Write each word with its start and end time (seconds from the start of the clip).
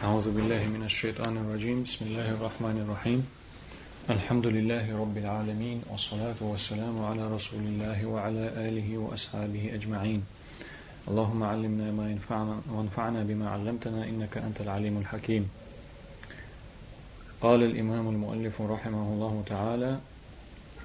أعوذ 0.00 0.32
بالله 0.32 0.68
من 0.68 0.82
الشيطان 0.82 1.36
الرجيم. 1.36 1.82
بسم 1.82 2.04
الله 2.04 2.30
الرحمن 2.30 2.88
الرحيم. 2.88 3.20
الحمد 4.10 4.46
لله 4.46 5.00
رب 5.00 5.16
العالمين 5.18 5.82
والصلاة 5.90 6.40
والسلام 6.40 7.04
على 7.04 7.28
رسول 7.28 7.60
الله 7.60 8.06
وعلى 8.06 8.48
آله 8.68 8.98
وأصحابه 8.98 9.74
أجمعين. 9.74 10.24
اللهم 11.08 11.42
علمنا 11.42 11.92
ما 11.92 12.10
ينفعنا 12.10 12.60
وانفعنا 12.72 13.22
بما 13.22 13.50
علمتنا 13.50 14.04
إنك 14.08 14.38
أنت 14.38 14.60
العليم 14.60 14.98
الحكيم. 14.98 15.50
قال 17.40 17.62
الإمام 17.62 18.08
المؤلف 18.08 18.60
رحمه 18.60 19.06
الله 19.12 19.42
تعالى 19.46 19.98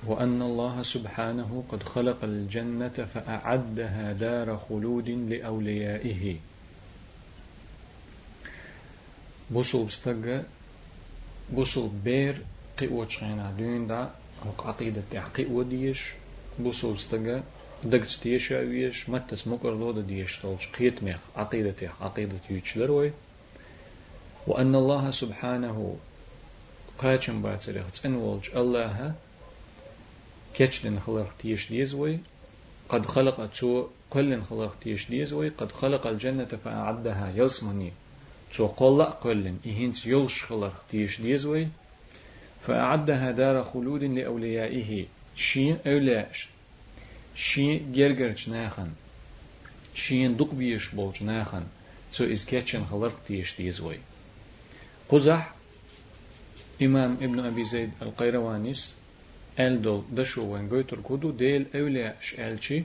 وأن 0.07 0.41
الله 0.41 0.82
سبحانه 0.84 1.63
قد 1.70 1.84
خلق 1.84 2.20
الجنة 2.23 3.07
فأعدها 3.13 4.11
دار 4.11 4.57
خلود 4.57 5.09
لأوليائه. 5.09 6.36
بوصل 9.50 9.86
بستجا 9.86 10.43
بوصل 11.50 11.89
بير 12.04 12.42
قوة 12.79 13.07
شغينا 13.07 13.52
دون 13.57 13.88
دا 13.88 14.10
عقيدة 14.60 15.04
قوة 15.38 15.64
ديش 15.64 16.14
بوصل 16.60 16.93
بستجا 16.93 17.43
دقت 17.83 18.10
تيشا 18.10 18.60
ويش 18.60 19.10
متس 19.10 19.47
مقر 19.47 19.69
لودا 19.69 20.02
ديش 20.02 20.39
طولش 20.39 20.68
قيت 20.68 21.04
ميخ 21.04 21.19
عقيدة 21.36 21.92
عقيدة 22.02 22.39
يوتشلروي 22.50 23.11
وأن 24.47 24.75
الله 24.75 25.11
سبحانه 25.11 25.97
قاچن 26.97 27.41
باتريخ 27.41 27.91
تنولج 27.91 28.50
الله 28.55 29.16
كتشلن 30.54 31.00
خلق 31.00 31.33
تيش 31.39 31.69
ديزوي 31.69 32.19
قد 32.89 33.05
خلق 33.05 33.45
تو 33.45 33.88
كل 34.09 34.41
خلق 34.41 34.75
تيش 34.81 35.09
ديزوي 35.09 35.50
قد 35.50 35.72
خلق 35.72 36.08
الجنة 36.08 36.45
فأعدها 36.66 37.33
يصمني 37.36 37.91
تو 38.53 38.67
قل 38.67 39.13
كلن 39.23 39.58
إهنت 39.66 40.05
يلش 40.05 40.44
خلق 40.44 40.85
تيش 40.89 41.22
ديزوي 41.22 41.67
فأعدها 42.67 43.31
دار 43.31 43.63
خلود 43.63 44.03
لأوليائه. 44.03 45.05
شين 45.35 45.77
أولاش 45.87 46.49
شين 47.35 47.91
جرجر 47.91 48.35
ناخن 48.47 48.89
شين 49.95 50.37
دق 50.37 50.53
بيش 50.53 50.89
بولج 50.89 51.23
ناخن 51.23 51.63
تو 52.13 52.23
إز 52.23 52.45
كتشن 52.45 52.85
خلق 52.85 53.23
تيش 53.27 53.57
ديزوي 53.57 53.99
قزح 55.09 55.53
إمام 56.81 57.17
ابن 57.21 57.39
أبي 57.39 57.65
زيد 57.65 57.91
القيروانيس 58.02 58.93
ألدل 59.59 60.02
دشو 60.11 60.53
وين 60.53 60.69
قوتر 60.69 60.99
كودو 60.99 61.31
ديل 61.31 61.65
أولاش 61.75 62.35
ألشي. 62.39 62.83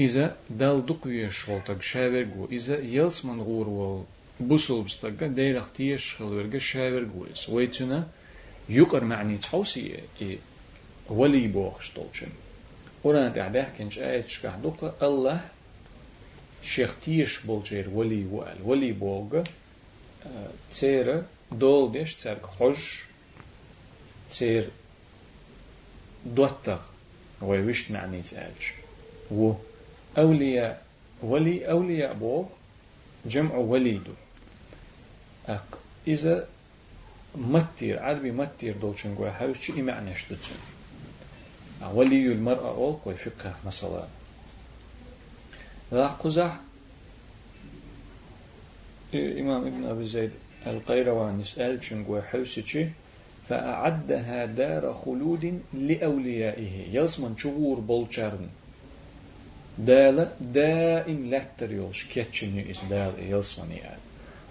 إذا 0.00 0.36
دال 0.50 0.86
دقوية 0.86 1.28
شولتك 1.28 1.82
شاورغو 1.82 2.48
إذا 2.52 2.78
يلس 2.78 3.24
من 3.24 3.40
غور 3.40 3.68
وال 3.68 4.04
بوسل 4.40 4.82
بستقا 4.82 5.26
ديل 5.26 5.56
اختيش 5.56 6.14
خلورغا 6.14 6.58
شاورغو 6.58 7.26
إس 7.32 7.48
ويتنا 7.48 8.08
يقر 8.68 9.04
معني 9.04 9.38
تحوسي 9.38 9.98
إي 10.22 10.38
ولي 11.08 11.46
بوخ 11.48 11.80
شتولشن 11.82 12.28
وران 13.04 13.34
تعداه 13.34 13.68
كنش 13.78 13.98
آية 13.98 14.26
شكح 14.26 14.56
دقا 14.56 14.96
الله 15.02 15.40
شيختيش 16.62 17.38
بولجير 17.40 17.88
ولي 17.90 18.24
وال 18.24 18.56
ولي 18.64 18.92
بوغ 18.92 19.42
تيرا 20.72 21.26
دول 21.52 21.92
ديش 21.92 22.14
تسرق 22.14 22.50
حج 22.60 22.76
تير 24.30 24.70
دوتر 26.26 26.78
ويوشت 27.42 27.90
معني 27.90 28.22
تسالش 28.22 28.72
و 29.30 29.52
أولياء 30.18 30.82
ولي 31.22 31.70
أولياء 31.70 32.14
بو 32.14 32.46
جمع 33.26 33.54
وليد. 33.54 34.02
أق 35.48 35.78
إذا 36.06 36.46
متير 37.34 38.02
عربي 38.02 38.30
متير 38.30 38.76
دولشن 38.76 39.14
قوي 39.14 39.30
حاوش 39.30 39.58
شي 39.60 39.82
معنى 39.82 40.14
شتوتشن 40.14 40.54
ولي 41.94 42.32
المرأة 42.32 42.68
أول 42.68 42.94
قوي 43.04 43.14
فقه 43.14 43.54
مثلا 43.66 44.04
راح 45.92 46.12
قزح 46.12 46.60
إمام 49.14 49.66
ابن 49.66 49.84
أبي 49.84 50.06
زيد 50.06 50.30
القيروان 50.66 51.40
يسأل 51.40 51.84
شنقوي 51.84 52.22
حوسي 52.22 52.90
فأعدها 53.48 54.46
دار 54.46 54.94
خلود 55.04 55.62
لأوليائه. 55.74 56.96
يلسمن 56.96 57.38
شغور 57.38 57.80
بولشارن 57.80 58.48
دال 59.86 60.28
دائم 60.40 61.34
لتر 61.34 61.72
يولش 61.72 62.04
كيتشن 62.04 62.58
يس 62.70 62.84
دال 62.90 63.12
يلسمن 63.18 63.70
يعني 63.72 64.00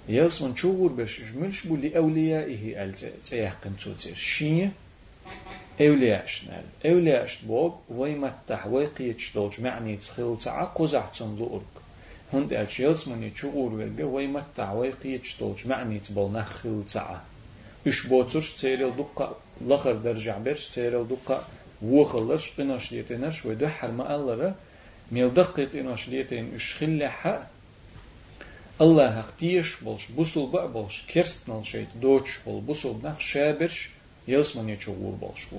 يلسمن 0.10 0.56
شغور 0.56 0.92
بش 0.92 1.22
ملش 1.36 1.68
بو 1.68 1.76
لأوليائه 1.76 2.84
أل 2.84 2.96
تيحقن 3.26 3.78
توتير 3.78 4.16
شين 4.16 4.72
أولياش 5.82 6.44
نال 6.46 6.92
أولياش 6.92 7.42
بوغ 7.42 7.74
ويمتح 7.90 8.68
ويقيتش 8.68 9.34
دولج 9.36 9.62
معني 9.62 9.98
تخيل 9.98 10.38
تعا 10.38 10.66
قزعتن 10.66 11.36
لؤرك 11.36 11.64
هند 12.34 12.54
ألش 12.54 12.80
يلسمن 12.80 13.24
يتشغور 13.24 13.74
ويلقى 13.74 14.04
ويمتح 14.04 14.72
ويقيتش 14.72 15.36
دولج 15.40 15.68
معني 15.68 16.00
تبول 16.00 16.32
نخيل 16.32 16.84
تعا 16.94 17.22
إش 17.88 18.08
بوترش 18.08 18.52
تيرل 18.54 18.94
دقة 18.98 19.36
لخر 19.68 19.94
درجع 19.94 20.38
برش 20.38 20.68
تيرل 20.68 21.08
دقة 21.08 21.44
وخلش 21.82 22.52
قناش 22.58 22.92
ليتنش 22.92 23.46
ودو 23.46 23.68
حرم 23.68 24.02
الله 24.02 24.56
ميل 25.12 25.34
دقيق 25.34 25.76
إناش 25.76 26.10
ليتن 26.10 26.56
إش 26.56 26.76
خلحة 26.76 27.48
الله 28.82 29.20
اختيش 29.20 29.76
بولش 29.82 30.08
بوسل 30.12 30.48
بقى 30.48 30.72
بولش 30.72 31.04
كرست 31.14 31.50
نال 31.50 31.66
شيت 31.66 31.88
دوتش 32.02 32.30
بول 32.46 32.62
بوسل 32.62 32.96
نخ 33.04 33.20
شابرش 33.20 33.90
يلسمن 34.28 34.70
يتشور 34.70 35.12
بولش 35.22 35.46
بو 35.52 35.58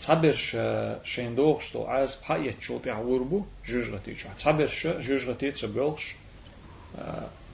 تعبرش 0.00 0.56
شين 1.04 1.34
دوغش 1.34 1.70
تو 1.70 1.84
عاز 1.84 2.16
بحاية 2.16 2.50
تشوت 2.50 2.86
يعور 2.86 3.22
بو 3.22 3.42
جوجغتي 3.68 4.14
تشو 4.14 4.28
تعبرش 4.38 4.86
جوجغتي 4.86 5.50
تسبيلش 5.50 6.14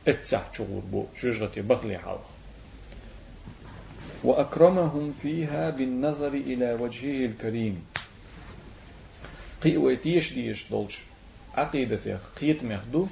اتسع 0.08 0.42
تشور 0.52 0.82
بو 0.92 1.06
جوجغتي 1.22 1.60
بغلي 1.62 1.98
حالخ 1.98 2.28
وأكرمهم 4.24 5.12
فيها 5.12 5.70
بالنظر 5.70 6.28
إلى 6.34 6.72
وجهه 6.80 7.26
الكريم 7.26 7.84
قي 9.62 9.76
ويتيش 9.76 10.32
ديش 10.32 10.66
دولش 10.70 10.98
عقيدته 11.56 12.18
قيت 12.40 12.64
مخدو 12.64 13.06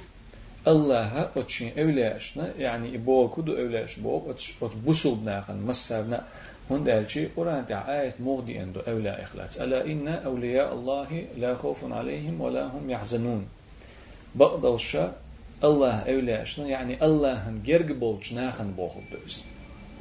الله 0.67 1.29
أتشين 1.37 1.79
أولاشنا 1.79 2.53
يعني 2.57 2.95
إبوه 2.95 3.33
كدو 3.35 3.57
أولاش 3.57 3.99
بوك 3.99 4.23
أت 4.29 4.71
بسوب 4.87 5.23
ناخن 5.25 5.55
مسرنا 5.55 6.25
هون 6.71 6.83
دالشي 6.83 7.25
قرآن 7.25 7.65
تاع 7.65 8.01
آية 8.01 8.15
مغدي 8.19 8.63
أندو 8.63 8.79
أولا 8.79 9.23
إخلاص. 9.23 9.57
ألا 9.57 9.85
إن 9.85 10.07
أولياء 10.07 10.73
الله 10.73 11.25
لا 11.37 11.55
خوف 11.55 11.93
عليهم 11.93 12.41
ولا 12.41 12.65
هم 12.65 12.89
يحزنون. 12.89 13.47
بقدر 14.35 14.79
الله 15.63 15.99
أولاشنا 15.99 16.67
يعني 16.67 17.05
الله 17.05 17.33
هن 17.33 17.63
جرج 17.65 17.91
بولج 17.91 18.33
ناخن 18.33 18.71
بوخ 18.71 18.93
دوس 19.11 19.43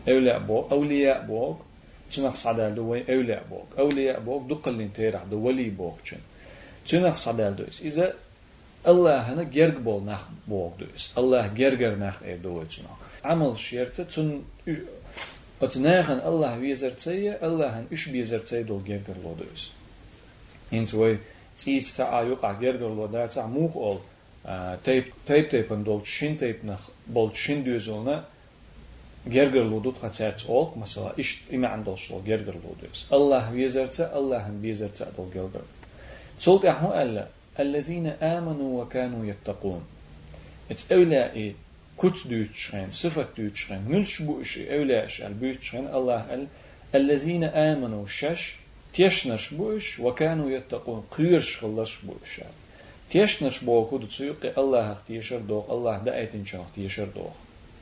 أولياء 0.08 0.38
بوك 0.38 0.72
أولياء 0.72 1.26
بوك 1.26 1.58
تنخ 2.12 2.34
صعدال 2.34 2.74
دو 2.74 2.94
أولياء 2.94 3.44
بوك. 3.50 3.68
أولياء 3.78 4.20
بوك 4.20 4.50
دقل 4.50 4.78
لنتيرح 4.78 5.22
دو 5.30 5.38
ولي 5.46 5.70
بوك 5.70 5.98
تن 6.10 6.18
تنخ 6.88 7.16
صعدال 7.16 7.56
دوس 7.56 7.82
إذا 7.82 8.14
Allah'ını 8.84 9.44
gerg 9.44 9.84
bol 9.84 10.04
nak 10.04 10.20
boğduyuz. 10.46 11.12
Allah 11.16 11.46
gerger 11.56 12.00
nak 12.00 12.22
eduyuz. 12.22 12.80
Amal 13.24 13.56
şerce 13.56 14.08
tun 14.08 14.44
wat 15.60 15.76
nagen 15.76 16.18
Allah 16.18 16.54
wezertseje, 16.54 17.40
Allah 17.42 17.78
en 17.78 17.94
us 17.94 18.06
bezertseje 18.14 18.68
dol 18.68 18.84
gerger 18.84 19.16
loduyuz. 19.24 19.72
En 20.72 20.84
zo 20.84 21.14
tsiit 21.56 21.96
ta 21.96 22.04
ayuk 22.04 22.44
a 22.44 22.52
gerger 22.52 22.90
lodar 22.98 23.28
ta 23.30 23.46
muq 23.46 23.76
ol 23.76 23.98
tape 24.84 25.10
tape 25.26 25.48
tape 25.48 25.74
en 25.74 25.84
dol 25.84 26.00
shin 26.04 26.36
tape 26.36 26.60
nach 26.62 26.84
bol 27.06 27.30
shin 27.34 27.64
duyuz 27.64 27.88
olna 27.88 28.24
gerger 29.30 29.64
lodut 29.64 30.00
gatsert 30.00 30.44
olk, 30.48 30.76
mesela 30.76 31.14
iş 31.16 31.44
ima 31.50 31.68
andol 31.68 31.96
shol 31.96 32.24
gerger 32.24 32.54
loduyuz. 32.64 33.06
Allah 33.10 33.44
wezertse, 33.52 34.08
Allah 34.08 34.42
en 34.48 34.62
bezertse 34.62 35.06
dol 35.16 35.32
gerger. 35.32 35.64
Zolt 36.38 36.64
ahmu 36.64 36.88
Allah 36.88 37.28
الذين 37.59 38.07
آمنوا 38.07 38.83
وكانوا 38.83 39.25
يتقون 39.25 39.83
ات 40.71 40.91
أولاء 40.91 41.53
كت 41.97 42.27
دوتشين 42.27 42.91
صفة 42.91 43.27
دوتشين 43.37 43.81
ملش 43.87 44.21
بوش 44.21 44.57
أولاء 44.57 45.09
البوتشين 45.19 45.87
الله 45.87 46.33
ال 46.33 46.47
الذين 46.95 47.43
آمنوا 47.43 48.05
شش 48.07 48.55
تيشنش 48.93 49.53
بوش 49.53 49.99
وكانوا 49.99 50.51
يتقون 50.51 51.03
قيرش 51.17 51.57
خلش 51.57 51.97
بوش 52.03 52.41
تيشنش 53.09 53.63
بوكو 53.63 53.97
دتسوق 53.97 54.41
الله 54.57 54.91
اختيشر 54.91 55.39
دوغ 55.39 55.73
الله 55.73 55.97
دايتن 55.97 56.45
شاخ 56.45 56.67
تيشر 56.75 57.07
دوغ 57.15 57.33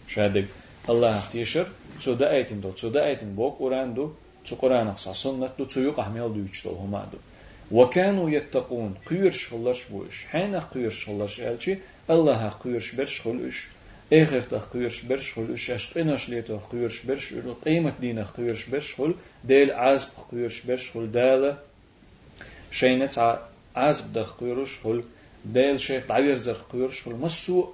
شادق 0.08 0.46
الله 0.90 1.22
تيشر 1.32 1.68
سو 2.00 2.14
دا 2.14 2.32
ايتين 2.32 2.62
دو 2.62 2.72
سو 2.76 2.90
دا 2.90 3.06
ايتين 3.06 3.36
بوك 3.36 3.60
قران 3.60 3.94
دو 3.94 4.12
سو 4.46 4.56
قران 4.56 4.88
اقصى 4.88 5.14
سنة 5.14 5.50
دو 5.58 5.70
سو 5.70 5.82
يقع 5.82 6.10
ميل 6.10 6.34
دو 6.34 6.40
يجتو 6.40 6.70
هما 6.70 7.08
دو 7.12 7.18
وكانوا 7.71 8.31
يتقون 8.31 8.95
قيرش 9.07 9.49
خلش 9.49 9.85
بوش 9.85 10.25
حين 10.25 10.55
قيرش 10.57 11.07
خلش 11.07 11.41
ألشي 11.41 11.77
الله 12.11 12.49
قيرش 12.49 12.95
برش 12.95 13.21
خلش 13.21 13.67
إخر 14.13 14.41
تخيرش 14.41 15.03
برش 15.03 15.33
خل 15.33 15.51
وشاش 15.51 15.93
قناش 15.95 16.29
ليتو 16.29 16.59
خيرش 16.59 17.03
برش 17.03 17.35
قيمة 17.65 17.93
دينا 18.01 18.25
خيرش 18.25 18.67
برش 18.67 18.95
خل 18.95 19.15
ديل 19.45 19.71
عزب 19.71 20.09
خيرش 20.31 20.61
برش 20.63 20.91
خل 20.91 21.13
دالة 21.13 21.59
شينت 22.71 23.39
عزب 23.77 24.13
دخ 24.13 24.41
خيرش 24.41 24.79
خل 24.85 25.05
ديل 25.45 25.81
شيخ 25.81 26.07
تعير 26.07 26.37
زر 26.37 26.57
خيرش 26.73 27.03
خل 27.03 27.13
مسو 27.13 27.69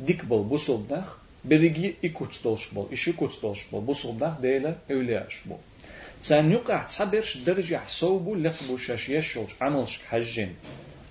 ديك 0.00 0.24
بل 0.24 0.38
بوصل 0.38 0.86
دخ 0.90 1.16
بريجي 1.44 1.94
إكوت 2.04 2.40
دولش 2.44 2.68
بل 2.72 2.86
إيش 2.90 3.08
إكوت 3.08 3.42
دولش 3.42 3.60
بل 3.72 3.80
بوصل 3.80 4.18
دخ 4.18 4.40
ديلة 4.40 4.78
أولياش 4.90 5.34
بل. 5.46 5.56
تان 6.23 6.51
يقع 6.51 6.83
تعبرش 6.83 7.37
درجة 7.37 7.81
صوبو 7.87 8.35
لقبو 8.35 8.77
شاش 8.77 9.09
يشولش 9.09 9.51
عملش 9.61 9.99
حجين 10.09 10.55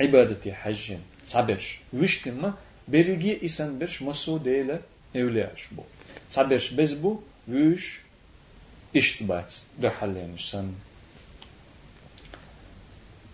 عبادتي 0.00 0.52
حجين 0.52 1.00
تعبرش 1.30 1.78
وشتما 1.92 2.54
بريجي 2.88 3.44
إسان 3.44 3.78
برش 3.78 4.02
مسو 4.02 4.38
ديلة 4.38 4.80
أولياش 5.16 5.68
بو 5.72 5.82
تعبرش 6.32 6.70
بزبو 6.70 7.20
ويش 7.48 8.00
اشتبات 8.96 9.54
ده 9.80 9.90
حلين 9.90 10.36
سن 10.38 10.72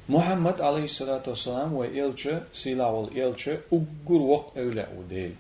محمد 0.09 0.61
عليه 0.61 0.85
الصلاة 0.85 1.23
والسلام 1.27 1.73
وإلشة 1.73 2.43
سيلا 2.53 2.87
والإلشة 2.87 3.59
أقر 3.73 4.13
وق 4.33 4.53
أولى 4.59 4.89
وديل 4.99 5.35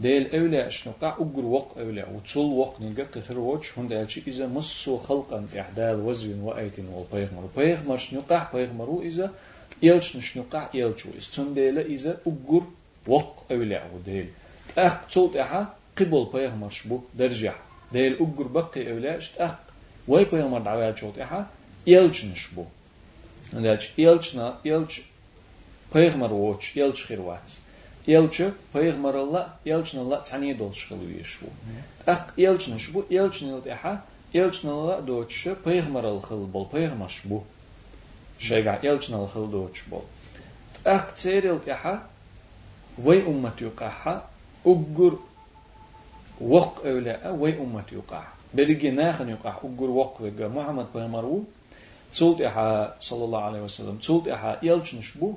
ديل 0.00 0.36
أولى 0.36 0.66
أشنقع 0.66 1.08
أقر 1.08 1.44
وق 1.44 1.78
أولى 1.78 2.06
وتصل 2.14 2.40
وق 2.40 2.80
نيجا 2.80 3.04
قهر 3.04 3.38
وجه 3.38 3.68
هند 3.76 3.92
ألشي 3.92 4.22
إذا 4.26 4.46
مصو 4.46 4.98
خلقا 4.98 5.46
إحدال 5.60 6.00
وزن 6.00 6.40
وأيت 6.40 6.78
والبيغمر 6.78 7.48
بيغمر 7.56 7.96
شنقع 7.96 8.52
بيغمرو 8.52 9.02
إذا 9.02 9.32
إلش 9.84 10.16
نشنقع 10.16 10.68
إلشو 10.74 11.08
استن 11.18 11.54
ديل 11.54 11.78
إذا 11.78 12.18
أقر 12.26 12.62
وق 13.06 13.44
أولى 13.50 13.82
وديل 13.94 14.28
أخ 14.78 15.06
تصلت 15.06 15.36
إحا 15.36 15.74
قبل 15.98 16.26
بيغمر 16.34 16.70
شبو 16.70 17.00
درجع. 17.14 17.54
ديل 17.92 18.12
أقر 18.14 18.46
بقي 18.46 18.92
أولى 18.92 19.16
اشت 19.16 19.42
وي 20.08 20.24
بيغمر 20.24 20.60
دعوات 20.60 20.98
شوت 20.98 21.18
إحا 21.18 21.46
إلش 21.88 22.24
نشبو. 22.24 22.64
Znači, 23.52 23.90
jelčna, 23.96 24.58
jelč, 24.64 25.00
peygamber 25.92 26.30
voç, 26.30 26.72
jelç 26.74 27.00
xirvat. 27.00 27.40
Jelçe 27.40 27.67
peygamberalla, 28.73 29.57
jelçnalla 29.65 30.21
tani 30.21 30.59
dolş 30.59 30.85
xılı 30.85 31.11
yeşu. 31.11 31.45
Tak 32.05 32.33
jelçna 32.37 32.79
şu 32.79 32.93
bu, 32.93 33.05
jelçna 33.11 33.63
deha, 33.65 34.03
jelçnalla 34.33 35.07
doçşe 35.07 35.55
peygamberal 35.55 36.19
xıl 36.19 36.53
bol, 36.53 36.69
peygamber 36.69 37.21
bu. 37.25 37.43
Şeyga 38.39 38.79
jelçnal 38.83 39.27
xıl 39.27 39.51
doç 39.51 39.83
bol. 39.91 40.01
Tak 40.83 41.17
tseril 41.17 41.65
deha, 41.65 42.03
vay 42.97 43.17
ummet 43.17 43.61
yuqaha, 43.61 44.23
uggur 44.65 45.13
وق 46.41 46.85
أولا 46.85 47.31
وي 47.31 47.61
أمة 47.61 47.83
يقع 47.91 48.23
برجي 48.53 48.91
ناخن 48.91 49.29
يقع 49.29 49.57
أجر 49.63 49.89
وق 49.89 50.21
وجا 50.21 50.47
محمد 50.47 50.87
بيمرو 50.95 51.43
تولت 52.15 52.41
إحا 52.41 52.95
صلى 52.99 53.23
الله 53.25 53.41
عليه 53.41 53.61
وسلم 53.61 53.97
تولت 53.97 54.27
إحا 54.27 54.59
يلجن 54.63 55.01
شبو 55.01 55.33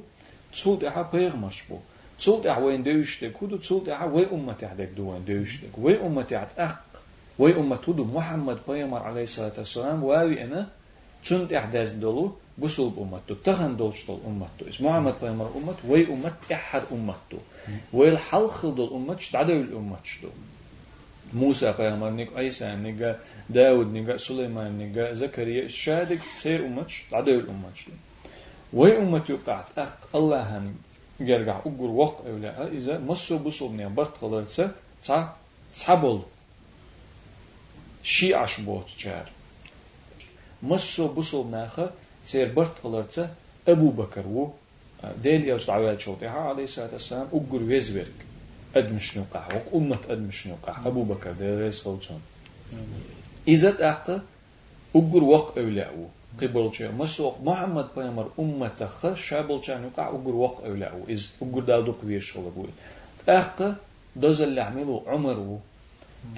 تولت 0.62 0.84
إحا 0.84 1.02
بيغمر 1.12 1.50
شبو 1.50 1.78
تولت 2.23 2.45
إحا 2.47 2.61
وين 2.61 2.83
دوشتك 2.83 3.33
هدو 3.43 3.57
تولت 3.57 3.89
إحا 3.89 4.05
وي 4.05 4.25
أمتي 4.31 4.67
حدك 4.67 4.89
دو 4.97 5.11
وين 5.11 5.25
دوشتك 5.25 5.73
وي 5.77 6.01
أمتي 6.05 6.37
حد 6.39 6.47
أق 6.57 6.81
وي 7.39 7.55
أمت 7.59 7.89
هدو 7.89 8.03
محمد 8.03 8.57
بيغمر 8.67 8.99
عليه 8.99 9.23
الصلاة 9.23 9.53
والسلام 9.57 10.03
واوي 10.03 10.43
أنا 10.43 10.67
تنت 11.25 11.53
إحداث 11.53 11.91
دولو 11.91 12.35
بسول 12.57 12.93
أمتو 12.97 13.33
تغن 13.33 13.77
دولش 13.77 14.05
دول 14.07 14.19
أمتو 14.27 14.69
اس 14.69 14.81
محمد 14.81 15.15
بيغمر 15.21 15.51
أمت 15.57 15.75
وي 15.87 16.07
أمت 16.13 16.33
إحد 16.51 16.81
أمتو 16.91 17.37
وي 17.93 18.09
الحلخ 18.09 18.65
دول 18.65 18.89
أمت 18.93 19.19
شدعدو 19.19 19.53
الأمت 19.53 20.05
شدو 20.05 20.29
موسى 21.33 21.73
پیغمبر 21.73 22.09
نيك 22.09 22.29
عيسى 22.35 22.75
نيك 22.75 23.15
داود 23.49 23.93
نيك 23.93 24.15
سليمان 24.15 24.77
نيك 24.77 24.99
زكريا 25.13 25.67
شادك 25.67 26.19
سير 26.37 26.65
أمتش 26.65 27.03
عدو 27.13 27.31
الأمتش 27.31 27.85
وي 28.73 28.97
أمت 28.97 29.29
يقعت 29.29 29.65
أق 29.77 29.97
الله 30.15 30.57
هم 30.57 30.75
جرجع 31.20 31.58
أقر 31.58 31.90
وق 32.00 32.26
أولا 32.26 32.68
إذا 32.72 32.98
مصو 32.98 33.38
بصو 33.38 33.68
بنيا 33.68 33.88
برت 33.88 34.16
خلالسة 34.20 34.70
تع 35.04 35.28
صبل 35.72 36.22
شي 38.02 38.34
عشبوت 38.34 38.86
جار 38.98 39.30
مصو 40.62 41.08
بصو 41.08 41.42
بناخا 41.42 41.90
سير 42.24 42.52
برت 42.52 42.78
خلالسة 42.82 43.34
أبو 43.68 43.90
بكر 43.90 44.26
و 44.26 44.50
ديل 45.22 45.48
يرجع 45.48 45.66
دعوات 45.66 46.00
شوطيها 46.00 46.30
عليه 46.30 46.64
الصلاة 46.64 46.92
والسلام 46.92 47.26
أقر 47.32 47.62
ويزبرك 47.62 48.14
أدمش 48.74 49.16
نقع 49.18 49.46
وق 49.54 49.74
أمة 49.74 49.98
أدمش 50.08 50.46
نقع 50.46 50.86
أبو 50.86 51.02
بكر 51.02 51.32
ده 51.32 51.60
رئيس 51.60 51.82
خلصون 51.82 52.22
إذا 53.48 53.84
أعطى 53.84 54.20
أجر 54.96 55.24
وق 55.24 55.58
أولاء 55.58 55.88
قبل 55.88 56.08
شيء 56.72 56.92
مسوق 56.92 57.38
محمد 57.42 57.86
بيامر 57.96 58.30
أمة 58.38 58.86
خ 58.86 59.14
شابل 59.14 59.64
شان 59.64 59.84
يقع 59.84 60.08
أجر 60.08 60.34
وق 60.34 60.64
أولاء 60.64 61.04
إذ 61.08 61.26
أجر 61.42 61.60
دادو 61.60 61.92
قويش 61.92 62.32
شغل 62.32 62.50
بقول 62.56 62.68
تأقى 63.26 63.74
دوز 64.16 64.40
اللي 64.40 64.60
عمله 64.60 65.02
عمر 65.06 65.58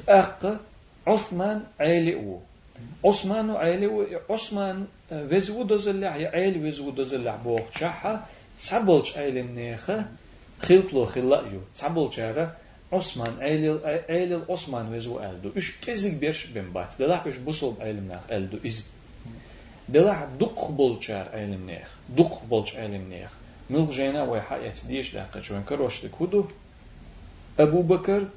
تأقى 0.07 0.57
عثمان 1.07 1.63
عيلي 1.81 2.39
عثمان 3.05 3.51
عيلي 3.51 4.21
عثمان 4.31 4.87
وزو 5.13 5.63
دوز 5.63 5.89
اللي 5.89 6.07
عيل 6.07 6.67
وزو 6.67 6.91
دوز 6.91 7.15
اللي 7.15 7.39
بوخ 7.45 7.63
شحة 7.81 8.27
تسبلش 8.59 9.19
عيل 9.19 9.45
منيخه 9.45 10.05
خلطلو 10.63 11.05
خلايو 11.05 11.61
تعبل 11.77 12.11
جارة 12.11 12.57
عثمان 12.93 13.35
عيل 13.41 13.79
عيل 13.85 14.43
عثمان 14.51 14.95
وزو 14.95 15.21
ألدو 15.21 15.51
إش 15.57 15.81
كزيك 15.81 16.15
بيرش 16.15 16.47
بن 16.47 16.73
بات 16.73 16.95
دلح 16.99 17.27
إش 17.27 17.37
بصل 17.37 17.75
بعلم 17.79 18.09
ناخ 18.09 18.31
دلح 19.90 20.24
دق 20.40 20.68
بولشار 20.72 21.30
علم 21.30 21.70
ناخ 21.70 21.88
دق 22.10 22.44
بولش 22.50 22.76
علم 22.76 23.10
ناخ 23.10 23.30
ملك 23.70 23.90
جينا 23.90 24.24
ويحا 24.24 24.58
يتديش 24.58 25.16
لحقا 25.16 25.42
شوين 25.42 25.64
كروش 25.64 26.06
لكودو 26.06 26.46
أبو 27.60 27.82
بكر 27.82 28.28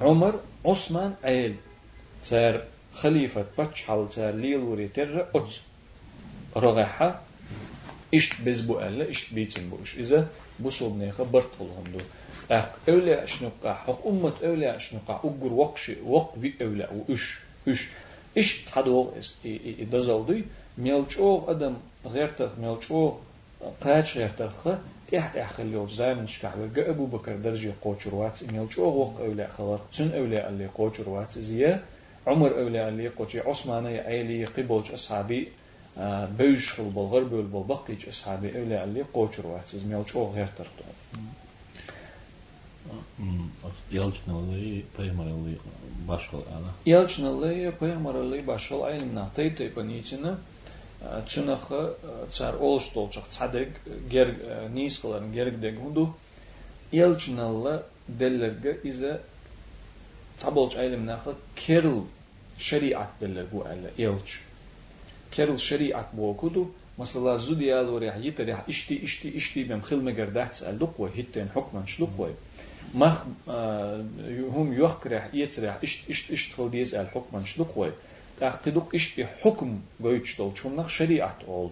عمر 0.00 0.40
عثمان 0.64 1.14
عيل 1.24 1.56
تار 2.30 2.64
خليفة 2.94 3.44
باتش 3.58 3.82
حال 3.82 4.08
تار 4.08 4.34
ليل 4.34 4.56
وري 4.60 4.88
تر 4.88 5.26
أت 5.34 5.52
رغحة 6.56 7.20
إشت 8.14 8.40
بزبو 8.40 8.80
ألا 8.80 9.10
إشت 9.10 9.34
بيتن 9.34 9.68
بوش. 9.70 9.94
إذا 9.96 10.28
بصوب 10.60 10.98
نيخا 10.98 11.24
برطلهم 11.24 11.84
دو 11.92 11.98
أق 12.50 12.78
أولى 12.88 13.24
أشنقع 13.24 13.74
حق 13.74 14.06
أمة 14.06 14.32
أولى 14.44 14.76
أشنقع 14.76 15.20
أجر 15.24 15.52
وقش 15.52 15.92
وق 16.04 16.38
في 16.38 16.52
أولى 16.60 16.88
وإش 17.08 17.38
إش 17.68 17.88
إش 18.38 18.64
تحدو 18.64 19.12
إس 19.18 19.34
إدزالدي 19.80 20.44
ميلچوغ 20.77 21.51
أدم 21.51 21.75
غيرتخ 22.05 22.51
ميلچوغ 22.59 23.13
قاچ 23.81 24.17
غيرتخ 24.17 24.67
تحت 25.11 25.37
أخليو 25.37 25.87
زامن 25.87 26.27
شكع 26.27 26.55
وجا 26.55 26.89
أبو 26.89 27.05
بكر 27.05 27.35
درجة 27.35 27.73
قوچر 27.81 28.13
وات 28.13 28.43
ميلچوغ 28.43 28.93
وق 29.01 29.19
أولى 29.19 29.47
خلر 29.57 29.79
تن 29.93 30.11
أولى 30.11 30.49
اللي 30.49 30.67
قوچر 30.67 31.09
وات 31.09 31.39
زيه 31.39 31.83
عمر 32.27 32.59
أولى 32.59 32.89
اللي 32.89 33.09
قوچي 33.09 33.39
عثمان 33.39 33.85
أيلي 33.85 34.45
قبلج 34.45 34.91
أصحابي 34.91 35.47
بيش 36.37 36.73
خل 36.73 36.83
بالغر 36.83 37.23
بول 37.23 37.45
بالبقيج 37.45 38.07
أصحابي 38.07 38.59
أولي 38.59 38.83
اللي 38.83 39.01
قوشر 39.13 39.47
واتز 39.47 39.83
ميلش 39.83 40.15
أو 40.15 40.33
غير 40.33 40.47
ترتو 40.57 40.83
Yalçın 43.91 44.31
اللي 44.39 44.83
peygamber 44.97 45.25
اللي 45.25 45.57
başkal 46.07 46.37
ana. 46.37 46.71
Yalçın 46.85 47.25
اللي 47.25 47.71
peygamber 47.79 48.15
اللي 48.15 48.47
başkal 48.47 48.81
aynı 48.81 49.15
nahtay 49.15 49.55
taypanitine 49.55 50.03
çınakı 50.03 50.37
çar 52.31 52.53
olş 52.53 52.95
dolçak 52.95 53.31
çadek 53.31 53.67
ger 54.09 54.29
nis 54.73 55.01
kıların 55.01 55.33
gergdeg 55.33 55.77
hundu 55.77 56.09
Yalçın 56.91 57.37
اللي 57.37 57.81
dellerge 58.07 58.77
ize 58.83 59.21
tabolç 60.39 60.75
aylimnakı 60.75 61.35
keril 61.55 62.01
şeriat 62.57 63.21
deller 63.21 63.45
bu 63.51 63.65
elle 63.67 63.91
Yalçın 63.97 64.47
كرل 65.33 65.59
شريعة 65.59 66.09
بوكودو 66.13 66.67
مثلا 66.99 67.37
زودي 67.37 67.67
يالو 67.67 67.97
ريح 67.97 68.15
يتا 68.15 68.43
ريح 68.43 68.63
اشتي 68.69 69.03
اشتي 69.03 69.37
اشتي 69.37 69.63
بم 69.63 69.81
خل 69.81 70.03
مقردات 70.03 70.51
تسأل 70.51 70.79
لقوة 70.79 71.09
هتين 71.17 71.49
حكما 71.55 71.85
شلقوة 71.85 72.33
مخ 72.95 73.17
هم 74.55 74.73
يوخ 74.73 75.07
ريح 75.07 75.29
يتس 75.33 75.59
ريح 75.59 75.77
اشت 75.83 76.09
اشت 76.09 76.31
اشت 76.31 76.53
خل 76.53 76.69
ديز 76.71 76.95
ال 76.95 77.07
حكما 77.09 77.45
شلقوة 77.45 77.91
تأخذوك 78.41 78.95
اشتي 78.95 79.25
حكم 79.25 79.79
قويتش 80.03 80.37
دول 80.37 80.57
شو 80.57 80.69
نخ 80.69 80.87
شريعة 80.87 81.37
أول 81.47 81.69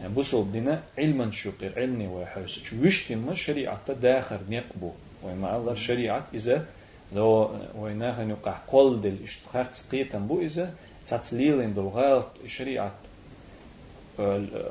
يعني 0.00 0.14
بصل 0.14 0.52
دينا 0.52 0.82
علما 0.98 1.30
شقير 1.30 1.72
علمي 1.76 2.06
ويحرس 2.06 2.58
شو 2.64 2.76
ويشتي 2.82 3.14
ما 3.14 3.34
شريعة 3.34 3.92
داخر 3.92 4.38
نقبو 4.50 4.90
وما 5.22 5.56
الله 5.56 5.74
شريعة 5.74 6.24
إذا 6.34 6.66
لو 7.12 7.50
ويناها 7.74 8.24
نقع 8.24 8.58
قول 8.68 9.00
دل 9.00 9.16
اشتخارت 9.22 9.84
قيتا 9.92 10.18
بو 10.18 10.40
إذا 10.40 10.74
تتليلين 11.06 11.74
دو 11.74 11.88
غالت 11.88 12.28
شريعة 12.46 12.94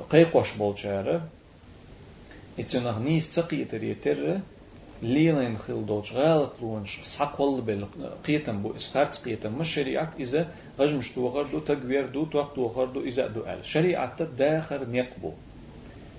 قيقوش 0.09 0.53
بولشارة 0.53 1.27
اتنغ 2.59 2.99
نيس 2.99 3.35
تقي 3.35 3.65
تريتر 3.65 4.39
ليلين 5.01 5.57
خل 5.57 5.85
دوش 5.85 6.13
غالط 6.13 6.53
لونش 6.61 6.99
سقول 7.03 7.61
بل 7.61 7.85
قيتم 8.27 8.61
بو 8.61 8.75
اسخارت 8.75 9.25
قيتم 9.25 9.53
مش 9.59 9.73
شريعة 9.73 10.13
إذا 10.19 10.51
غجمش 10.79 11.11
توغر 11.11 11.43
دو 11.43 11.59
تقوير 11.59 12.05
دو 12.05 12.25
توق 12.25 12.53
توغر 12.53 12.85
دو 12.85 13.01
إذا 13.01 13.27
دو 13.27 13.41
أل 13.41 13.65
شريعة 13.65 14.23
داخر 14.23 14.85
نيقبو 14.85 15.31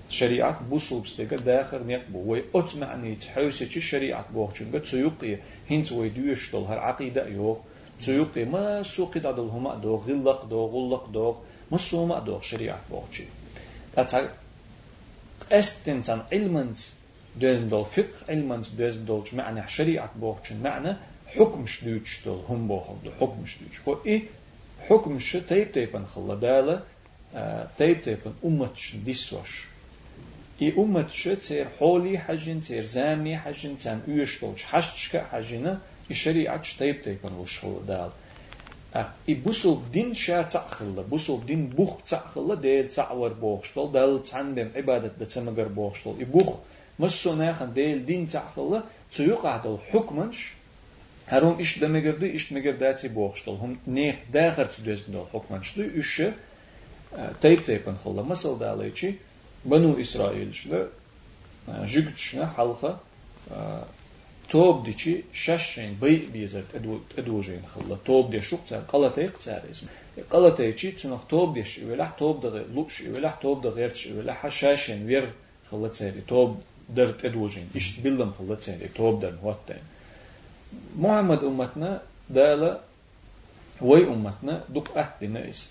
شريعة 0.09 0.63
بوصل 0.69 0.99
بستيقى 0.99 1.37
داخر 1.37 1.83
نيقبو 1.83 2.31
وي 2.31 2.43
أت 2.55 2.75
معني 2.75 3.15
تحوسي 3.15 3.65
چي 3.65 3.81
شريعة 3.81 4.31
بوغشن 4.31 4.81
تسيوقي 4.81 5.37
هنس 5.71 5.91
وي 5.91 6.09
دوشتل 6.09 6.57
هر 6.57 6.79
عقيدة 6.79 7.27
يوغ 7.27 7.57
تسيوقي 7.99 8.45
ما 8.45 8.83
سوقي 8.83 9.19
دادل 9.19 9.49
هما 9.55 9.75
دو 9.75 9.95
غلق 9.95 10.45
دو 10.45 10.65
غلق 10.65 11.09
دو 11.09 11.35
ما 11.71 11.77
سوما 11.77 12.19
دو 12.19 12.39
شريعة 12.39 12.79
بوغشي 12.89 13.23
تاتسا 13.95 14.29
استنسان 15.51 16.21
علمنس 16.31 16.99
dözdol 17.40 17.84
fiqh 17.84 18.16
ilmans 18.34 18.68
dözdol 18.78 19.24
ma'na 19.32 19.66
şeriat 19.76 20.14
boğçun 20.14 20.58
ma'na 20.66 20.98
hukm 21.36 21.66
şdüçdol 21.66 22.40
hum 22.48 22.68
boğuldu 22.68 23.10
hukm 23.18 23.46
şdüç 23.46 23.76
ko 23.84 24.02
i 24.14 24.28
hukm 24.88 25.18
şı 25.20 25.46
teyip 25.46 25.74
teyipen 25.74 26.04
xılla 26.12 26.42
dala 26.42 26.82
teyip 27.76 28.04
teyipen 28.04 28.32
ummet 28.42 28.76
şın 28.76 29.06
disvaş 29.06 29.50
i 30.60 30.72
ummet 30.82 31.10
şı 31.10 31.38
teyir 31.38 31.66
holi 31.78 32.18
hacin 32.18 32.60
teyir 32.60 32.84
zami 32.84 33.36
hacin 33.36 33.76
tan 33.76 33.98
üyeşdol 34.06 34.56
haşçka 34.72 35.26
hacina 35.32 35.80
i 36.10 36.14
şeriat 36.14 36.64
şı 36.64 36.78
teyip 36.78 37.04
teyipen 37.04 37.34
uşxılla 37.42 37.88
dala 37.88 38.12
i 39.26 39.44
busul 39.44 39.78
din 39.94 40.12
şa 40.24 40.48
ta'xılla 40.48 41.10
busul 41.10 41.40
din 41.48 41.62
buh 41.76 41.94
ta'xılla 42.10 42.62
deyir 42.62 42.86
ta'var 42.90 43.42
boğuşdol 43.42 43.94
dal 43.94 44.18
tandem 44.30 44.70
ibadet 44.82 45.20
de 45.20 45.26
tamagar 45.28 45.76
boğuşdol 45.76 46.20
i 46.20 46.32
buh 46.32 46.50
مسو 46.99 47.35
ناخن 47.35 47.73
ديل 47.73 48.05
دين 48.05 48.27
تعخلا 48.27 48.83
تيقعد 49.13 49.67
الحكمنش 49.67 50.51
هروم 51.27 51.57
إيش 51.57 51.79
دمجردي 51.79 52.31
إيش 52.31 52.53
مجرداتي 52.53 53.07
بوخشتل 53.07 53.51
هم 53.51 53.77
نيخ 53.87 54.15
داخل 54.33 54.67
تدوزن 54.69 55.11
دول 55.13 55.25
حكمنش 55.33 55.77
دو 55.77 55.83
إيش 55.83 56.21
تيب 57.41 57.63
تيبن 57.63 57.95
خلا 57.95 58.21
مسل 58.21 58.59
داليشي 58.59 59.13
بنو 59.65 60.01
إسرائيل 60.01 60.55
شلا 60.55 60.87
جيكت 61.85 62.17
شنا 62.17 62.47
حلقة 62.47 62.99
توب 64.49 64.83
ديشي 64.83 65.23
شاشين 65.33 65.93
بي 66.01 66.15
بيزرت 66.33 66.75
ادو 66.75 66.99
ادوجين 67.17 67.61
خلا 67.75 67.97
توب 68.05 68.31
دي 68.31 68.43
شوق 68.43 68.63
تاع 68.67 68.79
قلتي 68.79 69.27
قتار 69.27 69.61
اسم 69.71 69.87
قلتي 70.31 70.71
تشي 70.71 70.91
تنخ 70.91 71.23
توب 71.29 71.53
ديش 71.53 71.79
ولا 71.79 72.11
توب 72.17 72.41
دغ 72.41 72.55
لوش 72.75 73.01
ولا 73.01 73.33
توب 73.41 73.61
دغ 73.61 73.69
غيرش 73.69 74.07
ولا 74.07 74.33
حشاشين 74.33 75.05
وير 75.05 75.29
خلا 75.71 75.87
تاري 75.87 76.21
توب 76.27 76.61
درت 76.95 77.25
ادوجين 77.25 77.69
ايش 77.75 77.99
بيلم 77.99 78.31
خلا 78.39 78.55
تاري 78.55 78.87
توب 78.95 79.19
دن 79.21 79.37
وات 79.43 79.57
محمد 80.97 81.43
امتنا 81.43 82.01
دالا 82.29 82.79
وي 83.81 84.07
امتنا 84.07 84.63
دوك 84.69 84.97
احد 84.97 85.23
ناس 85.23 85.69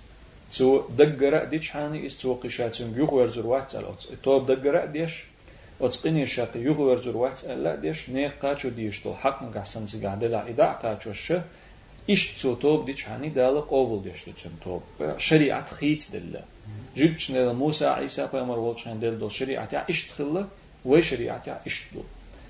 تو 0.56 0.82
دقرا 0.98 1.44
ديش 1.44 1.70
حاني 1.70 2.06
اس 2.06 2.16
تو 2.16 2.34
قشاتون 2.34 2.94
يوغ 2.96 3.14
ورزر 3.14 3.46
وات 3.46 3.75
الوت 3.75 4.08
تو 4.22 4.38
دقرا 4.38 4.84
ديش 4.84 5.25
وتقني 5.80 6.26
شاقي 6.26 6.60
يوغ 6.60 6.80
ورزر 6.80 7.16
وات 7.16 7.44
لا 7.44 7.76
ديش 7.76 8.10
نيق 8.10 8.34
قاچو 8.42 8.68
ديش 8.68 9.00
تو 9.00 9.14
حق 9.14 9.42
نقسم 9.42 9.87
سيغاد 9.87 10.25
لا 10.25 10.40
ادا 10.50 10.68
قاچو 10.82 11.12
ش 11.12 11.32
iş 12.08 12.22
توب 12.42 12.87
ديش 12.87 13.04
hani 13.08 13.34
dalı 13.34 13.66
qovul 13.66 14.04
deşti 14.04 14.32
çün 14.37 14.54
توب 14.64 14.82
şeriat 15.18 15.72
xit 15.82 16.12
dille 16.12 16.42
jüç 16.96 17.30
ne 17.30 17.52
Musa 17.52 18.00
İsa 18.00 18.30
peygamber 18.30 18.56
bolçan 18.56 19.00
del 19.02 19.20
do 19.20 19.30
şeriat 19.30 19.72
ya 19.72 19.84
tıxılı 20.83 20.97
ve 20.97 21.01
şeriat 21.01 21.47
ya 21.47 21.61
iş 21.65 21.89
do 21.93 21.99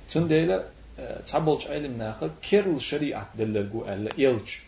çün 0.10 0.30
deyle 0.30 0.62
çabolç 1.26 1.66
ilim 1.66 2.00
naxı 2.00 2.30
kerl 2.42 2.80
şeriat 2.80 3.38
dille 3.38 3.62
gu 3.62 3.86
elle 3.90 4.10
yelç 4.18 4.62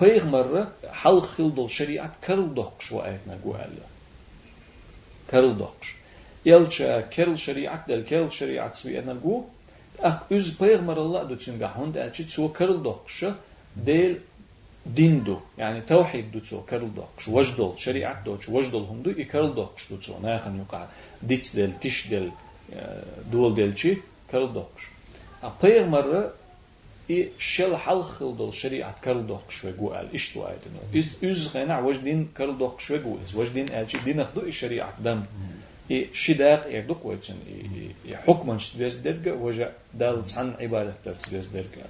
Peygamber'e 0.00 0.66
hal 0.90 1.20
khildol 1.20 1.68
şeriat 1.68 2.20
karıl 2.20 2.56
dokş 2.56 2.92
ve 2.92 3.02
ayetna 3.02 3.34
guhalle. 3.44 3.86
Karıl 5.28 5.58
dokş. 5.58 5.96
Elçe 6.46 7.04
keril 7.10 7.36
şeriat 7.36 7.88
del 7.88 8.06
keril 8.06 8.30
şeriat 8.30 8.78
svi 8.78 8.96
ena 8.96 9.14
gu. 9.14 9.46
Ah 10.02 10.22
üz 10.30 10.56
peygamber 10.56 10.96
Allah 10.96 11.30
do 11.30 11.38
tünga 11.38 11.76
hund 11.76 11.94
elçi 11.94 12.26
tsu 12.26 12.52
karıl 12.52 12.84
dokş 12.84 13.24
del 13.76 14.16
dindu 14.96 15.40
yani 15.58 15.86
tevhid 15.86 16.32
du 16.32 16.42
tsu 16.42 16.66
karıl 16.66 16.96
dokş 16.96 17.24
wajdol 17.24 17.76
şeriat 17.76 18.26
dokş 18.26 18.46
wajdol 18.46 18.86
hundu 18.86 19.10
i 19.10 19.28
karıl 19.28 19.56
dokş 19.56 19.90
du 19.90 20.00
tsu 22.70 22.76
nahan 22.80 23.04
yuqa 23.32 23.56
dit 23.56 23.56
del 23.56 23.74
tiş 23.74 23.84
del 23.84 23.92
dul 23.96 23.96
delçi 23.96 24.02
karıl 24.30 24.54
dokş. 24.54 24.90
Ah 25.42 25.52
peygamber'e 25.60 26.30
i 27.08 27.28
shel 27.38 27.74
hal 27.74 28.02
khildol 28.02 28.52
shariat 28.52 29.00
karl 29.00 29.28
doch 29.28 29.50
shwe 29.50 29.72
gu 29.78 29.92
al 29.94 30.08
ish 30.12 30.32
tu 30.32 30.42
ayt 30.42 30.64
no 30.74 30.80
is 30.98 31.08
uz 31.22 31.48
khana 31.52 31.76
waj 31.86 31.98
din 32.04 32.28
karl 32.34 32.58
doch 32.58 32.80
shwe 32.80 32.98
gu 33.04 33.18
is 33.24 33.34
waj 33.38 33.48
din 33.54 33.68
al 33.78 33.86
din 34.06 34.18
khdu 34.28 34.40
i 34.50 34.52
shariat 34.60 34.96
dam 35.04 35.20
i 35.88 35.98
shidaq 36.22 36.66
er 36.74 36.82
duq 36.88 37.00
wajin 37.08 37.38
i 37.46 38.14
hukman 38.26 38.58
shtves 38.58 38.94
derga 39.04 39.32
waja 39.44 39.68
dal 39.92 40.26
san 40.26 40.48
ibadat 40.66 40.98
der 41.04 41.14
shtves 41.14 41.46
derga 41.54 41.86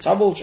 tabul 0.00 0.34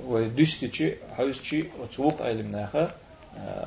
ودستي 0.09 0.97
حوزتي 1.16 1.64
وتوق 1.80 2.23
علم 2.23 2.50
ناخا 2.50 2.94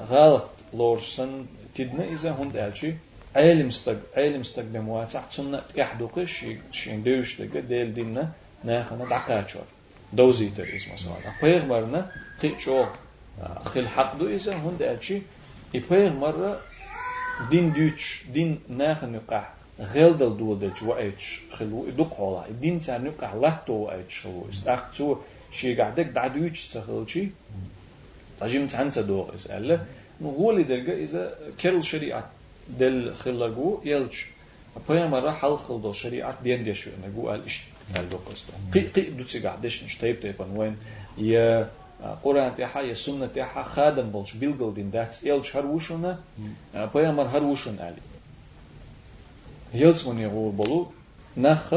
غلط 0.10 0.50
لورسن 0.74 1.46
تدنا 1.76 2.04
إذا 2.04 2.32
هم 2.32 2.50
دالشي 2.50 2.94
علم 3.36 3.68
استق 3.68 4.00
علم 4.18 4.40
استقدم 4.40 4.90
واتح 4.90 5.26
تنا 5.26 5.64
يحدق 5.76 6.24
شي 6.24 6.58
شي 6.72 6.98
دوش 6.98 7.42
دقة 7.42 7.60
ديل 7.60 7.94
دينا 7.94 8.32
ناخنا 8.64 9.06
دقاچر 9.06 9.68
دوزيتر 10.14 10.68
اسمه 10.76 10.96
صلاة 10.96 11.40
پیغمبرنا 11.42 12.12
قيچو 12.42 12.86
خل 13.66 13.88
حق 13.88 14.18
دو 14.18 14.28
إذا 14.28 14.56
هند 14.56 14.82
ألشي 14.82 15.22
إبهر 15.76 16.14
مرة 16.14 16.60
دين 17.50 17.74
دوش 17.74 18.24
دين 18.34 18.60
ناخ 18.70 19.04
نقع 19.04 19.44
غير 19.80 20.12
دل 20.12 20.38
دول 20.38 20.60
دلش 20.60 20.82
وأيش 20.84 21.42
خلو 21.52 21.88
إدوك 21.88 22.14
حولا 22.14 22.44
دين 22.62 22.80
سان 22.80 23.04
نقع 23.04 23.36
لحتو 23.36 23.74
وأيش 23.74 24.22
خلو 24.22 24.50
استاق 24.50 24.92
تو 24.98 25.18
شي 25.52 25.76
قاعدك 25.76 26.06
دعدوش 26.06 26.68
تخلشي 26.68 27.30
تجيم 28.40 28.68
تعنسى 28.68 29.04
دور 29.04 29.34
إذا 29.36 29.58
ألا 29.58 29.80
نقول 30.22 30.68
درجة 30.68 31.04
إذا 31.04 31.38
كرل 31.62 31.84
شريعة 31.84 32.30
دل 32.80 33.14
خلقو 33.16 33.80
يلش 33.86 34.26
أبويا 34.76 35.08
مرة 35.08 35.32
حل 35.32 35.58
خل 35.58 35.82
دل 35.82 35.94
شريعة 35.94 36.38
دين 36.44 36.64
ديشو 36.64 36.90
نقول 37.04 37.30
قال 37.32 37.44
إيش 37.44 37.64
قال 37.96 38.10
دوقس 38.10 38.44
قي 38.74 38.80
قي 38.80 39.02
دوتسي 39.02 39.40
قاعدش 39.40 39.84
نشتيب 39.84 40.20
تيبان 40.20 40.58
وين 40.58 40.76
يا 41.18 41.70
قرآن 42.24 42.56
تاعها 42.56 42.82
يا 42.82 42.94
سنة 42.94 43.28
تاعها 43.28 43.64
خادم 43.64 44.10
بولش 44.10 44.34
بيلقل 44.34 44.74
دين 44.74 44.92
داتس 44.92 45.24
إلش 45.26 45.56
هروشنا 45.56 46.20
بيامر 46.94 47.24
هروشن 47.24 47.80
علي 47.80 48.02
يلسمون 49.74 50.20
يقول 50.20 50.52
بلو 50.52 50.88
نخ 51.38 51.74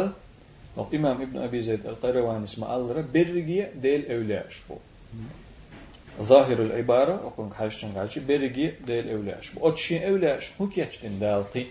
الإمام 0.79 1.23
ابن 1.23 1.39
أبي 1.39 1.63
زيد 1.63 1.87
القيروان 1.87 2.43
اسمه 2.43 2.77
الله 2.77 3.01
برجي 3.15 3.67
ديل 3.83 4.13
أولاش 4.13 4.63
بو 4.69 4.77
ظاهر 6.23 6.63
العبارة 6.63 7.15
أقول 7.15 7.55
حاجة 7.55 7.69
تنقالش 7.69 8.19
برجي 8.19 8.73
ديل 8.87 9.11
أولاش 9.11 9.51
بو 9.51 9.69
أتشي 9.69 10.09
أولاش 10.09 10.53
هو 10.61 10.69
كيتشتن 10.69 11.19
دالتي 11.19 11.67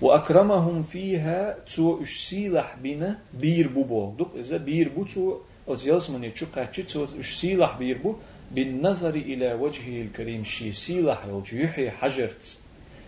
وأكرمهم 0.00 0.82
فيها 0.82 1.56
تو 1.76 2.02
أشسيلح 2.02 2.76
بنا 2.82 3.18
بير 3.34 3.68
بو 3.68 3.82
بولدق 3.82 4.30
إذا 4.36 4.56
بير 4.56 4.88
بو 4.88 5.04
تو 5.04 5.36
od 5.70 5.80
jelsmani 5.82 6.34
čukačicu 6.34 7.08
už 7.18 7.28
silah 7.38 7.80
birbu 7.80 8.18
bin 8.50 8.82
nazari 8.82 9.20
ila 9.20 9.54
wajhihi 9.62 10.02
al-karim 10.02 10.44
shi 10.44 10.72
silah 10.72 11.28
yol 11.28 11.44
yuhi 11.52 11.92
hajarts 12.00 12.56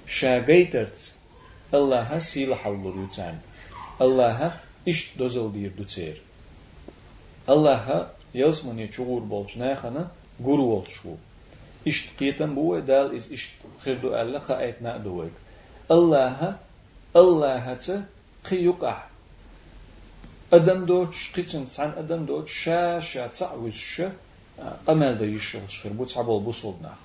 şagaytarts 0.07 1.13
Allah'a 1.73 2.21
silah 2.21 2.67
allur 2.67 2.95
yutan 2.95 3.35
Allah'a 4.01 4.61
iş 4.87 5.19
dozel 5.19 5.55
dir 5.55 5.77
ducer 5.77 6.17
Allah'a 7.49 8.13
jelsmani 8.35 8.91
çugur 8.91 9.31
bolç 9.31 9.57
nahana 9.57 10.11
guru 10.41 10.63
olçu 10.63 11.09
iş 11.87 12.15
qiyetan 12.19 12.57
bu 12.57 12.87
dal 12.87 13.13
is 13.15 13.31
iş 13.31 13.59
khirdu 13.85 14.15
alla 14.15 14.39
khaaytna 14.39 15.05
duwek 15.05 15.35
Allah'a 15.91 16.59
Аллахата 17.13 18.07
хиюках. 18.49 19.07
Адамдо 20.51 21.13
шхитин 21.13 21.67
цан 21.67 21.93
адамдо 21.99 22.47
ша 22.47 23.01
ша 23.03 23.29
цауз 23.29 23.75
ша 23.75 24.13
камада 24.87 25.27
ишил 25.27 25.61
шхир 25.69 25.93
бу 25.93 26.07
цабол 26.07 26.41
бусулднах. 26.41 26.99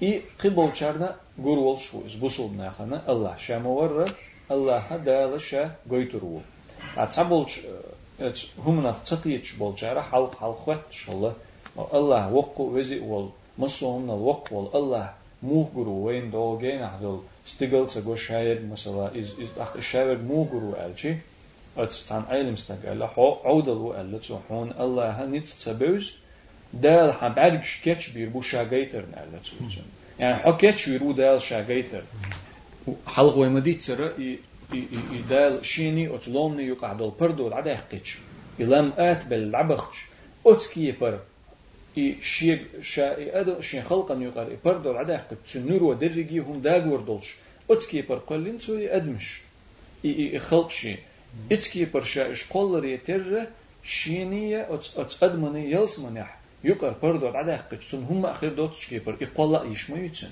И 0.00 0.24
кибол 0.40 0.72
чарна 0.72 1.16
гурвол 1.38 1.78
шуиз 1.78 2.14
бусулднахана 2.16 3.02
Аллах 3.06 3.38
ша 3.40 3.58
маварра 3.58 4.06
Аллаха 4.48 4.98
дала 4.98 5.40
ша 5.40 5.76
гойтуру. 5.86 6.42
А 6.94 7.06
цабол 7.06 7.48
хумнах 8.62 9.02
цакиеч 9.04 9.54
болчара 9.56 10.02
халк 10.02 10.38
халхват 10.38 10.92
шалла. 10.92 11.34
Аллах 11.76 12.30
вокку 12.30 12.68
вези 12.68 12.98
вол. 12.98 13.32
Масуумна 13.56 14.16
вокку 14.16 14.54
вол 14.54 14.70
Аллах 14.74 15.14
موغرو 15.42 16.08
وين 16.08 16.30
دوغين 16.30 16.82
عدل 16.82 17.18
ستيغل 17.46 17.86
سگو 17.86 18.16
شاید 18.16 18.64
مثلا 18.64 19.08
از 19.08 19.32
از 19.60 19.84
شاید 19.84 20.20
موغرو 20.20 20.74
الچی 20.74 21.16
اتستان 21.76 22.26
علم 22.30 22.52
استقال 22.52 23.02
عودل 23.44 23.70
وقال 23.70 24.20
حون 24.48 24.72
الله 24.80 25.10
هنيت 25.10 25.54
تبوز 25.64 26.12
دال 26.82 27.12
حبارك 27.12 27.64
شكتش 27.64 28.08
بير 28.08 28.28
بو 28.28 28.42
شاغيتر 28.42 29.04
نالا 29.06 29.38
تسوجن 29.44 29.82
يعني 30.18 30.36
حكيتش 30.36 30.88
يرو 30.88 31.12
دال 31.12 31.42
شاغيتر 31.42 32.02
حلق 33.06 33.38
ويمدي 33.38 33.74
تسرى 33.74 34.38
i 34.72 35.22
dal 35.28 35.60
shini 35.62 36.08
ot 36.08 36.26
lomni 36.26 36.64
yu 36.66 36.76
qadol 36.76 37.12
perdol 37.18 37.52
ada 37.54 37.70
yaqich 37.70 38.18
ilam 38.58 38.92
at 38.98 39.28
bel 41.95 42.03
labkhch 42.03 42.21
otski 42.21 42.21
par 42.21 42.21
i 42.21 42.21
shieg 42.21 42.61
sha 42.81 43.17
i 43.19 43.29
ado 43.29 43.61
shin 43.61 43.83
khalqan 43.83 44.21
yu 44.21 44.31
qar 44.31 44.47
perdol 44.63 44.97
ada 44.97 45.13
yaqich 45.13 45.43
tsunur 45.45 45.81
wa 45.83 45.95
derrigi 45.95 46.39
hum 46.39 46.61
dagor 46.61 47.05
dolsh 47.05 47.35
otski 47.67 48.03
par 48.03 48.19
qallin 48.25 48.57
tu 48.59 48.73
admish 48.97 49.41
i 50.03 50.09
i 50.09 50.39
khalqshi 50.39 50.99
itski 51.49 51.85
par 51.85 52.05
sha 52.05 52.27
ish 52.27 52.47
qallar 52.49 52.83
yeter 52.85 53.47
shiniya 53.83 54.69
ot 54.69 54.91
ot 54.95 55.17
admani 55.21 55.69
yalsmanah 55.69 56.29
يقر 56.63 56.93
بردو 57.01 57.27
على 57.27 57.55
قصتون 57.55 58.03
هم 58.03 58.25
أخير 58.25 58.53
دوت 58.53 58.75
شكيبر 58.75 59.17
إقلا 59.21 59.63
يشمو 59.63 59.95
يتسن 59.95 60.29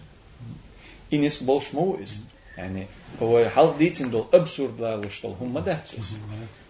إنس 1.13 1.43
بولش 1.43 1.73
مو 1.73 1.97
إز 2.03 2.21
يعني 2.57 2.85
هو 3.21 3.49
حال 3.49 3.77
ديتن 3.77 4.11
دول 4.11 4.25
أبسورد 4.33 4.81
لا 4.81 5.01
لشتل 5.01 5.33
هم 5.41 5.53
ما 5.53 5.59
دهتس 5.59 6.17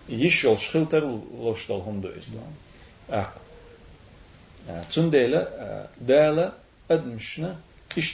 يشول 0.09 0.59
شخلتر 0.59 1.19
لشتل 1.43 1.73
هم 1.73 2.01
دو 2.01 2.09
إز 2.09 2.31
أق 3.09 3.33
Çündələ 4.92 5.42
dələ 6.08 6.46
edmişnə 6.94 7.50
iş 8.00 8.08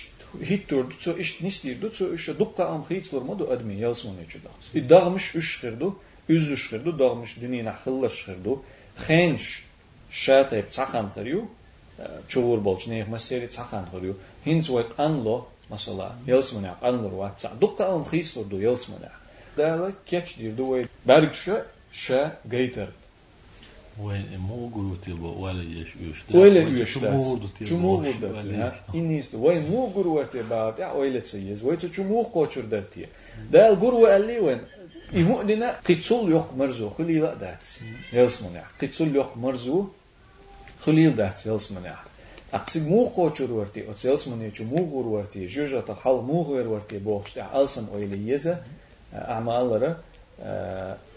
hit 0.51 0.69
durdu 0.71 0.95
ço 1.01 1.17
iş 1.19 1.41
nisdirdu 1.41 1.93
ço 1.93 2.15
iş 2.15 2.29
dukka 2.39 2.65
am 2.65 2.83
xiyçlurmadı 2.89 3.45
admin 3.53 3.79
yazmanı 3.79 4.27
çuda. 4.29 4.51
Dağmış 4.91 5.35
üç 5.35 5.49
xirdu, 5.59 5.97
üz 6.29 6.51
üç 6.51 6.63
xirdu, 6.67 6.99
dağmış 6.99 7.41
dünyana 7.41 7.75
xıllış 7.83 8.17
xirdu. 8.23 8.63
Xenş 9.07 9.65
şatayb 10.11 10.71
çaxan 10.71 11.07
xiriyu. 11.15 11.43
Çovur 12.29 12.65
bolç 12.65 12.87
ne 12.89 13.01
məsəri 13.15 13.49
çaxan 13.57 13.85
xiriyu. 13.93 14.15
Hins 14.47 14.71
vayt 14.71 14.91
anlo 14.99 15.37
məsəla 15.71 16.09
yazmanı 16.27 16.73
anlur 16.83 17.13
vatsa. 17.23 17.53
Dukka 17.61 17.85
am 17.95 18.03
xiyçlurdu 18.11 18.61
yazmanı. 18.69 19.11
Dələ 19.59 19.93
keç 20.11 20.39
dirdu 20.41 20.65
və 20.73 20.79
bərgşə 21.09 21.57
şə 22.05 22.21
geyter 22.51 22.89
وين 24.00 24.38
مو 24.38 24.70
قروتي 24.76 25.12
ولا 25.14 25.64
يش 25.64 25.88
يش 26.02 26.36
ولا 26.36 26.60
يش 26.82 26.94
چمو 26.94 27.98
بودت 27.98 28.52
إنيست 28.96 29.36
وين 29.36 29.70
مو 29.70 29.86
قروتي 29.88 30.42
بعد 30.50 30.80
يا 30.80 30.92
ويلت 30.92 31.26
سيز 31.26 31.64
وين 31.64 31.78
چمو 31.78 32.24
قوچر 32.24 32.62
درتي 32.62 33.06
دا 33.52 33.70
القرو 33.70 34.08
اللي 34.08 34.40
وين 34.40 34.62
يهودنا 35.14 35.72
قتل 35.90 36.32
يق 36.32 36.54
مرزو 36.58 36.90
خلي 36.90 37.20
لا 37.20 37.34
دات 37.34 37.68
يلسمنا 38.14 38.64
قتل 38.82 39.16
يق 39.16 39.38
مرزو 39.38 39.88
خليل 40.80 41.16
ده 41.16 41.30
تسيلس 41.30 41.72
منيح 41.72 42.04
أقصد 42.54 42.88
مو 42.88 43.06
قوتشور 43.06 43.52
ورتي 43.52 43.88
أو 43.88 43.94
تسيلس 43.94 44.28
منيح 44.28 44.54
شو 44.56 44.64
مو 44.64 44.78
غور 44.92 45.08
ورتي 45.08 45.46
جوجا 45.46 45.82
تحال 45.82 46.16
مو 46.16 46.42
غير 46.42 46.68
ورتي 46.68 46.98
بوخش 46.98 47.34
تاع 47.34 47.62
ألسن 47.62 47.88
أويلي 47.94 48.30
يزا 48.34 48.64
أعمال 49.14 49.70
بوسو 49.70 49.94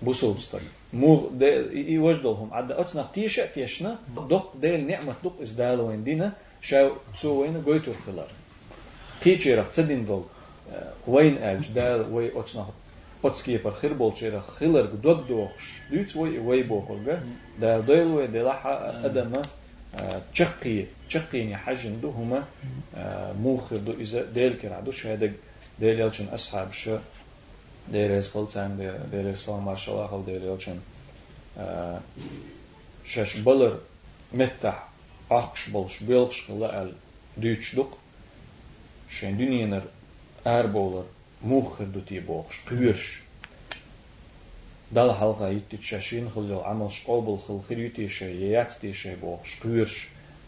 bosoomstellen. 0.01 0.69
Moog 0.93 1.41
i 1.73 1.97
وجدهم 1.97 2.53
عد 2.53 2.71
أتنا 2.71 3.07
تيشة 3.13 3.45
تيشنا 3.45 3.97
دق 4.29 4.53
ديل 4.61 4.87
نعمة 4.87 5.15
دق 5.23 5.41
إزدالو 5.41 5.89
عندنا 5.89 6.33
شاو 6.61 6.91
تسوين 7.13 7.61
قويتور 7.61 7.93
فلار 8.05 8.27
تيشي 9.21 9.55
رخ 9.55 9.69
تدين 9.71 10.05
بول 10.05 10.23
وين 11.07 11.37
ألج 11.37 11.67
دال 11.67 12.13
وي 12.13 12.39
أتنا 12.39 12.65
أتسكي 13.25 13.57
بر 13.57 13.71
خير 13.71 13.93
بول 13.93 14.17
شي 14.17 14.29
رخ 14.29 14.55
خيلر 14.59 14.85
دوك 14.85 15.27
دوخش 15.27 15.65
دويت 15.91 16.15
وي 16.15 16.39
وي 16.39 16.63
بوخرغا 16.63 17.23
دال 17.61 17.85
ديل 17.85 18.07
وي 18.07 18.27
ديلاحا 18.27 19.05
أدما 19.05 19.41
تشقي 20.33 20.85
تشقي 21.09 21.37
يعني 21.37 21.57
حجن 21.57 22.01
دو 22.01 22.09
هما 22.09 22.43
موخر 23.43 23.77
دو 23.77 23.91
إذا 23.91 24.21
ديل 24.23 24.53
كرعدو 24.53 24.91
شهدك 24.91 25.31
ديل 25.79 25.99
يلشن 25.99 26.27
أصحاب 26.33 26.71
شا 26.71 27.01
Deyirlər 27.91 28.23
full 28.31 28.47
time, 28.47 28.77
deyirlər 29.11 29.33
Islam 29.33 29.65
marshal 29.67 29.99
axıl 30.05 30.23
deyirlər 30.27 30.55
üçün. 30.61 30.79
Şəş 33.13 33.35
uh, 33.39 33.45
bılır 33.45 33.75
mettah 34.31 34.79
axş 35.29 35.67
bolş 35.73 35.99
belx 36.07 36.39
şıqlı 36.39 36.69
əl 36.79 36.93
düçdük. 37.41 37.99
Şən 39.17 39.37
dünyener 39.37 39.85
ər 40.45 40.71
bolur 40.73 41.05
muhir 41.41 41.93
duti 41.93 42.21
boğş 42.27 42.63
qüvürş. 42.69 43.05
Dal 44.95 45.11
halqa 45.19 45.49
yitti 45.49 45.77
şəşin 45.89 46.27
xıl 46.33 46.49
yol 46.53 46.63
amal 46.71 46.89
şqol 46.97 47.25
bul 47.27 47.39
xıl 47.45 47.59
xir 47.67 47.77
yuti 47.85 48.09
şey 48.09 48.35
yeyat 48.43 48.81
di 48.81 48.93
şey 48.93 49.15
boğş 49.21 49.59
qüvürş. 49.61 49.95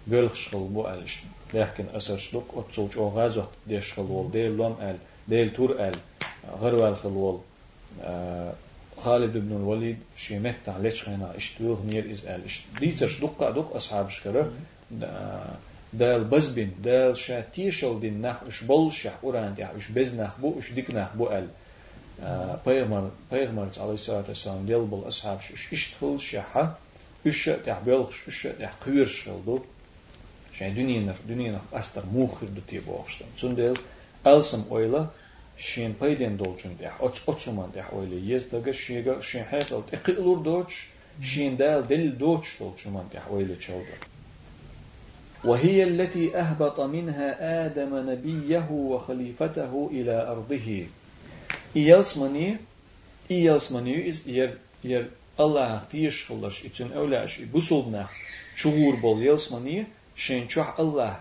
Belx 0.08 0.36
şıqlı 0.44 0.68
bu 0.76 0.84
əl 0.94 1.04
işte. 1.10 1.28
Lakin 1.54 1.88
əsərçlük 2.00 2.58
otçulç 2.62 2.98
oğaz 3.06 3.38
ot 3.44 3.54
deşqıl 3.70 4.10
ol 4.20 4.28
deyil 4.34 4.58
lom 4.60 4.76
əl, 4.90 4.98
deyil 5.30 5.54
tur 5.58 5.76
əl. 5.88 5.98
غروال 6.52 6.96
خلول 6.96 7.40
خالد 8.98 9.38
بن 9.38 9.56
الوليد 9.56 9.98
شي 10.16 10.40
متع 10.40 10.78
ليش 10.78 11.04
خينا 11.04 11.36
اشتوه 11.36 11.86
نير 11.86 12.12
إز 12.12 12.26
أل 12.26 12.42
ديتش 12.80 13.20
دقة 13.22 13.50
دق 13.52 13.76
أصحاب 13.76 14.10
شكرة. 14.10 14.52
دال 15.94 16.24
بزبن 16.24 16.70
دال 16.84 17.18
شا 17.18 17.42
تيشل 17.42 18.00
دين 18.00 18.22
نخ 18.22 18.44
إش 18.48 18.64
بول 18.64 18.92
شح 18.94 19.14
أوران 19.24 19.54
دي 19.56 19.66
إش 19.66 19.92
بز 19.92 20.16
نخ 20.16 20.40
بو 20.40 20.60
إش 20.60 20.72
ديك 20.72 20.92
نخ 20.92 21.16
بو 21.16 21.28
أل. 21.28 21.48
پیغمبر 22.66 23.12
پیغمبر 23.32 23.68
علیه 23.78 23.94
الصلاه 23.94 24.26
والسلام 24.28 24.66
دل 24.66 24.86
بول 24.86 25.08
أصحاب 25.08 25.38
اش 25.38 25.74
اشتفل 25.74 26.20
شح 26.20 26.70
إش 27.28 27.46
تاع 27.66 27.80
بيلخ 27.80 28.28
إش 28.28 28.48
تاع 28.60 28.72
قوير 28.86 29.06
شلدو 29.06 29.60
شان 30.52 30.76
دنيا 30.76 31.14
دنيا 31.30 31.62
أستر 31.74 32.06
موخر 32.06 32.48
دو 32.48 32.62
تي 32.62 32.80
بوخشتم 32.80 33.26
چون 33.36 33.56
دل 33.56 33.74
ألسم 34.28 34.64
اويلا 35.55 35.69
شين 35.69 35.93
پيدن 36.01 36.37
دولچون 36.37 36.75
دي 36.79 36.87
اوچ 37.01 37.17
اوچومان 37.29 37.71
دي 37.75 37.81
اويلا 37.93 38.35
يز 38.35 38.45
دغه 38.53 38.73
شيغا 38.73 39.21
شين 39.21 39.45
هيتل 39.51 39.83
تقلور 39.93 40.39
دوچ 40.39 40.73
شين 41.23 41.57
دال 41.57 41.87
دل 41.87 42.19
دوچ 42.19 42.45
دولچومان 42.61 43.07
دي 43.13 43.19
اويلا 43.31 43.55
چولدر 43.55 44.01
وهي 45.45 45.83
التي 45.85 46.37
أهبط 46.37 46.81
منها 46.81 47.67
آدم 47.67 48.11
نبيه 48.11 48.69
وخليفته 48.71 49.91
إلى 49.93 50.27
أرضه 50.33 50.87
إيالسمني 51.77 52.57
إيالسمني 53.31 54.09
إز 54.09 54.29
ير 54.29 54.59
ير 54.85 55.09
الله 55.41 55.85
تيش 55.91 56.27
خلش 56.27 56.67
إتن 56.67 56.93
أولاش 56.93 57.41
بسولنا 57.41 58.07
شغور 58.57 58.95
بول 58.95 59.23
يالسمني 59.23 59.87
شين 60.17 60.49
شوح 60.49 60.81
الله 60.81 61.17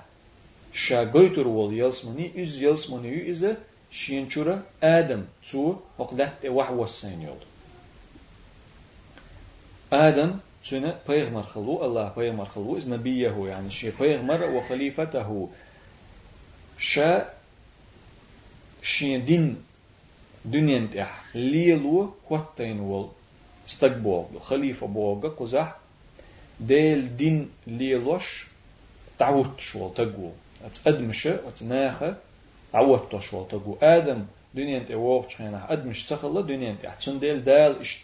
شا 0.73 1.11
قيتر 1.11 1.47
وول 1.47 1.73
يالسمني 1.73 2.43
إز 2.43 2.61
يالسمني 2.63 3.31
إز 3.31 3.55
شين 3.94 4.30
شورا 4.30 4.62
آدم 4.82 5.24
تو 5.50 5.76
وقلت 5.98 6.46
وحوة 6.46 6.84
السين 6.84 7.28
آدم 9.92 10.38
سنة 10.64 10.98
بيغمر 11.08 11.42
خلو 11.42 11.84
الله 11.84 12.08
بيغمر 12.16 12.44
خلو 12.44 12.78
إز 12.78 12.88
نبيه 12.88 13.46
يعني 13.48 13.70
شي 13.70 13.90
بيغمر 14.00 14.44
وخليفته 14.44 15.48
شا 16.78 17.30
شي 18.82 19.18
دين 19.18 19.62
دنيا 20.44 20.78
انتح 20.78 21.24
ليلو 21.34 22.14
خوتين 22.28 22.80
وال 22.80 23.08
استقبوغ 23.68 24.38
خليفة 24.38 24.86
بوغا 24.86 25.28
قزح 25.28 25.76
ديل 26.60 27.16
دين 27.16 27.50
ليلوش 27.66 28.46
تعوت 29.18 29.60
شو 29.60 29.88
تقو 29.88 30.30
اتقدمش 30.64 31.26
اتناخة 31.26 32.16
تعوت 32.74 33.18
شو 33.18 33.44
تقو 33.44 33.76
آدم 33.82 34.26
دنيا 34.54 34.78
انت 34.78 34.90
ووغ 34.90 35.28
شخينا 35.28 35.72
ادمش 35.72 36.04
تخلا 36.04 36.40
دنيا 36.40 36.70
انت 36.70 36.84
احسن 36.84 37.18
ديل 37.18 37.44
دال 37.44 37.80
اشت 37.80 38.00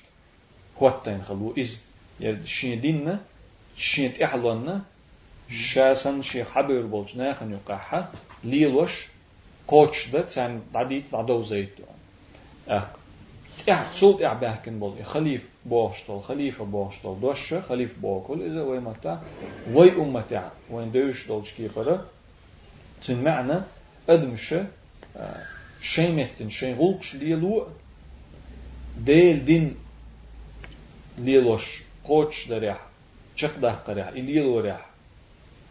خوتين 0.76 1.22
خلو؟ 1.22 1.54
إز 1.58 1.80
يعني 2.20 2.46
شين 2.46 2.80
ديننا 2.80 3.20
شين 3.76 4.12
إحلونا 4.24 4.82
شاسن 5.50 6.22
شي 6.22 6.44
حبير 6.44 6.86
بولج 6.86 7.16
ناخن 7.16 7.52
يقاحة 7.52 8.08
ليلوش 8.44 9.06
كوتش 9.66 10.08
ده 10.08 10.22
تان 10.22 10.62
داديت 10.74 11.12
دادو 11.12 11.42
زيت. 11.42 11.74
أخ 12.68 12.86
تع 13.66 13.94
صوت 13.94 14.22
إع 14.22 14.32
بحكن 14.32 14.78
بول. 14.78 15.04
خليف 15.04 15.48
بوشتل 15.66 16.20
خليفة 16.20 16.64
بوشتل 16.64 17.20
دوش 17.20 17.54
خليف 17.54 17.98
بوكل 17.98 18.42
إذا 18.42 18.62
وين 18.62 18.80
متى 18.80 19.18
وي 19.72 19.90
أمتع 19.92 20.48
وين 20.70 20.92
دوش 20.92 21.26
دولش 21.28 21.52
كيبرة 21.52 22.04
تن 23.02 23.22
معنى 23.24 23.60
ödmüşü 24.10 24.66
e, 25.16 25.22
şeym 25.80 26.18
ettin, 26.18 26.48
şeyhulkş 26.48 27.14
lilu 27.14 27.68
değil 28.96 29.46
din 29.46 29.78
liloş, 31.18 31.84
koç 32.04 32.50
derya, 32.50 32.78
çıkdah 33.36 33.86
derya, 33.86 34.10
ililo 34.10 34.62
derya. 34.62 34.80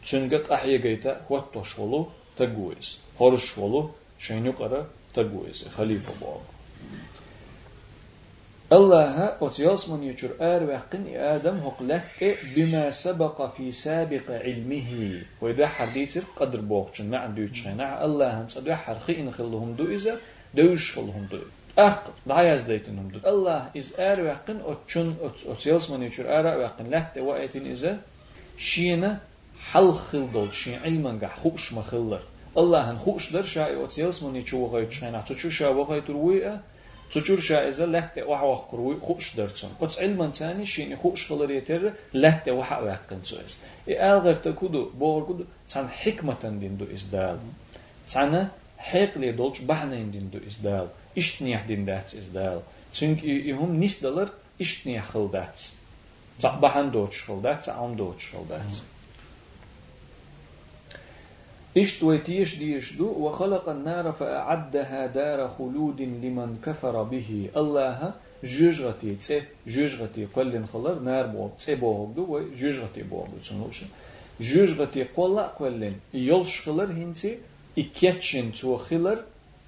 Çünkü 0.03 0.43
ahye 0.49 0.77
geyte 0.77 1.17
huattoş 1.27 1.79
olu 1.79 2.09
taguiz, 2.35 2.97
horuş 3.17 3.57
olu 3.57 3.91
şeynukara 4.19 4.85
taguiz, 5.13 5.65
halife 5.77 6.11
boğalı. 6.21 6.41
الله 8.73 9.37
أتياس 9.41 9.89
من 9.89 10.03
يجر 10.03 10.29
آر 10.41 10.63
وقن 10.63 11.15
آدم 11.15 11.57
هقلك 11.57 12.37
بما 12.55 12.91
سبق 12.91 13.55
في 13.55 13.71
سابق 13.71 14.31
علمه 14.31 15.21
وإذا 15.41 15.67
حديث 15.67 16.17
قدر 16.35 16.61
بوقشن 16.61 17.09
ما 17.09 17.17
عنده 17.17 17.41
يتشينع 17.41 18.05
الله 18.05 18.41
هنس 18.41 18.57
أدو 18.57 18.73
حرخي 18.73 19.19
إن 19.21 19.31
خلهم 19.31 19.73
دو 19.73 19.85
إذا 19.85 20.17
دوش 20.53 20.95
خلهم 20.95 21.27
دو 21.31 21.39
أخ 21.77 21.97
دعياز 22.27 22.61
ديتنهم 22.61 23.07
دو 23.07 23.19
الله 23.29 23.69
إز 23.77 23.99
آر 23.99 24.21
وقن 24.21 24.61
أتشن 24.65 25.15
أتياس 25.47 25.91
من 25.91 26.03
يجر 26.03 26.39
آر 26.39 26.57
وقن 26.61 26.89
لحت 26.89 27.17
وقتين 27.17 27.67
إذا 27.71 27.97
شينا 28.57 29.19
حل 29.61 29.91
خل 29.91 30.31
دول 30.31 30.53
شين 30.53 30.79
علما 30.79 31.19
قح 31.21 31.39
خوش 31.39 31.73
مخلر 31.73 32.21
الله 32.57 32.91
هن 32.91 32.97
خوش 32.97 33.33
در 33.33 33.45
شاي 33.45 33.83
أتياس 33.85 34.23
من 34.23 34.35
يجر 34.35 34.57
وغاية 34.57 34.85
تشينع 34.85 35.21
تشو 35.21 35.49
شا 35.49 35.67
وغاية 35.67 36.01
ترويه 36.01 36.61
تجور 37.12 37.40
شائزة 37.40 37.86
لحت 37.86 38.18
وح 38.18 38.42
وح 38.42 38.60
كروي 38.70 38.96
خوش 39.00 39.36
درتون 39.36 39.70
قط 39.80 39.98
علما 39.98 40.26
تاني 40.26 40.66
شيني 40.66 40.96
خوش 40.96 41.26
خلر 41.26 41.50
يتر 41.50 41.92
لحت 42.14 42.48
وح 42.48 42.72
واقن 42.72 43.20
سويس 43.24 43.58
إي 43.88 44.00
آغر 44.00 44.34
تكودو 44.34 44.90
بور 44.90 45.24
كودو 45.24 45.44
تان 45.68 45.88
حكمة 45.88 46.42
دين 46.60 46.76
دو 46.76 46.86
إزدال 46.94 47.38
تانا 48.10 48.48
حق 48.78 49.18
لي 49.18 49.32
دولش 49.32 49.58
بحنا 49.60 49.96
دين 49.96 50.30
دو 50.30 50.38
إزدال 50.46 50.88
إشتنيح 51.18 51.66
دين 51.66 51.84
دات 51.84 52.14
إزدال 52.14 52.60
چونك 52.94 53.24
يهم 53.24 53.76
نيس 53.76 54.02
دلر 54.02 54.28
إشتنيح 54.60 55.04
خلدات 55.10 55.60
تا 56.40 56.48
بحن 56.62 56.90
دوتش 56.90 57.22
خلدات 57.22 57.64
تا 57.64 57.72
عم 57.72 57.96
دوتش 57.96 58.30
خلدات 58.32 58.74
İştveti 61.75 62.31
yeşdi 62.33 62.65
yeşdu 62.65 63.23
ve 63.23 63.29
halakan 63.29 63.85
nara 63.85 64.11
fe 64.11 64.25
a'addaha 64.25 65.13
dara 65.13 65.47
huludin 65.47 66.21
liman 66.21 66.49
kafara 66.61 67.11
bihi. 67.11 67.51
Allah'a 67.55 68.15
jüjgati 68.43 69.17
tse 69.17 69.43
jüjgati 69.67 70.27
qallin 70.35 70.63
xalar 70.71 71.05
nar 71.05 71.33
bo 71.33 71.51
tse 71.57 71.81
boğdu 71.81 72.35
ve 72.35 72.55
jüjgati 72.57 73.11
boğdu 73.11 73.37
sunulşu. 73.41 73.85
Jüjgati 74.39 75.07
qolla 75.15 75.55
qallin 75.57 75.95
yol 76.13 76.45
şılar 76.45 76.89
hinsi 76.95 77.39
ikketçin 77.75 78.51
tuxilar 78.51 79.19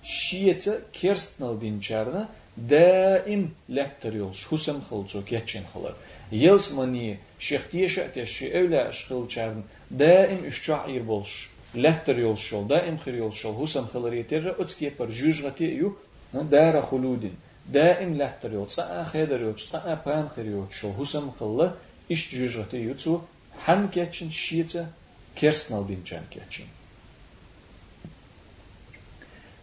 şiyetse 0.03 0.81
kerstnal 0.93 1.61
dinçarna 1.61 2.29
daim 2.69 3.51
letter 3.75 4.13
yol 4.13 4.33
şusam 4.33 4.79
xılçu 4.89 5.25
ketçin 5.25 5.63
xalar. 5.73 5.93
Yelsmani 6.31 7.17
şextiye 7.39 7.87
şəhtə 7.95 8.25
şi 8.25 8.45
evlə 8.59 8.83
şxılçarn 8.97 9.59
daim 9.99 10.47
işçair 10.51 11.07
bolş. 11.07 11.50
بولش 11.70 11.84
لهتر 11.84 12.18
يول 12.18 12.38
شول 12.38 12.68
دائم 12.68 12.96
خير 12.96 13.14
يول 13.14 13.34
شول 13.34 13.54
هسم 13.54 13.86
خلري 13.86 14.22
تر 14.22 14.60
اتسكي 14.60 14.90
بر 14.98 15.10
جوج 15.10 15.42
غتي 15.42 15.64
يو 15.64 15.96
دار 16.34 16.82
خلود 16.82 17.32
دائم 17.72 18.14
لهتر 18.14 18.52
يول 18.52 18.70
صا 18.70 19.04
خيدر 19.04 19.40
يول 19.40 19.58
صا 19.58 19.94
بان 20.06 20.28
خير 20.28 20.46
يول 20.46 20.66
شول 20.80 20.92
هسم 21.00 21.30
خلا 21.40 21.72
إش 22.12 22.34
جوج 22.34 22.56
غتي 22.56 22.76
يو 22.76 22.94
تو 22.94 23.20
حن 23.66 23.88
كيتشن 23.88 24.30
شيتا 24.30 24.90
كيرسنال 25.36 25.86
دين 25.86 26.02
جان 26.06 26.24
كيتشن 26.30 26.64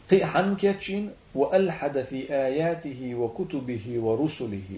قي 0.10 0.26
حن 0.26 0.56
كيتشن 0.56 1.10
وألحد 1.36 2.02
في 2.04 2.34
آياته 2.34 3.16
وكتبه 3.16 3.86
ورسله 3.98 4.70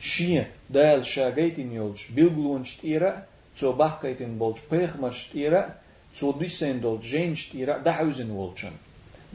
شيء 0.00 0.46
دال 0.70 1.06
شاغيتين 1.06 1.72
يولش 1.72 2.02
بيلغلونش 2.10 2.76
تيرا 2.76 3.22
تو 3.58 3.72
بحكيتين 3.72 4.38
بولش 4.38 4.60
بيخمرش 4.70 5.26
تيرا 5.32 5.84
so 6.19 6.31
disen 6.39 6.81
dol 6.81 6.99
jenst 7.11 7.53
ira 7.61 7.75
dahausen 7.87 8.29
wolchen 8.39 8.75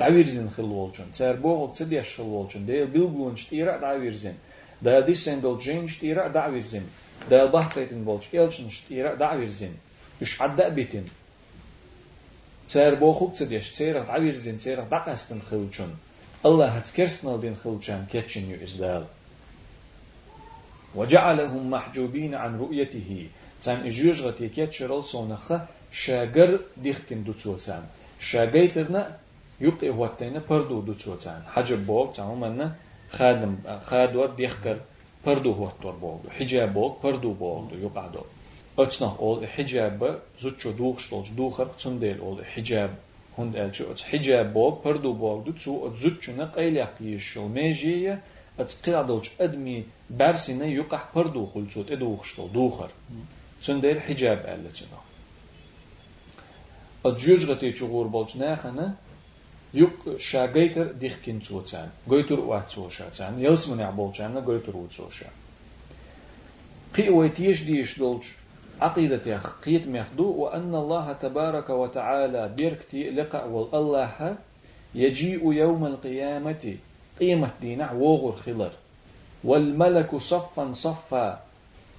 davirzen 0.03 0.49
khil 0.55 0.69
wolchen 0.79 1.09
zer 1.19 1.37
bogol 1.45 1.71
tsediash 1.73 2.13
khil 2.17 2.31
wolchen 2.35 2.67
de 2.71 2.79
bilglun 2.95 3.37
stira 3.45 3.75
davirzen 3.87 4.37
da 4.85 4.95
disen 5.09 5.41
dol 5.45 5.59
jenst 5.67 6.03
ira 6.11 6.25
davirzen 6.39 6.87
da 7.31 7.41
bahteten 7.55 8.03
wolch 8.09 8.29
elchen 8.43 8.71
stira 8.79 9.13
davirzen 9.25 9.75
ish 10.25 10.35
adda 10.47 10.67
bitin 10.77 11.07
zer 12.73 12.93
bogol 13.03 13.31
tsediash 13.35 13.71
zer 13.79 13.97
davirzen 14.13 14.59
zer 14.65 14.79
daqasten 14.95 15.41
khilchen 15.49 15.93
Allah 16.49 16.71
hat 16.77 16.93
kersnal 16.97 17.39
den 17.45 17.57
khilchen 17.63 18.01
ketchen 18.13 18.51
yu 18.51 18.59
isdal 18.69 19.05
وجعلهم 20.95 21.71
محجوبين 21.71 22.35
عن 22.35 22.59
رؤيته 22.59 23.27
تان 23.64 23.78
اجيوش 23.86 24.22
غتي 24.22 24.50
كيتشرل 24.50 25.04
سونخه 25.04 25.58
شاگر 25.92 26.52
دیخکن 26.84 27.22
دو 27.28 27.34
چوچان 27.34 27.84
شاگیترنا 28.20 29.04
يبقي 29.62 29.90
وقتين 29.90 30.40
پردو 30.40 30.82
دو 30.82 30.94
چوچان 30.94 31.42
حجب 31.54 31.86
بوق 31.86 32.12
تعمل 32.14 32.52
من 32.60 32.72
خادم 33.18 33.54
خادور 33.86 34.28
ديخكر 34.28 34.78
پردو 35.26 35.52
وقتور 35.62 35.96
بوق 36.04 36.22
حجاب 36.38 36.74
بوق 36.74 37.02
پردو 37.04 37.34
بوق 37.34 37.70
دو 37.70 37.76
يقعدو 37.86 38.24
أتنخ 38.80 39.20
أول 39.20 39.48
حجاب 39.48 40.20
زوجو 40.42 40.72
دوخ 40.72 41.00
شلوش 41.00 41.30
دوخر 41.30 41.66
تنديل 41.66 42.20
أول 42.20 42.46
حجاب 42.46 42.92
هند 43.38 43.56
ألشو 43.56 43.92
أت 43.92 44.02
حجاب 44.02 44.54
بوق 44.54 44.84
پردو 44.84 45.14
بوق 45.14 45.46
دو 45.46 45.52
تسو 45.52 45.88
أت 45.88 45.96
زوجو 46.04 46.32
نقيل 46.32 46.78
يقيشو 46.78 47.48
ميجية 47.48 48.22
أت 48.60 48.72
قيادوش 48.84 49.30
أدمي 49.42 49.84
برسينا 50.10 50.66
يقع 50.66 51.02
پردو 51.16 51.46
خلصوت 51.54 51.92
إدوخ 51.92 52.24
شلو 52.24 52.72
دوخر 53.65 53.81
تنديل 53.81 54.01
حجاب 54.01 54.39
ألشو 54.47 54.85
أجوج 57.07 57.51
غتي 57.51 57.73
تشغور 57.73 58.07
بولش 58.07 58.37
ناخنا 58.37 58.95
يق 59.75 60.19
شاغيتر 60.19 60.93
ديخكين 60.93 61.41
توتان 61.41 61.91
غويتر 62.09 62.41
وات 62.41 62.73
توشاتان 62.73 63.41
يلس 63.41 63.69
من 63.69 63.81
يعبولشان 63.81 64.39
غويتر 64.39 64.77
وتوشا 64.77 65.27
قي 66.97 67.09
ويتيش 67.09 67.63
ديش 67.63 67.99
دولش 67.99 68.27
عقيدة 68.81 69.41
قيت 69.65 69.89
مخدو 69.89 70.33
وأن 70.33 70.75
الله 70.75 71.13
تبارك 71.13 71.71
وتعالى 71.71 72.49
بيركتي 72.57 73.11
لقاء 73.11 73.49
والله 73.49 74.37
يجيء 74.95 75.53
يوم 75.53 75.87
القيامة 75.87 76.77
قيمة 77.21 77.51
دينا 77.61 77.93
وغر 77.93 78.37
خلر 78.47 78.73
والملك 79.45 80.17
صفا 80.17 80.73
صفا. 80.75 81.44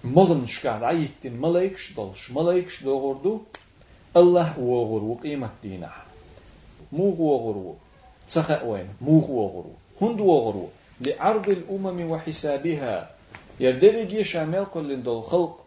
مغن 0.05 0.47
شكاد 0.47 0.83
عيت 0.83 1.25
ملايكش 1.25 1.93
دولش 1.93 2.31
ملايكش 2.31 2.83
دوغردو 2.83 3.41
الله 4.17 4.59
وغر 4.59 5.03
وقيمة 5.03 5.49
دينا 5.63 5.91
مو 6.91 7.15
وغر 7.19 7.75
تخا 8.29 8.61
وين 8.63 8.87
مو 9.01 9.19
وغر 9.29 9.65
هند 10.01 10.19
وغر 10.19 10.67
لعرض 11.01 11.49
الأمم 11.49 12.11
وحسابها. 12.11 13.09
يردرجي 13.59 14.23
شامل 14.23 14.65
كل 14.73 15.03
دول 15.03 15.23
خلق. 15.23 15.65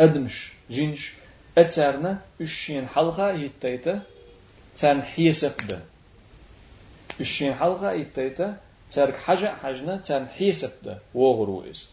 أدمش 0.00 0.52
جنش. 0.70 1.14
أتارنا 1.58 2.20
الشين 2.40 2.86
حلقة 2.88 3.30
يتيتا 3.30 4.02
حيسب 4.82 5.56
ده 5.68 5.80
الشين 7.20 7.54
حلقة 7.54 7.92
يتيتا 7.92 8.56
تارك 8.92 9.16
حاجة 9.16 9.54
حاجنا 9.62 9.96
تان 9.96 10.28
حيسب 10.28 10.72
ده 10.84 10.98
وغرو 11.14 11.64
إز. 11.70 11.86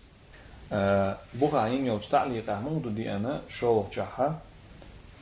آه 0.74 1.18
بوخا 1.34 1.60
عين 1.60 1.86
يوج 1.86 2.02
تعليقه 2.12 2.60
مودو 2.60 2.90
دي 2.90 3.16
أنا 3.16 3.42
شو 3.50 3.84
جحا. 3.94 4.40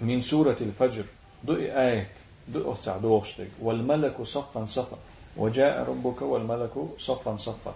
من 0.02 0.22
سورة 0.22 0.58
الفجر 0.62 1.06
دو 1.44 1.56
آيات 1.56 2.08
دو 2.48 2.74
أتع 2.74 2.98
دو 2.98 3.18
أخشتك 3.18 3.48
والملك 3.62 4.22
صفا 4.22 4.66
صفا. 4.66 4.98
وجاء 5.38 5.90
ربك 5.90 6.22
والملك 6.22 6.72
صفا 6.98 7.36
صفا. 7.36 7.74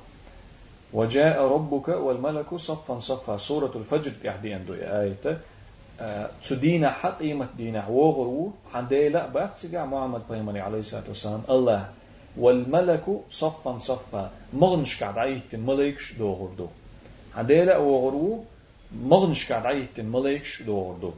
وجاء 0.94 1.42
ربك 1.42 1.88
والملك 1.88 2.56
صفا 2.56 3.00
صفا. 3.00 3.38
سورة 3.38 3.72
الفجر 3.76 4.12
يحدي 4.24 4.58
دو 4.58 4.74
آيات. 4.74 5.26
آه 6.02 6.30
تدين 6.50 6.90
حقيمة 6.90 7.48
دين 7.58 7.76
وغرو. 7.90 8.52
حديلا 8.74 9.28
باختجع 9.28 9.86
محمد 9.86 10.22
بيمني 10.30 10.62
عليه 10.62 10.80
الصلاة 10.80 11.04
والسلام. 11.08 11.42
الله. 11.50 11.90
والملك 12.38 13.06
صفا 13.30 13.78
صفا. 13.78 14.32
مغنش 14.54 15.04
قاعد 15.04 15.18
عيت 15.18 15.56
ملكش 15.56 16.14
دو 16.14 16.68
غردو 17.40 17.48
حديلا 17.48 17.78
وغرو 17.78 18.44
مغنش 18.92 19.52
قاعد 19.52 19.66
عيت 19.66 20.00
ملكش 20.00 20.64
دو. 20.64 20.82
غردو 20.82 21.12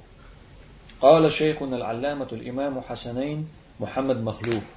قال 1.02 1.32
شيخنا 1.32 1.76
العلامة 1.78 2.28
الإمام 2.32 2.82
حسنين 2.82 3.48
محمد 3.80 4.24
مخلوف 4.24 4.76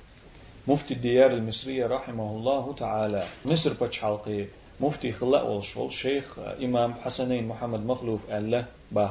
مفتي 0.68 0.94
الديار 0.94 1.30
المصرية 1.30 1.86
رحمه 1.86 2.30
الله 2.30 2.74
تعالى. 2.78 3.24
مصر 3.44 3.72
بتش 3.72 4.00
حلقي 4.00 4.46
مفتي 4.80 5.12
خلاء 5.12 5.46
والشغل 5.46 5.92
شيخ 5.92 6.38
إمام 6.38 6.94
حسنين 6.94 7.48
محمد 7.48 7.86
مخلوف 7.86 8.30
الله 8.30 8.64
باخ 8.92 9.10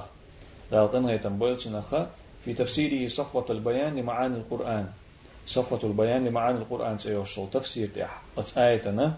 غالطن 0.72 1.06
غيتم 1.06 1.38
بويلتنخا 1.38 2.10
في 2.46 2.54
تفسيره 2.54 3.08
صفوة 3.08 3.46
البيان 3.50 3.96
لمعاني 3.96 4.36
القرآن. 4.38 4.88
صفوة 5.48 5.80
البيان 5.84 6.26
لمعاني 6.26 6.58
القرآن 6.58 6.98
سيوصل 6.98 7.50
تفسير 7.52 7.90
تح 7.96 8.22
آيتنا 8.58 9.14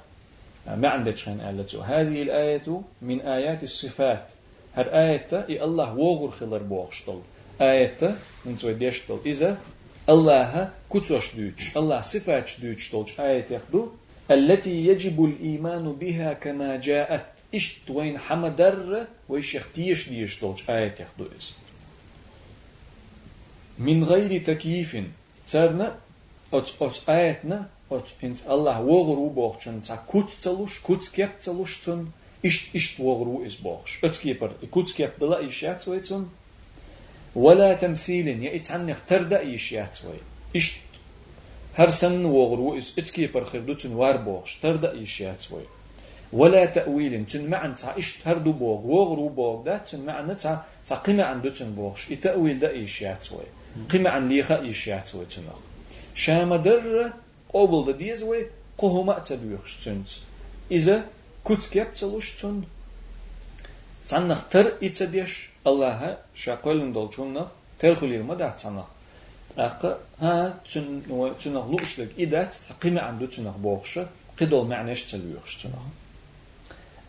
ما 0.67 0.89
عندك 0.89 1.17
خين 1.17 1.39
آلته 1.41 1.83
هذه 1.83 2.21
الآية 2.21 2.81
من 3.01 3.21
آيات 3.21 3.63
الصفات. 3.63 4.31
هر 4.75 4.87
آية 4.93 5.27
الله 5.63 5.93
وغر 5.93 6.31
خلر 6.31 6.57
بوغشتل. 6.57 7.19
آية 7.61 8.15
من 8.45 8.57
سوى 8.57 8.73
ديشتل. 8.73 9.19
إذا 9.25 9.57
الله 10.09 10.71
كتوش 10.89 11.35
دوش 11.35 11.77
الله 11.77 12.01
صفات 12.01 12.49
دوش 12.61 12.89
تلش 12.89 13.19
آية 13.19 13.45
يخدو. 13.51 13.89
التي 14.31 14.87
يجب 14.87 15.25
الإيمان 15.25 15.91
بها 15.91 16.33
كما 16.33 16.77
جاءت. 16.77 17.25
إشت 17.55 17.89
وين 17.89 18.17
حمدر 18.17 19.07
وإيش 19.29 19.55
يختيش 19.55 20.09
ديش 20.09 20.37
تلش 20.39 20.69
آية 20.69 20.95
يخدو 20.99 21.25
إز 21.37 21.53
من 23.79 24.03
غير 24.03 24.43
تكييف. 24.43 24.97
تسرنا. 25.47 25.95
أت 26.53 26.69
أت 26.81 27.09
آيتنا 27.09 27.69
أت 27.91 28.09
إنت 28.23 28.39
الله 28.49 28.81
وغرو 28.81 29.29
بوغشن 29.29 29.81
تا 29.81 29.95
كوت 29.95 30.29
تلوش 30.41 30.79
كوت 30.79 31.07
كيب 31.07 31.39
تلوش 31.39 31.77
تن 31.77 32.07
إشت 32.45 32.75
إشت 32.75 32.99
وغرو 32.99 33.45
إز 33.45 33.55
بوغش 33.55 33.99
أت 34.03 34.17
كيبر 34.17 34.51
كوت 34.71 34.91
كيب 34.91 35.09
بلا 35.21 35.47
إشيات 35.47 35.87
ويتن 35.87 36.25
ولا 37.35 37.73
تمثيل 37.73 38.43
يا 38.43 38.55
إتعني 38.55 38.95
تردا 39.07 39.55
إشيات 39.55 39.97
وي 40.05 40.19
إشت 40.55 40.75
هر 41.75 41.89
سن 41.89 42.25
وغرو 42.25 42.77
إز 42.77 42.93
إت 42.99 43.09
كيبر 43.09 43.43
خردو 43.43 43.73
تن 43.73 43.93
وار 43.93 44.17
بوغش 44.17 44.57
تردا 44.61 45.01
إشيات 45.01 45.51
وي 45.51 45.63
ولا 46.33 46.65
تأويل 46.65 47.25
تن 47.25 47.49
معن 47.49 47.75
تا 47.75 47.97
إشت 47.97 48.27
هردو 48.27 48.51
بوغ 48.51 48.85
وغرو 48.85 49.29
بوغ 49.29 49.63
دا 49.63 49.77
تن 49.77 50.05
معن 50.05 50.37
تا 50.37 50.65
تا 50.87 50.95
قيمة 50.95 51.23
عن 51.23 51.41
دو 51.41 51.49
تن 51.49 51.75
بوغش 51.75 52.11
إتأويل 52.11 52.59
دا 52.59 52.83
إشيات 52.83 53.31
وي 53.31 53.45
قيمة 53.89 54.09
عن 54.09 54.29
ليخا 54.29 54.69
إشيات 54.69 55.15
وي 55.15 55.25
تنخ 55.25 55.59
شام 56.15 56.55
در 56.55 57.11
قبل 57.54 57.84
دا 57.86 57.92
ديزوي 57.92 58.46
قهما 58.78 59.18
تبيخش 59.18 59.84
تنت 59.84 60.08
إذا 60.70 61.04
كنت 61.44 61.66
كيب 61.66 61.94
تلوش 61.94 62.32
تن 62.32 62.62
تنخ 64.08 64.48
تر 64.50 64.72
إتديش 64.82 65.48
الله 65.66 66.18
شاقولن 66.34 66.92
دول 66.92 67.10
تنخ 67.10 67.48
ترخلير 67.78 68.22
مدع 68.22 68.50
تنخ 68.50 68.84
أقا 69.58 69.98
ها 70.20 70.58
تن 70.72 71.02
تنخ 71.40 71.66
لوشلك 71.66 72.10
إدات 72.18 72.56
قيمة 72.82 73.00
عنده 73.00 73.26
تنخ 73.26 73.56
بوخشة 73.56 74.06
قدول 74.40 74.66
معناش 74.66 75.04
تلويخش 75.04 75.62
تنخ 75.62 75.84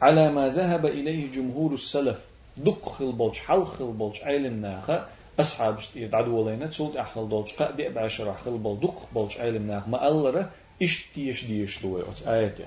على 0.01 0.31
ما 0.31 0.49
ذهب 0.49 0.85
إليه 0.85 1.31
جمهور 1.31 1.73
السلف 1.73 2.19
دق 2.57 2.89
خلبوش 2.89 3.39
حل 3.39 3.65
خلبوش 3.65 4.21
عيلم 4.21 4.61
ناخا 4.61 5.09
أصحاب 5.40 5.78
يدعو 5.96 6.48
لنا 6.48 6.66
تسولت 6.66 6.96
أحل 6.96 7.28
دولش 7.28 7.52
قا 7.52 7.70
دي 7.70 7.88
بعشر 7.88 8.30
أحل 8.30 8.50
بل 8.50 8.78
دق 8.82 9.02
بلش 9.14 9.38
علم 9.38 9.66
ناخ 9.66 9.88
ما 9.88 10.08
ألره 10.08 10.50
إش 10.82 11.06
تيش 11.14 11.44
ديش 11.44 11.84
لوي 11.84 12.02
أت 12.02 12.28
آياتي. 12.28 12.64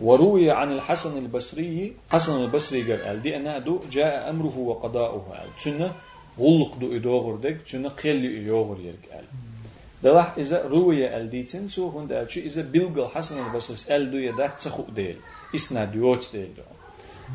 وروي 0.00 0.50
عن 0.50 0.72
الحسن 0.72 1.18
البصري 1.18 1.92
حسن 2.10 2.44
البصري 2.44 2.92
قال 2.92 3.22
دي 3.22 3.36
أنا 3.36 3.58
دو 3.58 3.80
جاء 3.90 4.30
أمره 4.30 4.58
وقضاؤه 4.58 5.18
قال. 5.30 5.48
تنا 5.64 5.92
غلق 6.38 6.76
دو 6.76 6.96
إدوغر 6.96 7.36
دك 7.36 7.56
تنا 7.70 7.88
قيل 7.88 8.22
إيوغر 8.24 8.80
يرك 8.80 9.08
قال. 9.12 9.24
دلح 10.02 10.34
إذا 10.38 10.62
روي 10.62 11.16
الديتن 11.16 11.68
سو 11.68 11.88
هند 11.88 12.12
ألشي 12.12 12.40
إذا 12.46 12.62
بلغ 12.62 13.06
الحسن 13.06 13.46
البصري 13.46 13.96
أل 13.96 14.10
دو 14.10 14.16
يدات 14.16 14.60
تخو 14.60 14.82
ديل 14.82 15.16
إسنا 15.54 15.84
ديوت 15.84 16.28
ديل. 16.32 16.48
دو 16.56 16.62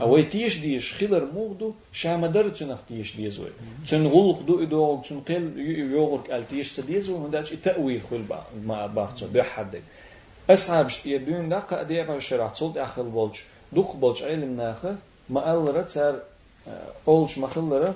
أوي 0.01 0.23
تيش 0.23 0.59
ديش 0.59 0.93
خلر 0.93 1.25
مغدو 1.35 1.75
شامدر 1.93 2.49
تنخ 2.49 2.79
تيش 2.89 3.17
ديزوي 3.17 3.51
تن 3.89 4.07
غلق 4.07 4.41
دو 4.43 4.63
إدوغ 4.63 5.03
تن 5.03 5.21
قيل 5.21 5.59
يوغرك 5.93 6.31
أل 6.31 6.49
تيش 6.49 6.77
تديزوي 6.77 7.19
هنداش 7.19 7.51
تأويل 7.51 8.01
خل 8.11 8.25
ما 8.67 8.87
باختصر 8.87 9.27
بحدك 9.27 9.83
أصحاب 10.51 10.89
شتي 10.89 11.19
دون 11.19 11.49
دا 11.49 11.59
قادي 11.59 12.03
أبا 12.03 12.19
شرع 12.19 12.49
تصلت 12.49 12.77
أخل 12.77 13.03
بولج 13.03 13.37
دوخ 13.73 13.97
بولج 13.97 14.23
علم 14.23 14.57
ناخه 14.57 14.97
ما 15.29 15.53
ألرا 15.53 15.83
تار 15.83 16.23
أولش 17.09 17.39
مخلرا 17.39 17.95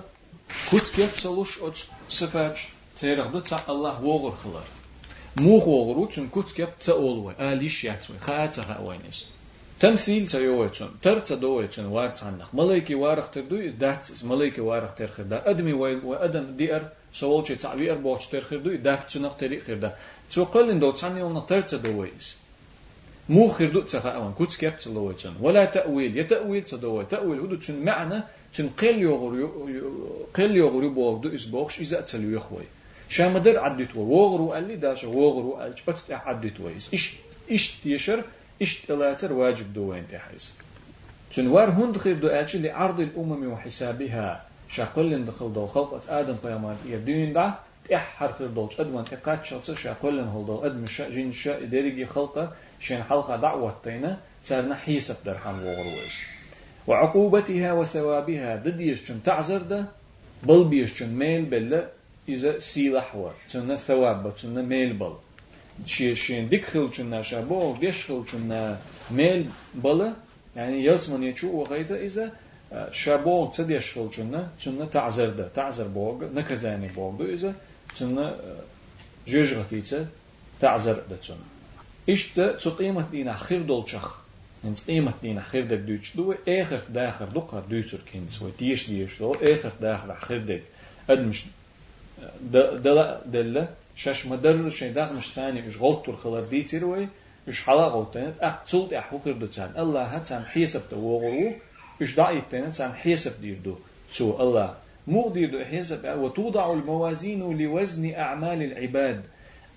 كنت 0.71 0.89
كيف 0.97 1.15
تصلوش 1.15 1.63
أت 1.63 1.79
سفاج 2.09 2.57
تيرغ 2.97 3.27
دو 3.27 3.41
تا 3.41 3.59
الله 3.69 4.05
وغر 4.05 4.35
خلر 4.45 4.65
مو 5.41 5.57
وغرو 5.57 6.07
تن 6.07 6.29
كنت 6.29 6.53
كيف 6.53 6.69
تأولوي 6.81 7.35
آليش 7.41 7.85
ياتوي 7.85 8.19
خااتها 8.19 8.99
Temsilce 9.80 10.44
jo 10.44 10.68
için, 10.68 10.88
terce 11.02 11.42
do 11.42 11.64
için 11.64 11.94
var 11.94 12.16
çannak. 12.16 12.54
Malayki 12.54 13.02
varıhtır 13.02 13.50
du, 13.50 13.58
dahtsiz. 13.80 14.24
Malayki 14.24 14.66
varıhtır 14.66 15.10
hırda. 15.10 15.46
Admi 15.46 15.84
ve 15.84 16.18
adam 16.18 16.46
diğer 16.60 16.82
şovalçı 17.14 17.58
çavi 17.58 17.88
er 17.88 18.04
boğaçtır 18.04 18.44
hırdu, 18.44 18.84
dahtçınak 18.84 19.40
teri 19.40 19.60
hırda. 19.60 19.98
Çokalin 20.30 20.82
do 20.82 20.94
çanni 20.94 21.24
ona 21.24 21.46
terce 21.46 21.84
do 21.84 22.06
is. 22.06 22.36
مو 23.30 23.48
خردو 23.50 23.82
تسخا 23.82 24.10
أوان 24.10 24.34
كوتس 24.34 24.58
كاب 24.58 24.78
تلويتشن 24.78 25.34
ولا 25.42 25.66
تأويل 25.66 26.18
يتأويل 26.18 26.64
تدوي 26.64 27.06
تأويل 27.06 27.40
هدو 27.40 27.56
تشن 27.56 27.86
معنى 27.86 28.24
تشن 28.54 28.70
قيل 28.70 29.02
يغري 29.02 29.44
قيل 30.34 30.58
يغري 30.58 30.88
بوغدو 30.88 31.36
إس 31.36 31.46
بوغش 31.46 31.80
إذا 31.80 32.02
تسلو 32.02 32.30
يخوي 32.38 32.66
شامدر 33.10 33.60
عدت 33.60 33.96
ووغرو 33.96 34.52
قال 34.52 34.68
لي 34.68 34.76
داش 34.76 35.04
ووغرو 35.04 35.54
قال 35.54 35.74
بس 35.88 36.12
عدت 36.12 36.60
ويس 36.60 36.90
إيش 36.94 37.16
إيش 37.52 37.72
تيشر 37.84 38.24
إيش 38.62 38.82
تلاتر 38.82 39.34
واجب 39.34 39.74
دوين 39.74 40.08
تحيز 40.08 40.54
تنوار 41.36 41.70
هند 41.70 41.98
خير 41.98 42.20
دو 42.20 42.28
ألشي 42.28 42.58
لعرض 42.58 43.00
الأمم 43.00 43.52
وحسابها. 43.52 44.46
شاقل 44.70 45.26
دخل 45.26 45.54
دو 45.54 45.66
خلقة 45.66 46.20
آدم 46.20 46.36
قيامات 46.44 46.78
يدين 46.86 47.34
دا. 47.34 47.54
تحر 47.90 48.34
خير 48.34 48.48
دولش 48.48 48.80
أدوان 48.80 49.06
تقات 49.06 49.46
شخص 49.46 49.72
شاقل 49.72 50.20
هل 50.20 50.46
دو 50.46 50.66
أدم 50.66 50.86
شا 50.86 51.10
جين 51.10 51.32
شا 51.32 51.60
ديريجي 51.60 52.06
خلقة 52.06 52.52
شين 52.80 53.04
حلقة 53.04 53.36
دعوة 53.36 53.76
تينا. 53.84 54.18
تسارنا 54.44 54.76
حيسب 54.76 55.16
درحم 55.26 55.66
وغروش 55.66 56.16
وعقوبتها 56.88 57.74
وثوابها 57.74 58.56
دديش 58.56 59.12
جن 59.12 59.24
تعزر 59.24 59.62
ده 59.62 59.86
بل 60.44 60.64
بيش 60.64 61.04
جن 61.04 61.16
ميل 61.16 61.46
بلا 61.46 61.88
إذا 62.30 62.60
سيلح 62.60 63.16
ور. 63.16 63.34
تنا 63.52 63.76
ثواب 63.76 64.34
تنا 64.36 64.62
ميل 64.62 64.94
بل. 64.94 65.14
dik 66.52 66.64
qiluvchinna 66.72 67.24
shabu 67.24 67.76
besh 67.82 68.06
qiluvchinna 68.08 68.78
mel 69.12 69.46
bola 69.74 70.16
ya'ni 70.56 70.84
yasmani 70.84 71.34
chu 71.36 71.48
waqayta 71.60 71.98
iza 72.08 72.32
shabu 72.92 73.50
tsadesh 73.52 73.94
qiluvchinna 73.94 74.42
chunna 74.62 74.86
ta'zirda 74.90 75.50
ta'zir 75.54 75.90
bog 76.00 76.18
nakazani 76.34 76.90
bog 76.96 77.22
iza 77.22 77.54
chunna 77.96 78.26
jejghatitsa 79.26 80.00
ta'zir 80.60 80.98
da 81.10 81.18
chun 81.26 81.42
ishta 82.08 82.58
tsu 82.58 82.70
qimat 82.78 83.08
dina 83.12 83.34
khir 83.46 83.62
dolchakh 83.72 84.24
إنس 84.66 84.86
قيمة 84.86 85.14
دين 85.22 85.42
خير 85.42 85.64
دك 85.66 85.78
دوتش 85.78 86.16
دو 86.16 86.36
آخر 86.48 86.82
داخر 86.90 87.26
دقة 87.26 87.64
دوتر 87.70 88.00
كينس 88.12 88.42
وتيش 88.42 88.90
ديش 88.90 89.20
دو 89.20 89.34
آخر 89.34 89.72
داخر 89.82 90.16
خير 90.16 90.42
دك 90.44 90.64
أدمش 91.10 91.46
دلا 92.42 93.22
دلا 93.26 93.68
شاش 93.96 94.26
مدر 94.26 94.70
شي 94.70 94.90
داخ 94.90 95.12
مش 95.12 95.34
ثاني 95.34 95.68
إش 95.68 95.78
غلطر 95.78 96.16
خلر 96.16 96.44
ديتر 96.44 96.86
وي 96.86 97.08
إش 97.50 97.64
حلا 97.64 97.88
غلطين 97.88 98.34
أح 98.44 98.64
تولت 98.68 98.94
أح 98.94 99.14
وخير 99.14 99.38
دو 99.38 99.46
تان 99.46 99.72
الله 99.78 100.04
هتان 100.04 100.44
حيسب 100.44 100.82
دو 100.92 101.00
وغرو 101.00 101.54
إش 102.02 102.16
دعيت 102.16 102.44
تان 102.52 102.94
حيسب 102.94 103.42
دير 103.42 103.58
دو. 103.66 103.76
سو 104.12 104.42
الله 104.42 104.76
مو 105.08 105.30
دير 105.30 105.52
دو 105.52 105.66
حيسب 105.66 106.18
وتوضع 106.18 106.74
الموازين 106.74 107.58
لوزن 107.58 108.14
أعمال 108.14 108.64
العباد. 108.64 109.24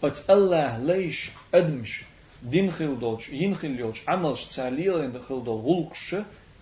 أت 0.04 0.30
الله 0.30 0.78
ليش 0.78 1.30
أدمش 1.54 2.02
دين 2.42 2.70
خيل 2.70 2.98
دولش 3.00 3.28
ين 3.28 3.54
خيل 3.54 3.80
يولش 3.80 4.02
عملش 4.08 4.44
تساليل 4.44 4.94
عند 5.02 5.20
دول 5.30 5.48
غلقش 5.48 6.16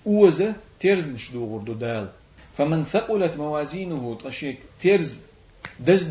وزة 0.07 0.55
ترزنش 0.81 1.31
دوغر 1.31 1.59
دو 1.59 1.73
دال. 1.73 2.09
فمن 2.57 2.85
ثقلت 2.85 3.37
موازينه 3.37 4.19
تشيك 4.25 4.59
ترز 4.81 5.19
دز 5.81 6.03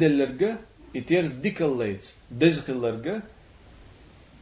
دلرجة 0.94 0.98
يترز 0.98 1.32
ديكليت 1.32 2.14
دز 2.32 2.60
خلرجة 2.60 3.22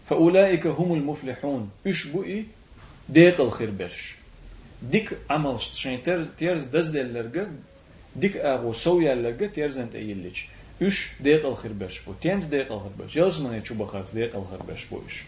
فأولئك 0.09 0.67
هم 0.67 0.93
المفلحون 0.93 1.69
إيش 1.87 2.07
بؤي 2.07 2.45
ديق 3.09 3.41
الخير 3.41 3.69
بش 3.69 4.15
ديك 4.81 5.17
عملش 5.29 5.67
تشين 5.67 6.03
ترز 6.03 6.27
ترز 6.39 6.63
دز 6.63 6.87
دلرجة 6.87 7.47
ديك 8.15 8.37
أغو 8.37 8.73
سويا 8.73 9.15
لرجة 9.15 9.45
ترز 9.45 9.77
انت 9.77 9.95
أيلش 9.95 10.47
üç 10.81 11.23
دقيقة 11.23 11.49
الخربش 11.49 11.99
بو 11.99 12.13
تينز 12.21 12.45
دقيقة 12.45 12.75
الخربش 12.75 13.15
يلزمن 13.15 13.53
يتشوب 13.53 13.85
خارج 13.85 14.05
دقيقة 14.13 14.39
الخربش 14.39 14.85
بو 14.85 15.01
إش 15.07 15.23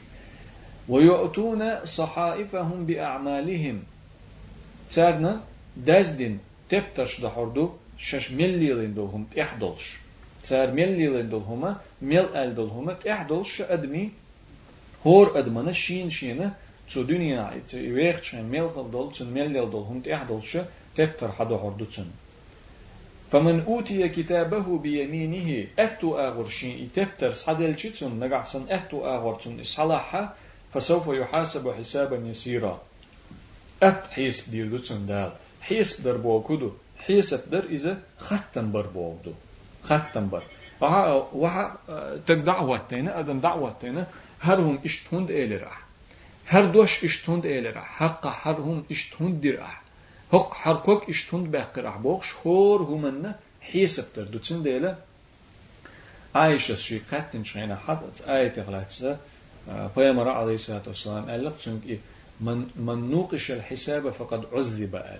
ويؤتون 0.89 1.85
صحائفهم 1.85 2.85
بأعمالهم 2.85 3.83
تارنا 4.89 5.41
دازدين 5.77 6.39
تبتش 10.44 10.52
دحردو 10.52 10.70
شش 10.70 10.74
مليلين 10.74 11.28
دولهم 11.28 11.30
تحدلش 11.30 11.30
تار 11.30 11.30
مليلين 11.30 11.30
دولهما 11.30 11.80
مل 12.02 12.36
أل 12.36 12.54
دولهما 12.54 12.92
تحدلش 12.92 13.60
أدمي 13.60 14.10
هور 15.06 15.38
أدمنا 15.38 15.72
شين 15.72 16.10
شينة 16.10 16.54
تو 16.90 17.02
دنيا 17.02 17.62
يويخ 17.72 18.22
شين 18.22 18.44
ميل 18.44 18.68
دول 18.92 19.12
تن 19.12 19.26
ميل 19.26 19.70
دول 19.70 19.82
هم 19.82 20.00
تحدلش 20.00 20.58
تكتر 20.96 21.32
حدا 21.32 21.56
هردوتن 21.56 22.06
فمن 23.32 23.60
أوتي 23.60 24.08
كتابه 24.08 24.78
بيمينه 24.78 25.66
أتو 25.78 26.18
أغرشين 26.18 26.90
تبتر 26.94 27.32
صدلشتن 27.32 28.18
نقعسن 28.18 28.66
أتو 28.70 29.06
أغرتن 29.06 29.60
إصلاحا 29.60 30.34
فسوف 30.74 31.06
يحاسب 31.08 31.70
حسابا 31.70 32.16
يسيرا 32.16 32.82
أت 33.82 34.06
حيس 34.06 34.48
بيردوتن 34.48 35.06
دال 35.06 35.32
حيس 35.60 36.00
در 36.00 36.16
بوكودو 36.16 36.72
حيس 36.98 37.34
در 37.34 37.64
إذا 37.64 37.98
ختم 38.18 38.72
بر 38.72 38.86
بوكدو 38.86 39.32
ختم 39.85 40.27
بر. 40.29 40.43
وها 40.81 41.77
تك 42.27 42.37
دعوتنا 42.37 43.19
أدن 43.19 43.39
دعوتنا 43.39 44.07
هرهم 44.41 44.79
اشتهند 44.85 45.31
إلرح 45.31 45.77
هر 46.47 46.65
دوش 46.65 47.03
اشتهند 47.03 47.45
إلرح 47.45 47.87
حق 47.99 48.27
هرهم 48.27 48.83
اشتهند 48.91 49.41
درح 49.41 49.81
هق 50.33 50.53
حركوك 50.53 51.09
اشتهند 51.09 51.51
بقرح 51.51 51.97
بوخش 51.97 52.33
هور 52.45 52.81
همنا 52.81 53.35
حيسب 53.61 54.13
در 54.15 54.23
دوتن 54.23 54.63
ديلا 54.63 54.95
عائشة 56.35 56.75
شي 56.75 56.99
قاتن 56.99 57.43
شينا 57.43 57.75
حدث. 57.75 58.27
آية 58.27 58.53
غلاتسة 58.67 59.17
پیامبر 59.95 60.27
علیه 60.29 60.53
الصلاة 60.53 60.81
والسلام 60.87 61.25
قال 61.25 61.45
لك 61.45 61.53
من 62.41 62.69
من 62.75 63.11
نوقش 63.11 63.51
الحساب 63.51 64.09
فقد 64.09 64.45
عذب 64.53 64.95
قال 64.95 65.19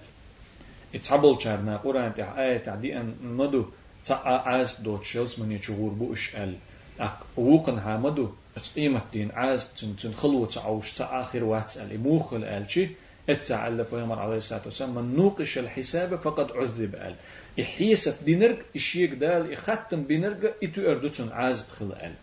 اتعبل 0.95 1.41
شارنا 1.41 1.77
قرآن 1.77 2.13
تح 2.13 2.37
آية 2.37 2.57
تعدي 2.57 2.97
أن 2.97 3.15
مدو 3.23 3.65
تع 4.05 4.41
عاز 4.47 4.75
دو 4.81 4.97
تشيلس 4.97 5.39
من 5.39 5.51
يشغور 5.51 5.89
بوش 5.89 6.35
قال 6.35 6.55
أق 6.99 7.27
وقن 7.37 7.77
هامدو 7.77 8.29
قيمة 8.75 9.01
دين 9.13 9.31
عاز 9.31 9.67
تن 9.77 9.95
تن 9.95 10.13
خلوة 10.13 10.47
تعوش 10.47 10.93
تا 10.93 11.21
آخر 11.21 11.43
واتس 11.43 11.77
قال 11.77 11.99
موخل 11.99 12.45
قال 12.45 12.69
شي 12.69 12.87
إتسع 13.29 13.67
الله 13.67 13.83
پیامبر 13.83 14.19
عليه 14.19 14.37
الصلاة 14.37 14.61
والسلام. 14.65 14.95
من 14.95 15.15
نوقش 15.15 15.57
الحساب 15.57 16.15
فقد 16.15 16.51
عذب 16.51 16.95
قال 16.95 17.15
يحيسب 17.57 18.25
دينرك 18.25 18.65
إشيك 18.75 19.11
دال 19.11 19.53
يختم 19.53 20.03
بينرك 20.03 20.55
إتو 20.63 20.91
أردوتن 20.91 21.29
عاز 21.31 21.63
خل 21.79 21.91
قال 21.91 22.13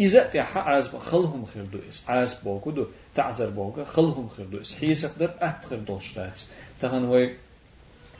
إذا 0.00 0.26
تحا 0.26 0.60
عاز 0.60 0.88
خلهم 0.88 1.44
خردو 1.44 1.78
إس. 1.88 2.02
عاز 2.08 2.34
بوكو 2.34 2.70
دو. 2.70 2.86
تعذر 3.14 3.50
بوكو 3.50 3.84
خلهم 3.84 4.28
خردو 4.28 4.60
إس. 4.60 4.74
حيس 4.74 5.06
قدر 5.06 5.30
أتخر 5.40 5.76
دوشتات 5.76 6.40
تغن 6.80 7.04
وي 7.04 7.34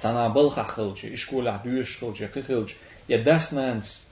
تنا 0.02 0.28
بلخ 0.28 0.60
خلجي 0.60 1.14
إشكول 1.14 1.48
عدوش 1.48 1.98
خلجي 1.98 2.28
خلج 2.28 2.72
يدس 3.10 3.54
نانس 3.54 4.04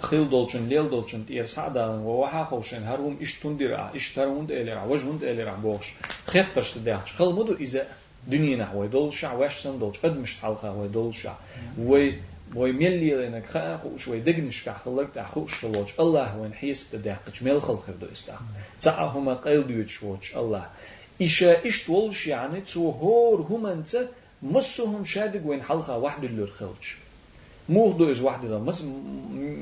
خيل 0.00 0.30
دولچن 0.30 0.68
ليل 0.68 0.90
دولچن 0.90 1.26
تير 1.28 1.46
سعدان 1.46 1.98
ووحا 1.98 2.44
خوشن 2.44 2.82
هرهم 2.82 3.16
إش 3.22 3.34
تندر 3.40 3.96
إش 3.96 4.14
تروند 4.14 4.50
إليرا 4.50 4.84
وجهند 4.84 5.24
إليرا 5.24 5.54
بوش 5.54 5.86
خيطرش 6.26 6.70
تدعش 6.74 7.12
خل 7.12 7.34
مدو 7.34 7.54
إذا 7.54 7.86
دنيا 8.28 8.68
وي 8.74 8.88
دولشع 8.88 9.32
وشسن 9.34 9.78
دولش 9.78 9.98
قد 9.98 10.16
مش 10.16 10.40
حلقة 10.40 10.72
وي 10.72 10.88
دولشع 10.88 11.34
وي 11.78 12.18
بوي 12.52 12.72
ملي 12.72 13.14
لنا 13.14 13.42
خا 13.52 13.80
شوي 13.96 14.20
دقنش 14.20 14.64
كح 14.64 14.82
خلق 14.84 15.10
تاع 15.14 15.26
خوش 15.26 15.54
خلوج 15.54 15.88
الله 16.00 16.38
وين 16.38 16.54
حيس 16.54 16.86
بدقش 16.92 17.42
ميل 17.42 17.62
خل 17.62 17.78
خير 17.86 17.94
دو 17.94 18.06
استا 18.12 18.38
تاع 18.80 19.04
هما 19.04 19.34
قيل 19.34 19.66
ديوت 19.66 19.88
شوش 19.88 20.36
الله 20.36 20.66
إيشا 21.20 21.64
إيش 21.64 21.86
تولش 21.86 22.26
يعني 22.26 22.60
تو 22.60 22.90
هور 22.90 23.40
هم 23.40 23.66
أنت 23.66 24.08
مسهم 24.43 25.05
شادق 25.05 25.41
وين 25.45 25.61
حلقة 25.61 25.97
واحد 25.97 26.23
اللي 26.23 26.47
خلج 26.47 26.83
مو 27.69 27.91
دو 27.91 28.11
إز 28.11 28.21
واحد 28.21 28.45
ده 28.45 28.59
مس 28.59 28.83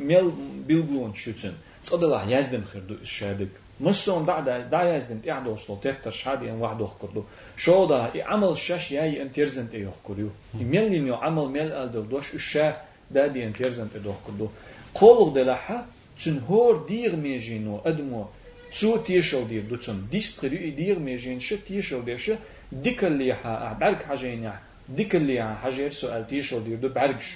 ميل 0.09 0.31
بيلغون 0.67 1.13
شوتن 1.13 1.53
تصدق 1.83 2.23
يزدن 2.27 2.63
خير 2.63 2.81
دو 2.81 2.95
إز 3.03 3.07
شادق. 3.07 3.47
مسهم 3.79 4.25
دا 4.25 4.39
دا 4.39 4.59
دا 4.59 4.95
يزدن 4.95 5.21
تيعدو 5.21 5.53
وصلو 5.53 5.75
تكتر 5.75 6.11
شادي 6.11 6.49
ان 6.49 6.61
واحد 6.61 6.83
خردو 6.83 7.23
شو 7.57 7.85
دا 7.85 8.11
عمل 8.23 8.57
شاش 8.57 8.91
ياي 8.91 9.21
ان 9.21 9.33
تيرزنت 9.33 9.75
أيوه 9.75 9.93
كوريو 10.03 10.29
يميل 10.59 11.03
نيو 11.03 11.15
عمل 11.15 11.47
ميل 11.49 11.71
الدو 11.71 12.01
دوش 12.01 12.33
الشا 12.33 12.75
دا 13.11 13.27
دي 13.27 13.47
ان 13.47 13.53
تيرزنت 13.53 13.95
أيوه 13.95 14.15
كردو 14.27 14.47
قولو 14.95 15.33
دلحا 15.33 15.85
تن 16.23 16.39
هور 16.49 16.85
دير 16.87 17.15
ميجينو 17.15 17.81
أدمو. 17.85 18.25
تسو 18.71 18.97
تيشو 18.97 19.43
دير 19.43 19.63
دو 19.69 19.75
تن. 19.75 20.07
ديستريو 20.11 20.75
دير 20.75 20.99
ميجين 20.99 21.39
ش 21.39 21.53
تيشو 21.67 22.01
دير 22.01 22.17
ش 22.17 22.31
ديك 22.72 23.04
اللي 23.04 23.32
ها 23.32 23.76
بعرك 23.80 24.02
حاجين 24.02 24.50
ديك 24.88 25.16
اللي 25.16 25.40
ها 25.40 25.54
حاجير 25.54 25.90
سؤال 25.90 26.26
تيشو 26.26 26.58
دير 26.58 26.76
دو 26.76 26.88
بعركش 26.88 27.26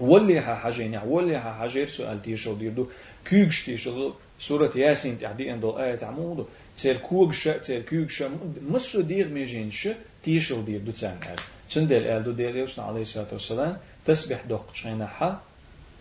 واللي 0.00 0.38
ها 0.38 0.54
حاجين 0.54 1.00
واللي 1.06 1.36
ها 1.36 1.52
حاجير 1.52 1.86
سؤال 1.86 2.22
تيشو 2.22 2.54
دير 2.54 2.72
دو 2.72 2.86
كيغش 3.24 3.64
تيشو 3.64 4.12
سورة 4.40 4.72
ياسين 4.76 5.18
تعدي 5.18 5.52
أن 5.52 5.60
دول 5.60 5.80
آية 5.80 6.04
عمودو 6.04 6.44
تير 6.76 6.96
كوغ 6.96 7.32
شا 7.32 7.58
تير 7.58 7.82
كوغ 7.82 8.08
شا 8.08 8.30
مسو 8.70 9.00
دير 9.00 9.28
ميجين 9.28 9.70
شا 9.70 9.94
تيشل 10.22 10.64
دير 10.64 10.80
دو 10.80 10.92
تسان 10.92 11.18
آل 11.22 11.40
تن 11.70 11.86
دير 11.86 12.16
آل 12.16 12.24
دو 12.24 12.32
دير 12.32 12.56
يوشنا 12.56 12.84
عليه 12.84 13.00
الصلاة 13.00 13.28
والسلام 13.32 13.76
تسبح 14.04 14.40
دوق 14.48 14.74
شينا 14.74 15.06
حا 15.06 15.40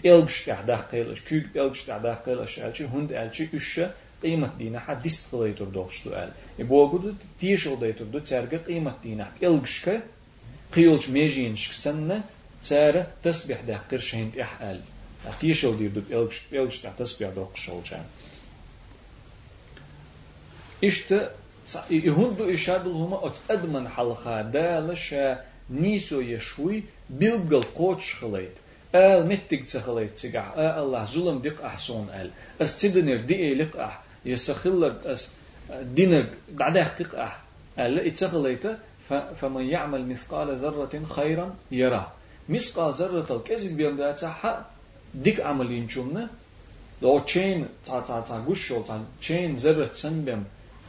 إلغش 0.05 0.45
تعداق 0.45 0.91
قيلش 0.91 1.19
كوغ 1.29 1.41
إلغش 1.55 1.83
تعداق 1.83 2.25
قيلش 2.25 2.59
آلشي 2.59 2.85
هند 2.85 3.11
آلشي 3.11 3.47
إشا 3.55 3.93
قيمة 4.23 4.51
دينا 4.57 4.79
حا 4.79 4.93
ديست 4.93 5.35
قليتر 5.35 5.65
دوغش 5.65 6.03
دو 6.05 6.13
آل 6.13 6.31
يبوغو 6.59 6.97
دو 6.97 7.13
تيشل 7.39 7.79
ديتر 7.79 8.05
دو 8.05 8.19
تسارق 8.19 8.55
قيمة 8.67 8.93
دينا 9.03 9.31
إلغش 9.43 9.81
كا 9.85 10.01
قيلش 10.75 11.09
ميجين 11.09 11.55
شكسنة 11.55 12.23
تسارة 12.61 13.07
تسبح 13.23 13.61
ده 13.61 13.77
قرشين 13.91 14.31
إح 14.41 14.61
آل 14.61 14.81
تيشل 15.41 15.77
دير 15.77 15.89
دو 15.89 16.01
إلغش 16.11 16.41
إلغش 16.53 16.79
تسبح 16.97 17.29
دوق 17.29 17.55
شولجان 17.55 18.03
إشتا 20.83 21.31
يهندو 21.89 22.53
إشادل 22.53 22.91
هما 22.91 23.27
أت 23.27 23.37
أدمن 23.49 23.89
حلقة 23.89 24.41
دالشا 24.41 25.43
نيسو 25.69 26.21
يشوي 26.21 26.83
بيلقل 27.09 27.63
قوتش 27.63 28.15
خليت 28.15 28.51
آل 28.95 29.27
متك 29.27 29.63
تخليت 29.63 30.19
تقع 30.19 30.53
آل 30.53 30.83
الله 30.83 31.03
ظلم 31.05 31.39
دق 31.39 31.65
أحسون 31.65 32.09
آل 32.09 32.29
أس 32.61 32.81
تدنر 32.81 33.17
دي 33.17 33.53
لق 33.53 33.89
أح 34.19 34.19
يسخلت 34.25 35.05
أس 35.05 35.29
دينر 35.81 36.25
بعدها 36.51 36.87
قق 36.99 37.19
أح 37.19 37.41
آل 37.79 37.99
اتخليت 37.99 38.65
فمن 39.09 39.65
يعمل 39.65 40.07
مثقال 40.07 40.55
ذرة 40.57 41.03
خيرا 41.09 41.55
يرى 41.71 42.11
مثقال 42.49 42.93
ذرة 42.93 43.29
الكذب 43.35 43.77
بيوم 43.77 43.97
داتا 43.97 44.65
ديك 45.15 45.39
عملين 45.41 45.87
جمنا 45.87 46.29
لو 47.01 47.19
تشين 47.19 47.67
تا 47.85 47.99
تا 47.99 48.21
تا 48.21 48.43
غشو 48.47 48.81
تا 48.81 49.03
تشين 49.21 49.55
ذرة 49.55 49.89
سنبم 49.93 50.43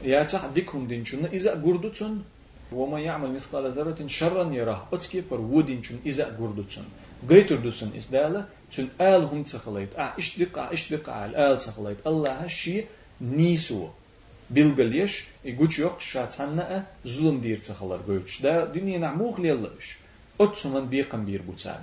يا 0.05 0.23
تح 0.23 0.47
ديكهم 0.47 0.87
دينشون 0.87 1.25
إذا 1.25 1.51
قردتون 1.51 2.25
وما 2.73 3.01
يعمل 3.01 3.31
مثقال 3.33 3.73
ذرة 3.73 4.07
شرا 4.07 4.53
يراه 4.53 4.87
أتكي 4.93 5.21
بر 5.31 5.41
ودينشون 5.41 6.01
إذا 6.07 6.25
قردتون 6.25 6.87
قيتر 7.31 7.57
دوسن 7.57 7.91
إسدالة 7.97 8.45
تون 8.77 8.89
آل 9.01 9.25
هم 9.25 9.43
تخليت 9.43 9.97
آه 9.97 10.13
إش 10.19 10.39
دقة 10.39 10.73
إش 10.73 10.93
دقة 10.95 11.25
آل 11.25 11.37
آل 11.37 11.59
تخليت 11.59 12.07
الله 12.07 12.43
هالشي 12.43 12.85
نيسو 13.21 13.89
bilgaliyeş 14.51 15.27
e 15.45 15.51
güç 15.51 15.79
yok 15.79 15.97
şatsanna 16.03 16.87
zulüm 17.05 17.43
dir 17.43 17.59
tsahalar 17.63 18.01
güç 18.09 18.43
da 18.43 18.75
dünya 18.75 19.01
namuh 19.01 19.43
lellaş 19.45 19.99
ot 20.39 20.59
suman 20.59 20.91
bir 20.93 21.09
kan 21.09 21.27
bir 21.27 21.47
butan 21.47 21.81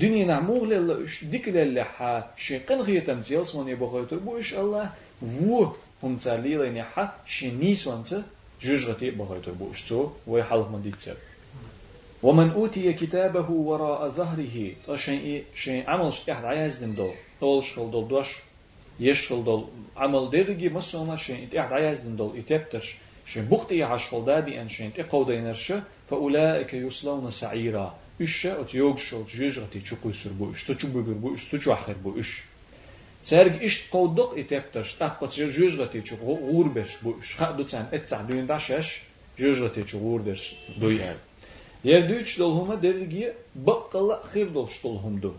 dünya 0.00 0.26
namuh 0.26 0.70
lellaş 0.70 1.22
diklelle 1.32 1.82
ha 1.82 2.32
şeyqan 2.36 2.80
ghiyatam 2.86 3.22
tiyas 3.22 3.54
man 3.54 3.66
yebogaytur 3.68 4.26
bu 4.26 4.38
iş 4.38 4.52
Allah 4.52 4.92
vu 5.22 5.76
هم 6.02 6.16
تاليلا 6.16 6.70
نحا 6.70 7.04
شنيس 7.26 7.86
وانت 7.86 8.10
جوجغتي 8.62 9.10
بغيتو 9.10 9.52
بوشتو 9.52 10.10
ويحلق 10.26 10.68
من 10.70 10.82
ديتسر 10.82 11.16
ومن 12.22 12.50
أوتي 12.50 12.92
كتابه 12.92 13.50
وراء 13.50 14.08
ظهره 14.08 14.56
شيء 14.96 15.44
شيء 15.54 15.90
عمل 15.90 16.12
شتاح 16.12 16.38
عايز 16.44 16.76
دم 16.76 16.92
دول 16.92 17.14
دول 17.40 17.64
شغل 17.64 17.90
دول 17.90 18.08
دوش 18.08 18.30
يشل 19.01 19.43
دول 19.43 19.63
عمل 19.97 20.29
درجي 20.29 20.69
مثلا 20.69 21.15
شين 21.15 21.43
إت 21.43 21.55
إحد 21.55 21.73
عايز 21.73 22.05
من 22.05 22.15
دول 22.15 22.37
إتبترش 22.37 22.95
شين 23.25 23.45
بخت 23.45 23.71
إيه 23.71 23.85
عشل 23.85 24.25
دادي 24.25 24.61
أن 24.61 24.69
شين 24.69 24.91
إقود 24.99 25.29
إنرش 25.29 25.73
فأولئك 26.09 26.73
يصلون 26.73 27.31
سعيرا 27.31 27.87
إش 28.21 28.45
أت 28.45 28.73
يوجش 28.73 29.13
أت 29.13 29.29
جيجرتي 29.37 29.79
تشوكو 29.79 30.09
يسر 30.09 30.29
بو 30.29 30.51
إش 30.51 30.63
تشوبو 30.63 31.01
بير 31.01 31.13
بو 31.13 31.35
إش 31.35 31.45
تشو 31.45 31.73
أخر 31.73 31.95
بو 32.03 32.19
إش 32.19 32.41
سرق 33.23 33.61
إش 33.63 33.89
قودق 33.91 34.37
إتبترش 34.37 34.93
تقبت 34.93 35.33
جيجرتي 35.33 36.01
تشوكو 36.01 36.33
غور 36.33 36.67
برش 36.67 36.93
بو 37.03 37.15
إش 37.21 37.35
خادو 37.35 37.63
تسان 37.63 37.85
إتسع 37.93 38.21
دوين 38.21 38.47
داشش 38.47 39.01
جيجرتي 39.37 39.83
تشو 39.83 39.97
غور 39.97 40.21
برش 40.21 40.55
دوير 40.81 41.15
Yerde 41.83 42.13
üç 42.13 42.39
dolhuma 42.39 42.83
dergi 42.83 43.33
bakkalı 43.55 44.19
hır 44.33 44.53
dolş 44.53 44.83
dolhumdu. 44.83 45.33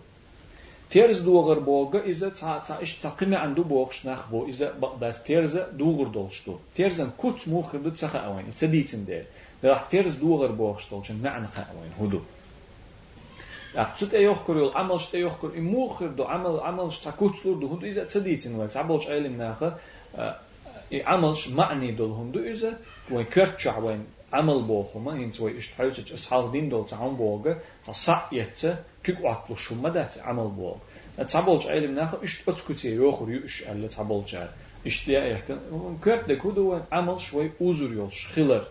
terz 0.93 1.27
doğar 1.27 1.67
boga 1.67 2.01
ize 2.01 2.33
tsa 2.33 2.79
iş 2.83 2.95
takime 2.95 3.37
andu 3.37 3.71
boğuş 3.71 4.05
nah 4.05 4.33
bo 4.33 4.49
ize 4.49 4.73
bakdas 4.83 5.25
terze 5.25 5.67
doğar 5.79 6.15
dolştu. 6.15 6.59
Terzen 6.75 7.11
kut 7.17 7.47
muhibdi 7.47 7.95
tsa 7.95 8.07
awayn. 8.07 8.51
Tsa 8.51 8.73
ditin 8.73 9.07
de. 9.07 9.27
Lah 9.65 9.89
terz 9.91 10.23
doğar 10.23 10.59
boğuş 10.59 10.91
dolşun 10.91 11.23
na'an 11.23 11.45
awayn 11.73 11.93
hudu. 11.99 12.23
Aqtsut 13.77 14.15
eyoq 14.15 14.45
kurul 14.47 14.71
amal 14.75 14.99
shte 14.99 15.19
eyoq 15.19 15.37
kur 15.41 15.55
imuhir 15.55 16.11
do 16.19 16.25
amal 16.29 16.59
amal 16.59 16.91
shta 16.91 17.11
kutslur 17.17 17.61
do 17.61 17.67
hudu 17.73 17.87
ize 17.87 18.09
tsa 18.09 18.25
ditin 18.25 18.53
wa 18.61 18.69
tsa 18.69 18.89
bolch 18.89 19.07
ailim 19.09 19.39
naha 19.39 19.79
amal 21.15 21.35
sh 21.35 21.49
ma'ni 21.59 21.99
dol 21.99 22.13
hundu 22.19 22.45
ize 22.53 22.71
wa 23.09 23.25
kertcha 23.35 23.71
awayn 23.73 24.03
amal 24.33 24.61
boğuma 24.69 25.17
hins 25.17 25.41
wa 25.41 25.51
ish 25.51 25.73
hauch 25.79 26.13
ashal 26.17 26.53
din 26.53 26.71
dol 26.71 26.85
tsa 26.85 26.97
hum 26.97 27.17
boga 27.17 27.53
tsa 27.85 27.95
sa 28.05 28.17
yetse 28.31 28.77
كيك 29.05 29.21
وعطلو 29.21 29.57
شما 29.57 29.89
دات 29.89 30.19
عمل 30.19 30.49
بوغ 30.49 30.77
تعبولش 31.29 31.67
علم 31.67 31.95
ناخو 31.95 32.17
اشت 32.17 32.49
اتكوتي 32.49 32.89
يوخر 32.89 33.31
يوش 33.31 33.63
ألا 33.63 33.89
تعبولش 33.89 34.37
اشت 34.87 35.09
يا 35.09 35.25
يحكن 35.25 35.59
كرت 36.05 36.29
دكو 36.29 36.51
دوان 36.51 36.83
عمل 36.93 37.21
شوي 37.21 37.51
أوزر 37.61 37.93
يولش 37.93 38.27
خلر 38.27 38.67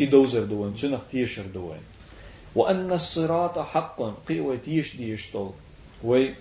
إدوزر 0.00 0.44
دوان 0.44 0.76
سنخ 0.76 1.00
تيشر 1.10 1.46
دوان 1.46 1.80
وأن 2.54 2.92
الصراط 2.92 3.58
حقا 3.58 4.14
قيوة 4.28 4.56
تيش 4.56 4.96
ديش 4.96 5.32
دول 5.32 5.50
وي 6.04 6.34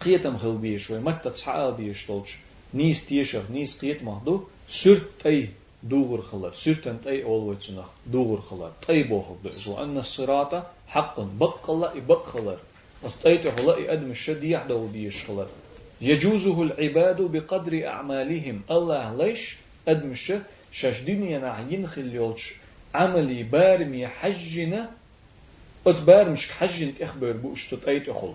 قيتم 0.00 0.38
خل 0.38 0.56
بيش 0.56 0.90
وي 0.90 0.98
متى 0.98 1.30
تصحى 1.30 1.74
بيش 1.78 2.06
دولش 2.06 2.36
نيس 2.74 3.06
تيشر 3.06 3.44
نيس 3.50 3.78
قيت 3.80 4.02
مهدو 4.02 4.44
سرت 4.68 5.26
أي 5.26 5.48
دوغر 5.82 6.20
خلر. 6.20 6.52
سرتن 6.52 7.00
تأي 7.00 7.24
أول 7.24 7.40
وتنخ 7.40 7.88
دوغر 8.06 8.40
خلر. 8.40 8.72
تأي 8.86 9.02
بوخر 9.02 9.36
دعز 9.44 9.68
وأن 9.68 9.98
الصراط 9.98 10.66
حقا. 10.88 11.28
بق 11.40 11.70
الله 11.70 12.00
بق 12.08 12.26
خلر. 12.26 12.58
أستيت 13.04 13.48
خلا 13.48 13.92
أدم 13.92 14.10
الشد 14.10 14.44
يحدو 14.44 14.86
ديش 14.86 15.24
خلر. 15.24 15.46
يجوزه 16.00 16.62
العباد 16.62 17.20
بقدر 17.22 17.86
أعمالهم. 17.86 18.60
الله 18.70 19.16
ليش 19.16 19.56
أدم 19.88 20.10
الشد؟ 20.10 20.42
شاش 20.72 21.00
دنيا 21.00 21.38
نعين 21.38 21.86
خليولش 21.86 22.54
عملي 22.94 23.42
بارمي 23.42 24.06
حجنا. 24.06 24.90
أتبار 25.86 26.30
مش 26.30 26.50
حجن 26.50 26.92
إخبر 27.00 27.32
بوش. 27.32 27.74
تأيت 27.74 28.08
أخل 28.08 28.34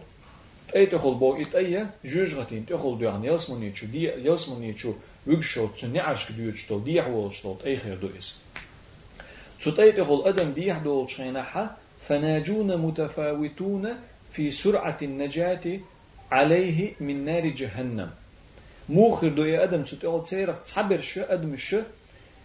تأيت 0.73 0.93
أخل 0.93 1.13
بو 1.13 1.41
إتأيا 1.41 1.89
جوج 2.05 2.35
غتين 2.35 2.65
تأخل 2.65 2.97
دوغن 2.99 3.25
يلسمني 3.25 3.71
تشو 3.71 3.85
دي 3.85 4.03
يلسمني 4.03 4.73
تشو 4.73 4.93
ويكشوت 5.27 5.75
تشو 5.75 5.87
نعرش 5.87 6.27
كديوت 6.27 6.55
شتول 6.55 6.83
دي 6.83 7.01
حوال 7.01 7.33
شتول 7.33 7.57
أي 7.65 7.77
خير 7.77 7.95
دو 7.95 8.09
إس 8.19 8.35
تشو 9.59 9.71
تأيت 9.71 9.99
أخل 9.99 10.23
أدم 10.25 10.51
دي 10.51 10.73
حدول 10.73 11.09
شيناحا 11.09 11.77
فناجون 12.07 12.77
متفاوتون 12.77 13.89
في 14.33 14.51
سرعة 14.51 14.97
النجاة 15.01 15.79
عليه 16.31 16.93
من 16.99 17.25
نار 17.25 17.47
جهنم 17.47 18.09
موخر 18.89 19.27
دو 19.27 19.43
أدم 19.43 19.83
تتقول 19.83 20.23
تيرك 20.25 20.59
تعبر 20.67 20.99
شو 20.99 21.21
أدم 21.21 21.55
شو 21.57 21.81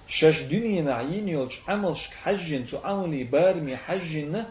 شش 0.09 0.43
دنيا 0.43 0.83
نعين 0.83 1.29
يولش 1.29 1.61
عملش 1.69 2.07
حجن 2.07 2.67
تو 2.67 2.79
عملي 2.79 3.25
بارمي 3.25 3.77
حجن 3.77 4.45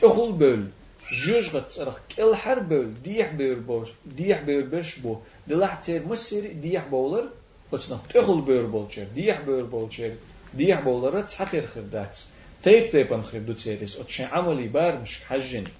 تأخل 0.00 0.32
بول 0.32 0.66
جوج 1.12 1.48
غت 1.48 1.88
كل 2.16 2.34
حر 2.34 2.58
بول 2.58 2.94
ديح 3.04 3.32
بول 3.32 3.54
بوش 3.54 3.88
ديح 4.06 4.40
بول 4.42 4.62
بش 4.62 4.98
بو 4.98 5.16
دلح 5.48 5.74
تير 5.74 6.06
مسير 6.06 6.52
ديح 6.52 6.86
بولر 6.86 7.28
Otsnaq 7.72 8.02
tüxül 8.08 8.46
böyür 8.46 8.72
bolçer, 8.72 9.06
diyah 9.14 9.46
böyür 9.46 9.72
bolçer, 9.72 10.10
diyah 10.58 10.84
bollara 10.84 11.28
çatır 11.28 11.64
xırdats. 11.64 12.24
Teyp 12.62 12.92
teypan 12.92 13.22
xırduts 13.22 13.66
eris, 13.66 13.98
ot 14.00 14.10
şen 14.10 14.30
amali 14.30 14.74
barmış 14.74 15.22
hajjeni. 15.28 15.72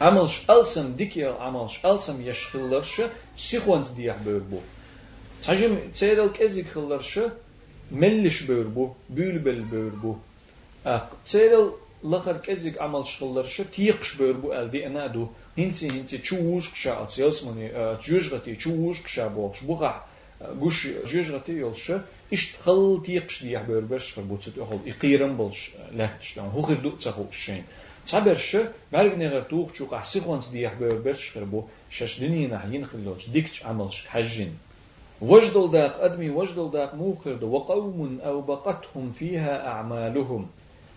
Amal 0.00 0.28
şalsam 0.28 0.98
dikel 0.98 1.34
amal 1.40 1.68
şalsam 1.68 2.20
yaşxıllarşı 2.20 3.10
sikhons 3.36 3.96
diyah 3.96 4.16
böyür 4.26 4.42
bu. 4.52 4.60
Çajim 5.42 5.92
çeyrel 5.94 6.32
kezik 6.32 6.66
xıllarşı 6.66 7.32
melliş 7.90 8.48
böyür 8.48 8.74
bu, 8.74 8.94
bülbel 9.08 9.72
böyür 9.72 9.92
bu. 10.02 10.18
Çeyrel 11.26 11.68
лахар 12.02 12.42
кезик 12.42 12.80
амал 12.80 13.04
шылларшы 13.04 13.66
тиқш 13.68 14.14
бөр 14.18 14.38
бу 14.40 14.52
әлди 14.56 14.80
әнәду 14.88 15.28
хинти 15.56 15.90
хинти 15.92 16.20
чууш 16.24 16.70
кша 16.72 16.96
ацелсмани 17.04 17.68
чужгати 18.00 18.56
чууш 18.56 19.02
кша 19.04 19.28
бокш 19.28 19.62
буга 19.62 20.00
گوش 20.60 20.86
جوجغتي 20.86 21.52
يولش 21.52 21.92
اش 22.32 22.52
تخل 22.52 23.02
تيقش 23.04 23.42
دي 23.42 23.56
بور 23.56 23.80
برش 23.80 24.14
خربوت 24.14 24.48
تخل 24.48 24.80
اقيرم 24.86 25.36
بولش 25.36 25.70
لهتشتان 25.92 26.44
هو 26.44 26.62
خدو 26.62 26.90
تخو 26.90 27.24
شين 27.30 27.64
تعبرش 28.06 28.56
بالك 28.92 29.18
نغر 29.18 29.42
توخ 29.42 29.74
شو 29.74 29.86
قحسي 29.86 30.20
خوانس 30.20 30.46
دي 30.48 30.68
بور 30.68 30.94
برش 30.94 31.30
خربو 31.30 31.64
شش 31.90 32.20
دنيا 32.20 32.48
نحين 32.48 32.84
خلوش 32.84 33.28
ديكش 33.28 33.64
عملش 33.64 34.06
حجين 34.06 34.58
وجدل 35.20 35.70
داق 35.70 36.04
أدمي 36.04 36.30
وجدل 36.30 36.70
داق 36.70 36.94
موخر 36.94 37.44
وقوم 37.44 38.20
أو 38.20 38.40
بقتهم 38.40 39.10
فيها 39.10 39.66
أعمالهم 39.66 40.46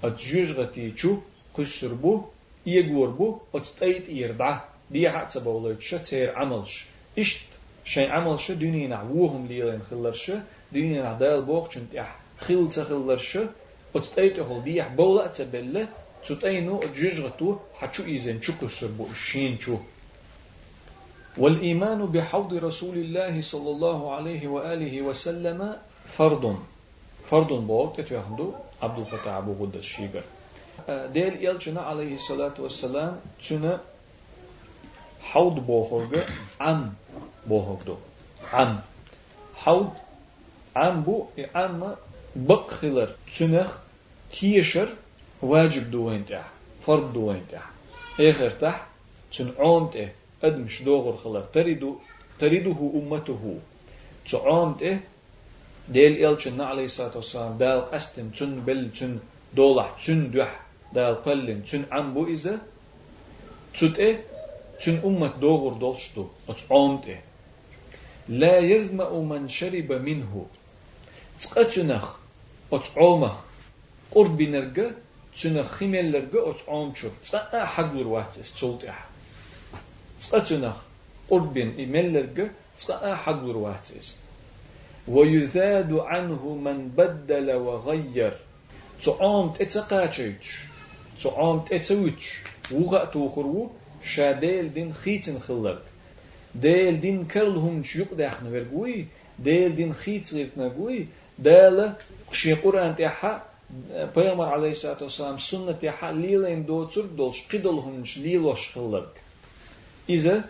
أتجوجغتي 0.04 0.92
تشو 0.92 1.18
قشر 1.54 1.94
بو 1.94 2.22
يقور 2.66 3.10
بو 3.10 3.38
أتتأيت 3.56 4.10
يردع 4.10 4.60
دي 4.92 5.10
حتى 5.10 5.40
بولد 5.40 5.80
شتير 5.80 6.36
عملش. 6.36 6.86
إشت 7.20 7.46
شين 7.86 8.12
عملش 8.12 8.52
دنيا 8.52 8.88
نعوهم 8.88 9.48
ليلين 9.48 9.82
خلرش 9.90 10.32
دنيا 10.72 11.04
نعدال 11.04 11.42
بوخ 11.42 11.70
چنت 11.70 11.96
إح 11.96 12.20
خل 12.40 12.70
تخلرش 12.70 13.38
أتتأيت 13.96 14.40
هل 14.40 14.64
دي 14.64 14.82
بولا 14.82 15.28
تبلة؟ 15.28 15.88
تتأينو 16.26 16.80
أتجوجغتو 16.84 17.56
حتشو 17.80 18.04
إيزن 18.04 18.42
شو 18.42 18.54
قشر 18.62 18.88
بو؟ 18.88 19.06
الشين 19.12 19.60
شو 19.60 19.78
والإيمان 21.38 22.06
بحوض 22.06 22.54
رسول 22.54 22.98
الله 22.98 23.42
صلى 23.42 23.70
الله 23.70 24.16
عليه 24.16 24.48
وآله 24.48 25.02
وسلم 25.02 25.76
فرض 26.18 26.60
فرض 27.30 27.54
بوقت 27.68 28.02
تتوخدو 28.02 28.54
عبد 28.82 29.00
الفتاح 29.00 29.34
أبو 29.34 29.66
غد 29.66 29.76
الشيغر 29.76 30.24
ديل 30.90 31.46
يلجنا 31.46 31.82
عليه 31.82 32.16
الصلاة 32.16 32.54
والسلام 32.60 33.20
تنا 33.50 33.80
حوض 35.22 35.56
بوخرج 35.68 36.24
عم. 36.60 36.94
boğuldu. 37.46 37.98
Am. 38.54 38.82
Havd. 39.56 40.04
Am 40.76 41.06
bu 41.06 41.28
e, 41.38 41.50
amma 41.54 41.96
bık 42.36 42.72
hılır. 42.72 43.16
Tünek 43.34 43.68
kiyişir. 44.32 44.90
Vacib 45.44 45.92
duen 45.92 46.24
teh. 46.24 46.44
Fard 46.86 47.16
duen 47.16 47.40
teh. 47.52 47.62
Eğer 48.20 48.60
teh. 48.60 48.74
Tün 49.32 49.56
on 49.56 49.92
teh. 49.92 50.10
Edmiş 50.42 50.86
doğur 50.86 51.18
hılır. 51.18 51.44
Taridu. 51.54 51.96
Tariduhu 52.40 52.86
ummetuhu. 52.86 53.56
Tü 54.26 54.38
on 54.38 54.74
teh. 54.74 54.98
Del 55.88 56.16
elçin 56.16 56.60
aleyhissalatü 56.60 57.20
vesselam. 57.20 57.60
Del 57.60 57.82
kastin. 57.82 58.32
Tün 58.32 58.68
bel. 58.68 58.90
Tün 58.94 59.22
dolah. 59.58 59.90
Tün 60.00 60.34
düh. 60.34 60.48
Del 60.96 61.16
pellin. 61.24 61.62
Tün 61.62 61.86
am 61.92 62.16
bu 62.16 62.30
izi. 62.30 62.58
Tüt 63.74 64.00
e. 64.00 64.22
Tün 64.80 65.00
ummet 65.04 65.42
doğur 65.42 65.82
dolştu. 65.82 66.28
Tün 66.48 66.76
on 66.76 66.98
teh. 66.98 67.18
لا 68.30 68.58
يزمأ 68.58 69.10
من 69.10 69.50
شرب 69.50 69.92
منه. 69.92 70.46
تقتنخ 71.40 72.16
أتعومخ 72.74 73.36
قرب 74.12 74.42
نرجع 74.42 74.90
تنخ 75.42 75.66
خمل 75.66 76.12
لرجع 76.12 76.50
أتعومشو 76.50 77.10
تقا 77.32 77.66
حقور 77.66 78.08
واتس 78.08 78.60
تولتح 78.60 79.06
تقتنخ 80.22 80.76
قربين 81.30 81.70
إملرق 81.80 82.52
تقا 82.80 83.16
حقور 83.16 83.58
واتس 83.58 84.16
ويزاد 85.08 85.94
عنه 85.94 86.56
من 86.56 86.88
بدل 86.88 87.52
وغير 87.52 88.34
تعام 89.04 89.50
تتقاتش 89.50 90.60
تعام 91.24 91.60
تتوتش 91.60 92.40
وغا 92.72 93.06
توخرو 93.06 93.72
شاديل 94.04 94.74
دين 94.74 94.94
خيتن 94.94 95.40
خلق 95.40 95.82
ديل 96.56 97.00
دين 97.00 97.26
كرلهم 97.26 97.84
شيق 97.84 98.14
داخن 98.14 98.54
ورقوي 98.54 99.06
ديل 99.40 99.76
دين 99.76 99.94
خيت 99.94 100.34
غيرت 100.34 100.58
نقوي 100.58 101.08
ديل 101.40 101.92
شي 102.32 102.54
قرآن 102.54 102.96
تيحا 102.96 103.42
پیغمبر 104.16 104.46
عليه 104.46 104.72
الصلاة 104.72 105.04
والسلام 105.04 105.38
سنة 105.38 105.72
تيحا 105.72 106.12
ليلين 106.12 106.66
دوتر 106.66 107.06
دولش 107.06 107.48
قدلهم 107.54 108.04
ليلوش 108.18 108.70
خلق 108.76 109.10
إذا 110.10 110.44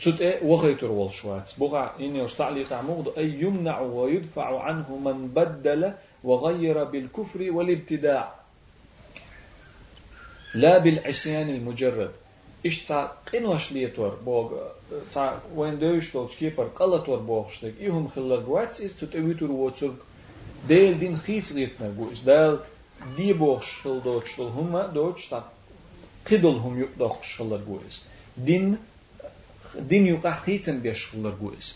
تشوت 0.00 0.20
إيه 0.20 0.42
وغيتر 0.42 0.90
والشوات 0.90 1.50
بغا 1.58 1.92
إني 2.00 2.26
تعليق 2.38 2.72
عمود 2.72 3.12
أي 3.18 3.28
يمنع 3.40 3.80
ويدفع 3.80 4.60
عنه 4.62 4.96
من 4.96 5.28
بدل 5.28 5.92
وغير 6.24 6.84
بالكفر 6.84 7.50
والابتداع 7.50 8.34
لا 10.54 10.78
بالعصيان 10.78 11.48
المجرد 11.50 12.10
ish 12.68 12.86
ca 12.86 13.00
qinwashli 13.28 13.84
tor 13.96 14.16
bog 14.24 14.52
ca 15.12 15.24
wendoish 15.58 16.12
dol 16.12 16.28
chkipar 16.32 16.68
qalator 16.78 17.20
boqshlik 17.30 17.74
ihum 17.86 18.06
khilla 18.12 18.38
gwats 18.46 18.80
is 18.86 18.94
tut 18.98 19.14
evitur 19.20 19.50
wotsug 19.60 19.96
del 20.68 20.94
din 21.02 21.16
khits 21.24 21.50
litna 21.58 21.88
gus 21.98 22.24
del 22.30 22.54
di 23.16 23.28
boqsh 23.42 23.72
khil 23.82 24.00
doch 24.06 24.28
dol 24.36 24.50
huma 24.56 24.82
doch 24.96 25.20
ta 25.30 25.40
qidol 26.28 26.58
hum 26.64 26.78
yuq 26.82 26.96
doch 27.02 27.20
khilla 27.32 27.58
gus 27.68 28.00
din 28.46 28.78
din 29.90 30.06
yuqa 30.12 30.32
khitsen 30.44 30.80
besh 30.84 31.04
khilla 31.10 31.32
gus 31.40 31.74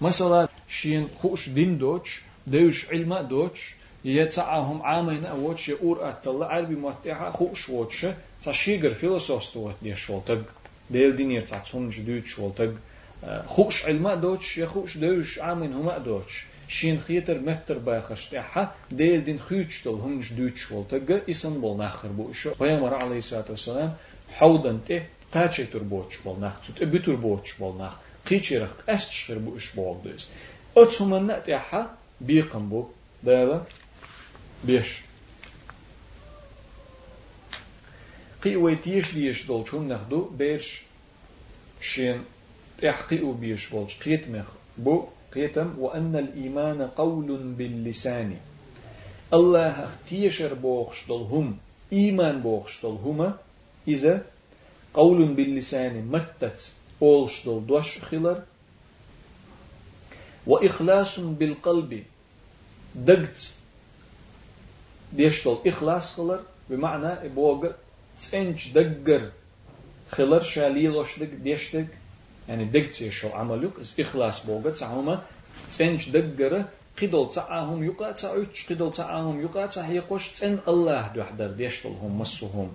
mesela 0.00 0.48
shin 0.78 1.04
khush 1.20 1.46
din 1.56 1.78
doch 1.78 2.08
deush 2.52 2.82
ilma 2.96 3.22
doch 3.22 3.60
يتعاهم 4.05 4.81
عامين 4.81 5.25
أوتش 5.25 5.69
يقور 5.69 6.09
أتلا 6.09 6.45
عربي 6.45 6.75
متعها 6.75 7.29
خوش 7.29 7.69
وتش 7.69 8.05
تشيغر 8.43 8.93
فيلسوف 8.93 9.53
توت 9.53 9.75
دي 9.83 9.95
شولتج 9.95 10.41
ديل 10.89 11.15
دين 11.15 11.31
يرتعتون 11.31 11.89
جدود 11.89 12.25
شولتج 12.25 12.71
خوش 13.47 13.85
علماء 13.85 14.15
دوتش 14.15 14.57
يا 14.57 14.65
خوش 14.65 14.97
دوش 14.97 15.39
عامين 15.39 15.73
هما 15.73 15.97
دوتش 15.97 16.45
شين 16.67 16.99
خيتر 17.07 17.39
متر 17.39 17.77
باخش 17.77 18.29
تحا 18.29 18.71
ديل 18.91 19.23
دين 19.23 19.39
خيوتشتل 19.39 19.89
هنج 19.89 20.33
دوتش 20.33 20.71
والتقى 20.71 21.21
اسم 21.29 21.61
بول 21.61 21.77
ناخر 21.77 22.07
بو 22.07 22.33
شو 22.33 22.53
بيامر 22.59 22.93
عليه 22.93 23.17
الصلاة 23.17 23.45
والسلام 23.49 23.93
حودن 24.37 24.79
ته 24.87 25.01
تاچه 25.31 25.65
تر 25.73 25.83
بوچ 25.83 26.11
بول 26.25 26.39
ناخ 26.39 26.53
تut 26.65 26.81
ابتر 26.81 27.15
بوچ 27.15 27.47
بول 27.59 27.77
ناخ 27.77 27.93
قيچرخ 28.25 28.71
اسچر 28.89 29.37
بو 29.37 29.55
اش 29.55 29.69
بول 29.75 29.97
دوس 30.03 30.29
اتسومن 30.77 31.27
نتحا 31.27 31.89
بيقم 32.21 32.69
بو 32.69 32.85
دابا 33.23 33.65
بيش. 34.64 35.00
قي 38.44 38.56
ويتيش 38.56 39.14
ليش 39.14 39.46
دولشون 39.46 39.88
نخدو 39.88 40.24
بيرش 40.24 40.82
شين. 41.80 42.24
تحقيق 42.82 43.24
بيش 43.24 43.68
بولش 43.68 43.94
قيت 43.96 44.28
مخ. 44.28 44.46
بو 44.78 45.04
قيتم. 45.34 45.74
وأن 45.78 46.16
الإيمان 46.16 46.82
قول 46.82 47.36
باللسان. 47.58 48.36
الله 49.32 49.84
اختيشر 49.84 50.54
بوخش 50.54 51.10
هم 51.10 51.58
إيمان 51.92 52.40
بوخش 52.42 52.84
هما 52.84 53.38
إذا 53.88 54.26
قول 54.94 55.24
باللسان 55.24 56.08
متت 56.12 56.72
أولش 57.02 57.46
دل 57.46 57.66
دوش 57.66 57.98
خلر 57.98 58.42
وإخلاص 60.46 61.20
بالقلب. 61.20 62.04
دقت 62.94 63.54
ديشتل 65.12 65.56
إخلاص 65.66 66.14
خلر 66.14 66.40
بمعنى 66.70 67.28
بوغ 67.28 67.70
تسنج 68.18 68.68
دقر 68.72 69.30
خلر 70.10 70.42
شاليلوش 70.42 71.18
دق 71.18 71.34
ديشتك 71.42 71.88
يعني 72.48 72.64
دق 72.64 72.90
تيشو 72.90 73.28
عملوك 73.28 73.80
إس 73.80 74.00
إخلاص 74.00 74.46
بوغ 74.46 74.70
تعوما 74.70 75.22
تسنج 75.70 76.10
دقر 76.10 76.64
قدل 77.02 77.30
تعاهم 77.34 77.84
يقا 77.84 78.12
تعوش 78.12 78.66
قدل 78.70 78.92
تعاهم 78.92 79.40
يقا 79.40 79.66
تحيقوش 79.66 80.28
تن 80.28 80.58
الله 80.68 81.08
دوحدر 81.14 81.46
ديشتلهم 81.46 82.18
مصهم 82.20 82.72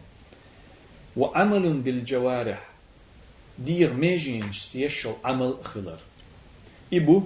وعمل 1.18 1.74
بالجوارح 1.74 2.70
دير 3.60 3.94
ميجين 3.94 4.52
تيشو 4.72 5.14
عمل 5.24 5.54
خلر. 5.64 6.00
إبو 6.94 7.24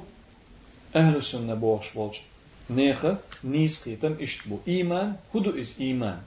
أهل 0.95 1.15
السنة 1.15 1.53
بوغش 1.53 1.93
بوغش 1.93 2.21
9. 2.69 3.17
Nijschieten 3.43 4.15
is 4.19 4.39
bu. 4.45 4.59
Iman. 4.65 5.17
Hudu 5.31 5.57
is 5.57 5.75
iman. 5.79 6.19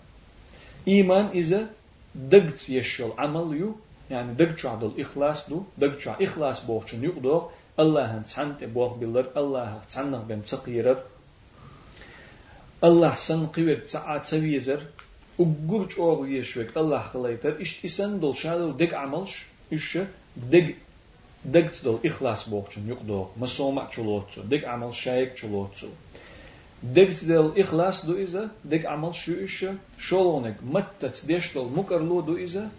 Iman 0.87 1.33
is 1.35 1.53
a 1.53 1.69
dagts 2.15 2.69
yeshul 2.69 3.13
amal 3.19 3.55
yu. 3.55 3.77
Yani 4.11 4.39
dagça 4.39 4.81
dol 4.81 4.97
ihlas 4.97 5.51
du. 5.51 5.65
Dagça 5.81 6.17
ihlas 6.21 6.69
boğçun 6.69 7.03
yuqdoq. 7.03 7.43
Allah'ın 7.79 8.23
çante 8.23 8.75
boğ 8.75 9.01
bilir. 9.01 9.27
Allah'a 9.37 9.83
çannaq 9.89 10.29
bem 10.29 10.43
çıqiyirir. 10.43 10.99
Allah 12.83 13.15
san 13.17 13.53
qivet 13.53 13.89
ta'a 13.93 14.23
tavizer. 14.23 14.81
Uggur 15.39 15.89
çoğu 15.89 16.27
yeşvek. 16.27 16.77
Allah 16.77 17.05
kılaytır. 17.13 17.61
İşt 17.61 17.85
isen 17.85 18.23
dol 18.23 18.35
şadol 18.35 18.79
dag 18.79 18.93
amalş. 18.93 19.47
İşşe 19.71 20.07
dag 20.53 20.65
dagts 21.55 21.85
dol 21.85 21.99
ihlas 22.05 22.51
boğçun 22.51 22.87
yuqdoq. 22.87 23.27
Masoma 23.39 23.91
çulotsu. 23.91 24.51
Dag 24.51 24.65
amal 24.65 24.93
şayek 24.93 25.37
çulotsu. 25.37 25.89
إخلاص 27.57 28.07
دو 28.07 28.17
إذا 28.17 28.51
دق 28.65 28.89
عمل 28.89 29.15
شو 29.15 29.33
إيش 29.33 29.67
شولونك 29.99 30.57
متت 30.63 31.27
ديشتل 31.27 31.69
مكرلو 31.77 32.21
دو 32.21 32.37
إذا 32.37 32.71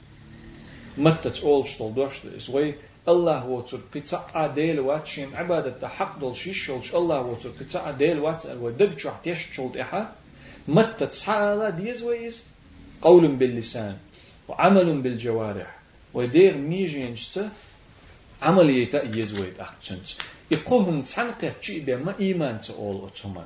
متت 0.97 1.43
أولشتل 1.43 1.93
دوشتل 1.93 2.35
إس 2.35 2.49
وي 2.49 2.75
الله 3.07 3.47
وتر 3.47 3.79
قطع 3.95 4.47
ديل 4.47 4.79
واتشين 4.79 5.35
عبادة 5.35 5.87
حق 5.87 6.19
دل 6.19 6.35
شيشولش 6.35 6.95
الله 6.95 7.21
وتر 7.21 7.49
قطع 7.59 7.91
ديل 7.91 8.19
وات 8.19 8.45
ودق 8.45 8.97
شو 8.97 9.09
تيشتل 9.23 9.79
إحا 9.79 10.11
متت 10.67 11.11
سحالة 11.13 11.69
ديز 11.69 12.03
ويز 12.03 12.45
قول 13.01 13.27
باللسان 13.27 13.97
وعمل 14.47 15.01
بالجوارح 15.01 15.79
ودير 16.13 16.57
ميجينشت 16.57 17.45
عملية 18.41 18.89
يزويد 18.93 19.59
أحسنت 19.59 20.07
يقوهم 20.51 21.01
تسعنقه 21.01 21.53
شيء 21.61 21.83
بما 21.83 22.19
إيمان 22.19 22.59
تقول 22.59 23.07
أتسمان 23.07 23.45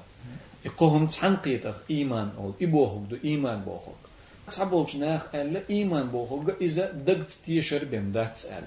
Колхом 0.70 1.10
чанкитах 1.10 1.84
иман 1.88 2.34
ол 2.38 2.56
и 2.60 2.66
бохугду 2.66 3.18
иман 3.22 3.62
бохуг. 3.64 3.96
Цаболч 4.50 4.94
нах 4.94 5.30
элле 5.34 5.64
иман 5.68 6.10
бохуга 6.10 6.56
изе 6.60 6.92
дагт 6.94 7.38
тишербем 7.46 8.12
дац 8.12 8.46
эл. 8.46 8.64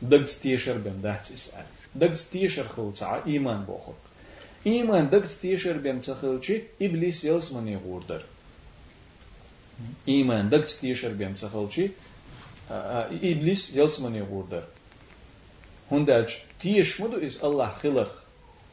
Дагт 0.00 0.40
тишербем 0.40 1.00
дац 1.00 1.30
ис 1.30 1.52
эл. 1.54 1.66
Дагт 1.94 2.30
тишер 2.30 2.68
хулца 2.68 3.22
иман 3.24 3.64
бохуг. 3.64 3.96
Иман 4.64 5.08
дагт 5.08 5.40
тишербем 5.40 6.02
цахылчи 6.02 6.68
иблис 6.78 7.24
елсмани 7.24 7.76
гурдыр. 7.76 8.22
Иман 10.06 10.48
дагт 10.48 10.80
тишербем 10.80 11.36
цахылчи 11.36 11.94
иблис 12.68 13.70
а, 13.70 13.72
а, 13.74 13.78
елсмани 13.78 14.20
гурдыр. 14.20 14.64
Хундач 15.88 16.44
тишмуду 16.58 17.18
из 17.18 17.42
Аллах 17.42 17.80
хилах. 17.80 18.24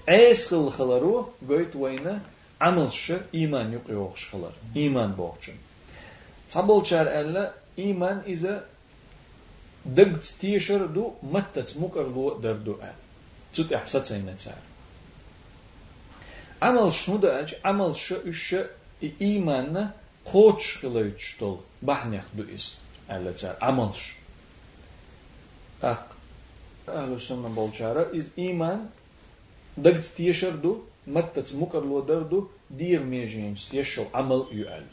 عيس 0.08 0.48
خل 0.48 0.70
خلرو 0.70 1.30
قويت 1.50 1.76
وينا 1.76 2.22
عمل 2.62 2.94
ش 2.94 3.12
إيمان 3.34 3.74
يقيوش 3.74 4.30
خلر 4.30 4.52
إيمان 4.76 5.12
بوغشن 5.12 5.56
تبول 6.52 6.88
شار 6.88 7.08
ألا 7.08 7.54
إيمان 7.80 8.22
إذا 8.28 8.66
دقت 9.86 10.26
تيشر 10.42 10.86
دو 10.86 11.14
متت 11.24 11.78
مكر 11.78 12.04
لو 12.04 12.40
دردو 12.40 12.74
أل 12.74 12.94
تut 13.58 13.74
احسات 13.74 14.06
سينا 14.06 14.36
تسار 16.62 16.70
عمل 16.70 16.94
شنو 16.94 17.18
ده 17.18 17.40
أج 17.40 17.56
عمل 17.66 17.96
شو 17.96 18.16
إيش 18.26 18.56
إيمان 19.22 19.92
خوش 20.26 20.78
خلوش 20.78 21.36
دول 21.40 21.58
بحنيخ 21.82 22.24
دو 22.34 22.44
إس 22.56 22.74
ألا 23.12 23.32
تار 23.32 23.56
عملش 23.62 24.14
أق 25.84 26.08
أهل 26.90 27.14
السنة 27.14 27.50
بولشارة 27.50 28.18
إز 28.18 28.30
إيمان 28.38 28.90
دقت 29.78 30.06
تيشر 30.06 30.56
دو 30.56 30.80
متت 31.08 31.56
مكر 31.56 31.84
لو 31.86 32.00
دردو 32.00 32.48
دير 32.72 33.04
ميجينش 33.04 33.74
يشو 33.74 34.06
عمل 34.14 34.46
يؤل 34.52 34.86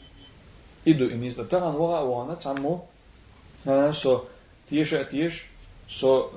إدو 0.87 1.05
إنيز 1.09 1.35
ده 1.35 1.43
تغن 1.43 1.75
وغا 1.75 1.99
وانا 1.99 2.35
تعمو 2.35 2.79
ها 3.67 3.91
سو 3.91 4.19
تيش 4.69 4.89
تيش 5.11 5.43
سو 5.89 6.27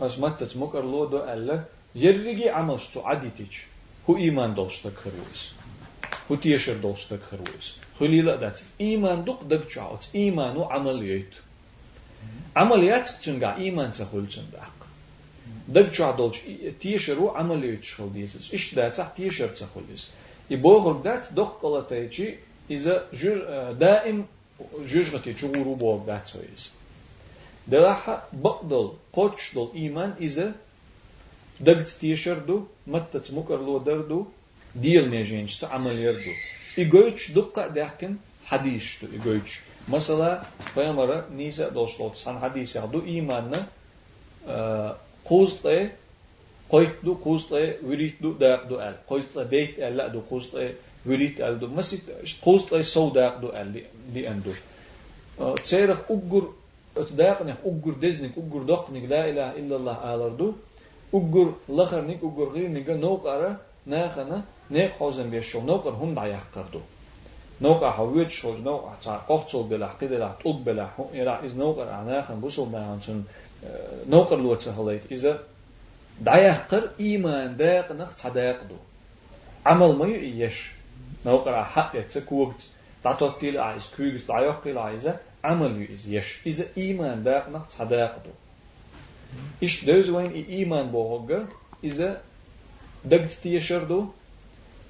أس 0.00 0.18
متت 0.18 0.56
مكر 0.56 0.82
لو 0.82 1.04
دو 1.04 1.18
ألا 1.18 1.64
يرغي 1.94 2.50
عمل 2.50 2.80
شتو 2.80 3.00
عدي 3.00 3.30
تيش 3.30 3.62
Who 4.07 4.17
iman 4.17 4.55
dolstak 4.55 5.03
geroes. 5.03 5.51
Who 6.27 6.37
tiesher 6.37 6.81
dolstak 6.81 7.21
geroes. 7.29 7.75
Gelila 7.99 8.39
dat 8.39 8.55
is 8.55 8.73
iman 8.79 9.25
duk 9.25 9.47
dak 9.49 9.69
chauts. 9.69 10.09
Iman 10.13 10.57
u 10.57 10.63
amaliyat. 10.63 11.33
Amaliyat 12.55 13.19
chunga 13.21 13.57
iman 13.59 13.93
sa 13.93 14.05
hul 14.05 14.27
chundak. 14.27 14.87
Dak 15.67 15.91
chau 15.93 16.15
dolch 16.17 16.39
tiesher 16.79 17.17
u 17.19 17.27
amaliyat 17.35 17.83
chul 17.83 18.09
dieses. 18.13 18.53
Ish 18.53 18.73
dat 18.75 18.95
sa 18.95 19.11
tiesher 19.15 19.55
sa 19.55 19.65
hul 19.73 19.83
is. 19.93 20.07
И 20.49 20.55
Бог 20.55 21.03
дать 21.03 21.33
дох 21.33 21.59
колотечи 21.59 22.39
и 22.69 22.77
за 22.77 23.05
жир 23.11 23.75
даим 23.75 24.27
жижгати 24.85 25.33
чугуру 25.33 25.75
Бог 25.75 26.05
дать 26.05 26.27
своис. 26.27 26.71
Делаха 27.65 28.23
бакдол, 28.31 28.97
кочдол 29.11 29.71
иман 29.73 30.15
и 30.19 30.29
за 30.29 30.53
Dagts 31.59 31.97
tieši 31.97 32.31
ar 32.31 32.41
du, 32.47 32.61
mattats 32.85 33.31
mukarlod 33.31 33.87
ar 33.87 34.09
du, 34.09 34.25
diyelmeyeceğin 34.81 35.47
amel 35.71 35.97
yer 35.97 36.15
du. 36.15 36.33
İgöyç 36.77 37.35
dukka 37.35 37.75
dehkin 37.75 38.19
hadis 38.45 39.01
du 39.01 39.05
igöyç. 39.15 39.59
Mesela 39.87 40.45
peygamber'e 40.75 41.21
nise 41.37 41.75
dostluk 41.75 42.17
san 42.17 42.35
hadis 42.35 42.75
ya 42.75 42.93
du 42.93 43.05
imanını 43.05 43.59
kuztay 45.23 45.89
koytdu 46.69 47.21
kuztay 47.23 47.77
viritdu 47.83 48.39
da 48.39 48.69
du 48.69 48.81
el. 48.81 48.93
Koytla 49.07 49.51
deyt 49.51 49.79
elle 49.79 50.13
du 50.13 50.21
kuztay 50.29 50.65
e, 50.65 50.75
virit 51.05 51.39
el 51.39 51.61
du. 51.61 51.67
Mesela 51.67 52.01
kuztay 52.41 52.79
e, 52.79 52.83
sov 52.83 53.15
da 53.15 53.39
du 53.41 53.51
el 53.55 53.73
di 54.13 54.25
endu. 54.25 54.53
Çeyrek 55.63 56.09
uggur 56.09 56.43
ötdaqnik 56.95 57.55
uggur 57.63 58.01
deznik 58.01 58.37
uggur 58.37 58.67
doknik 58.67 59.09
la 59.09 59.27
ilahe 59.27 59.59
illallah 59.59 60.05
alardu 60.05 60.55
ugur 61.17 61.49
laharnik 61.77 62.19
ugurginiga 62.27 62.95
noqara 63.05 63.49
naxana 63.93 64.37
ne 64.69 64.83
hozan 64.97 65.27
besho 65.33 65.59
noqar 65.71 65.93
hum 66.01 66.11
da 66.15 66.25
yaqardu 66.35 66.81
noqa 67.61 67.91
hawyet 67.97 68.29
shoj 68.29 68.57
noqa 68.61 68.91
chaqoq 69.01 69.47
chol 69.49 69.63
bela 69.69 69.89
qidela 69.99 70.29
tub 70.41 70.63
bela. 70.65 70.85
Hum 70.97 71.07
ira 71.13 71.39
iz 71.45 71.53
noqar 71.55 71.87
anaxan 71.99 72.41
bu 72.41 72.51
sol 72.51 72.67
bayan 72.75 72.99
chun 73.05 73.25
e, 73.63 73.69
noqar 74.13 74.37
luatsa 74.37 74.71
halayt 74.77 75.11
iza 75.11 75.33
da 76.19 76.35
yaqar 76.47 76.83
iman 77.11 77.57
daq 77.57 77.87
naq 78.01 78.11
chadaqdu 78.21 78.77
amal 79.65 79.93
mayu 80.01 80.19
iyesh 80.31 80.61
noqara 81.25 81.63
haq 81.75 81.95
etsa 82.01 82.19
kuwgt 82.29 82.59
datot 83.03 83.41
dil 83.41 83.57
aiz 83.69 83.85
kuygs 83.95 84.23
dayoq 84.31 84.59
dil 84.65 84.77
aiza 84.77 85.11
amal 85.43 85.71
yu 85.79 85.85
iz 85.95 86.03
yesh. 86.15 86.31
İza 86.45 86.65
iman 86.87 87.17
daq 87.29 87.43
naq 87.55 87.65
chadaqdu 87.75 88.31
دو 89.26 89.66
إيش 89.66 89.84
دوز 89.84 90.10
وين 90.10 90.44
إيمان 90.48 90.90
بوهجة 90.90 91.46
إذا 91.84 92.20
دقت 93.04 93.30
تيشر 93.30 93.84
دو 93.84 94.06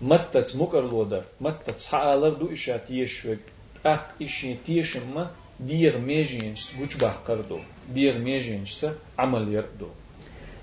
متت 0.00 0.56
مكر 0.56 0.80
لودر 0.80 1.24
متت 1.40 1.84
حالر 1.84 2.28
دو 2.28 2.52
إشا 2.52 2.76
تيشوك 2.76 3.38
أخ 3.86 4.00
إشي 4.22 4.54
تيشم 4.66 5.26
دير 5.60 5.98
ميجينش 5.98 6.70
وش 6.80 6.96
بحقردو 6.96 7.58
دير 7.94 8.18
ميجينش 8.18 8.86
عمل 9.18 9.54
يردو 9.54 9.88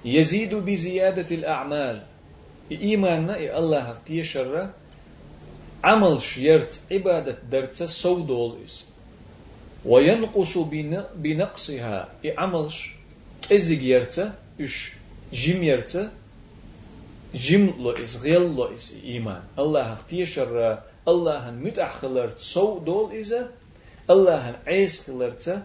يزيد 0.05 0.55
بزيادة 0.55 1.35
الأعمال 1.35 2.03
إيماننا 2.71 3.35
إي 3.35 3.57
الله 3.57 3.95
تيشر 4.05 4.69
عمل 5.83 6.21
شيرت 6.21 6.81
عبادة 6.91 7.37
درت 7.51 7.83
سودول 7.83 8.57
إس 8.65 8.83
وينقص 9.85 10.57
بنقصها 11.15 12.09
Ezig 13.48 13.80
jerte, 13.80 14.32
dus 14.56 14.92
jim 15.30 15.62
jerte, 15.62 16.10
jim 17.30 17.74
lois, 17.78 18.16
gel 18.22 18.48
lois 18.54 18.92
iman. 19.02 19.42
Allah 19.54 19.84
had 19.88 20.08
tierser, 20.08 20.78
Allah 21.04 21.42
had 21.44 21.54
mutach 21.60 21.98
geleerd, 21.98 22.40
zo 22.40 22.80
dol 22.84 23.10
is 23.10 23.28
ze. 23.28 23.46
Allah 24.06 24.40
had 24.44 24.56
eis 24.64 25.00
geleerd 25.04 25.42
ze, 25.42 25.58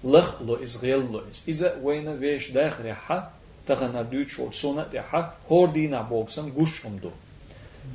lach 0.00 0.40
lois, 0.40 0.76
gel 0.76 1.02
lois. 1.10 1.42
Is 1.44 1.56
ze 1.56 1.72
weina 1.84 2.16
wees 2.16 2.50
dag 2.52 2.82
reha, 2.82 3.32
tegen 3.64 3.92
naar 3.92 4.10
Duits 4.10 4.38
of 4.38 4.54
zonnet 4.54 4.92
reha, 4.92 5.36
hoor 5.46 5.72
die 5.72 5.88
naar 5.88 6.08
boksen, 6.08 6.52
gushum 6.56 6.98
do. 7.00 7.12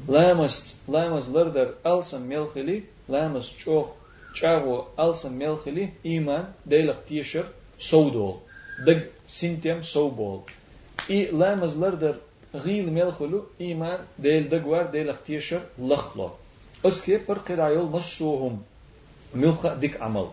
Ламас, 0.08 0.76
ламас 0.86 1.28
лырдар 1.28 1.76
алсам 1.82 2.28
мелхили, 2.28 2.86
ламас 3.06 3.54
чох, 3.58 3.96
чаго 4.34 4.88
алсам 4.96 5.36
мелхили, 5.36 5.94
иман, 6.04 6.48
дейлах 6.64 7.04
тишер, 7.06 7.46
соудол. 7.78 8.44
det 8.86 9.12
sintiyam 9.28 9.84
sov 9.84 10.18
bol. 10.18 10.40
I 11.10 11.30
lämaz 11.40 11.76
lerder 11.82 12.16
gil 12.64 12.92
melhulu 12.92 13.50
iman 13.60 14.00
del 14.18 14.52
dagwar 14.52 14.94
del 14.94 15.10
ahtiyashar 15.10 15.62
lakhlo. 15.80 16.32
Öske 16.84 17.26
per 17.26 17.40
qirayol 17.48 17.90
massuhum 17.90 18.64
milkha 19.34 19.82
dik 19.82 20.02
amal. 20.02 20.28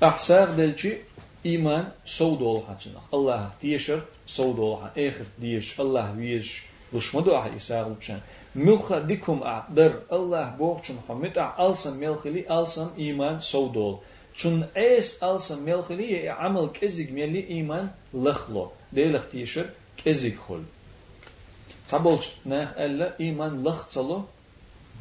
Ahsaq 0.00 0.56
delçi 0.56 1.02
iman 1.44 1.92
sov 2.04 2.40
dol 2.40 2.62
haçına. 2.62 3.00
Allah 3.12 3.34
ahtiyashar 3.34 4.00
sov 4.26 4.56
dol 4.56 4.80
ha. 4.80 4.92
Ehir 4.96 5.26
diyesh 5.40 5.80
Allah 5.80 6.12
viyesh. 6.16 6.64
Luşmadu 6.94 7.36
ah 7.36 7.46
isaq 7.56 7.86
uçan. 7.98 8.20
Milkha 8.54 9.08
dikum 9.08 9.42
a'dır. 9.42 9.92
Allah 10.10 10.56
boğçun 10.58 10.96
hamet 11.06 11.36
alsam 11.38 11.94
melkhili 11.96 12.48
alsam 12.48 12.88
iman 12.96 13.38
sov 13.38 13.74
dol. 13.74 13.96
چون 14.35 14.67
ايس 14.77 15.23
ألسن 15.23 15.63
ملخلي 15.63 16.29
عمل 16.29 16.69
كزيك 16.73 17.11
ملي 17.11 17.47
إيمان 17.49 17.89
لخلو 18.13 18.71
ديلخ 18.93 19.29
تيشر 19.31 19.69
كزيك 20.05 20.37
خل 20.47 20.63
تبولش 21.89 22.27
ناخ 22.45 22.77
ألا 22.77 23.19
إيمان 23.19 23.63
لخ 23.63 23.87
تلو 23.87 24.23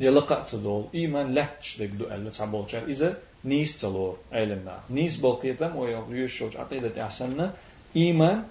يلقى 0.00 0.44
تلول 0.50 0.84
إيمان 0.94 1.34
لحتش 1.34 1.78
دك 1.78 1.88
دو 1.88 2.04
ألا 2.04 2.30
تبولش 2.30 2.74
إذا 2.74 3.18
نيس 3.44 3.80
تلور 3.80 4.16
علمنا 4.32 4.80
نيس 4.90 5.16
بلقيتم 5.16 5.76
ويشوج 5.76 6.56
عقيدة 6.56 7.04
أحسننا 7.04 7.54
إيمان 7.96 8.44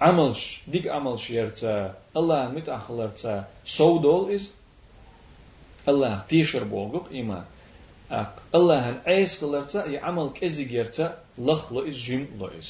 عملش 0.00 0.60
ديك 0.68 0.86
عملش 0.86 1.30
يرتا 1.30 1.94
الله 2.16 2.48
متأخلرتا 2.48 3.44
سودول 3.64 4.34
إز 4.34 4.50
الله 5.88 6.22
تيشر 6.28 6.64
بولغوك 6.64 7.12
إيمان 7.12 7.44
ak. 8.21 8.33
Allah 8.53 8.79
hem 8.87 8.97
eis 9.05 9.33
lerza 9.43 9.81
ya 9.93 9.99
amal 10.09 10.29
kezi 10.33 10.65
gerza 10.73 11.07
lach 11.47 11.71
lois 11.71 11.95
jim 12.05 12.23
lois. 12.39 12.67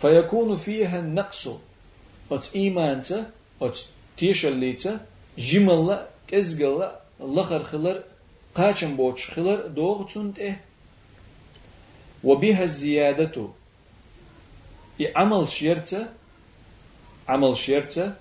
Fayakunu 0.00 0.56
fiha 0.56 1.00
naqsu. 1.18 1.54
Wat 2.30 2.44
imanse, 2.54 3.18
wat 3.60 3.76
tishallitse, 4.16 4.92
jimalla 5.36 5.96
kezgalla 6.28 6.88
lachar 7.36 7.64
khilar 7.70 7.96
qaçın 8.54 8.98
boç 8.98 9.18
khilar 9.32 9.76
doğçun 9.76 10.32
te. 10.32 10.60
Ve 12.24 12.42
biha 12.42 12.66
ziyadatu. 12.66 13.50
I 14.98 15.12
amal 15.14 15.46
şerza 15.46 16.08
amal 17.28 17.54
şerza 17.54 18.16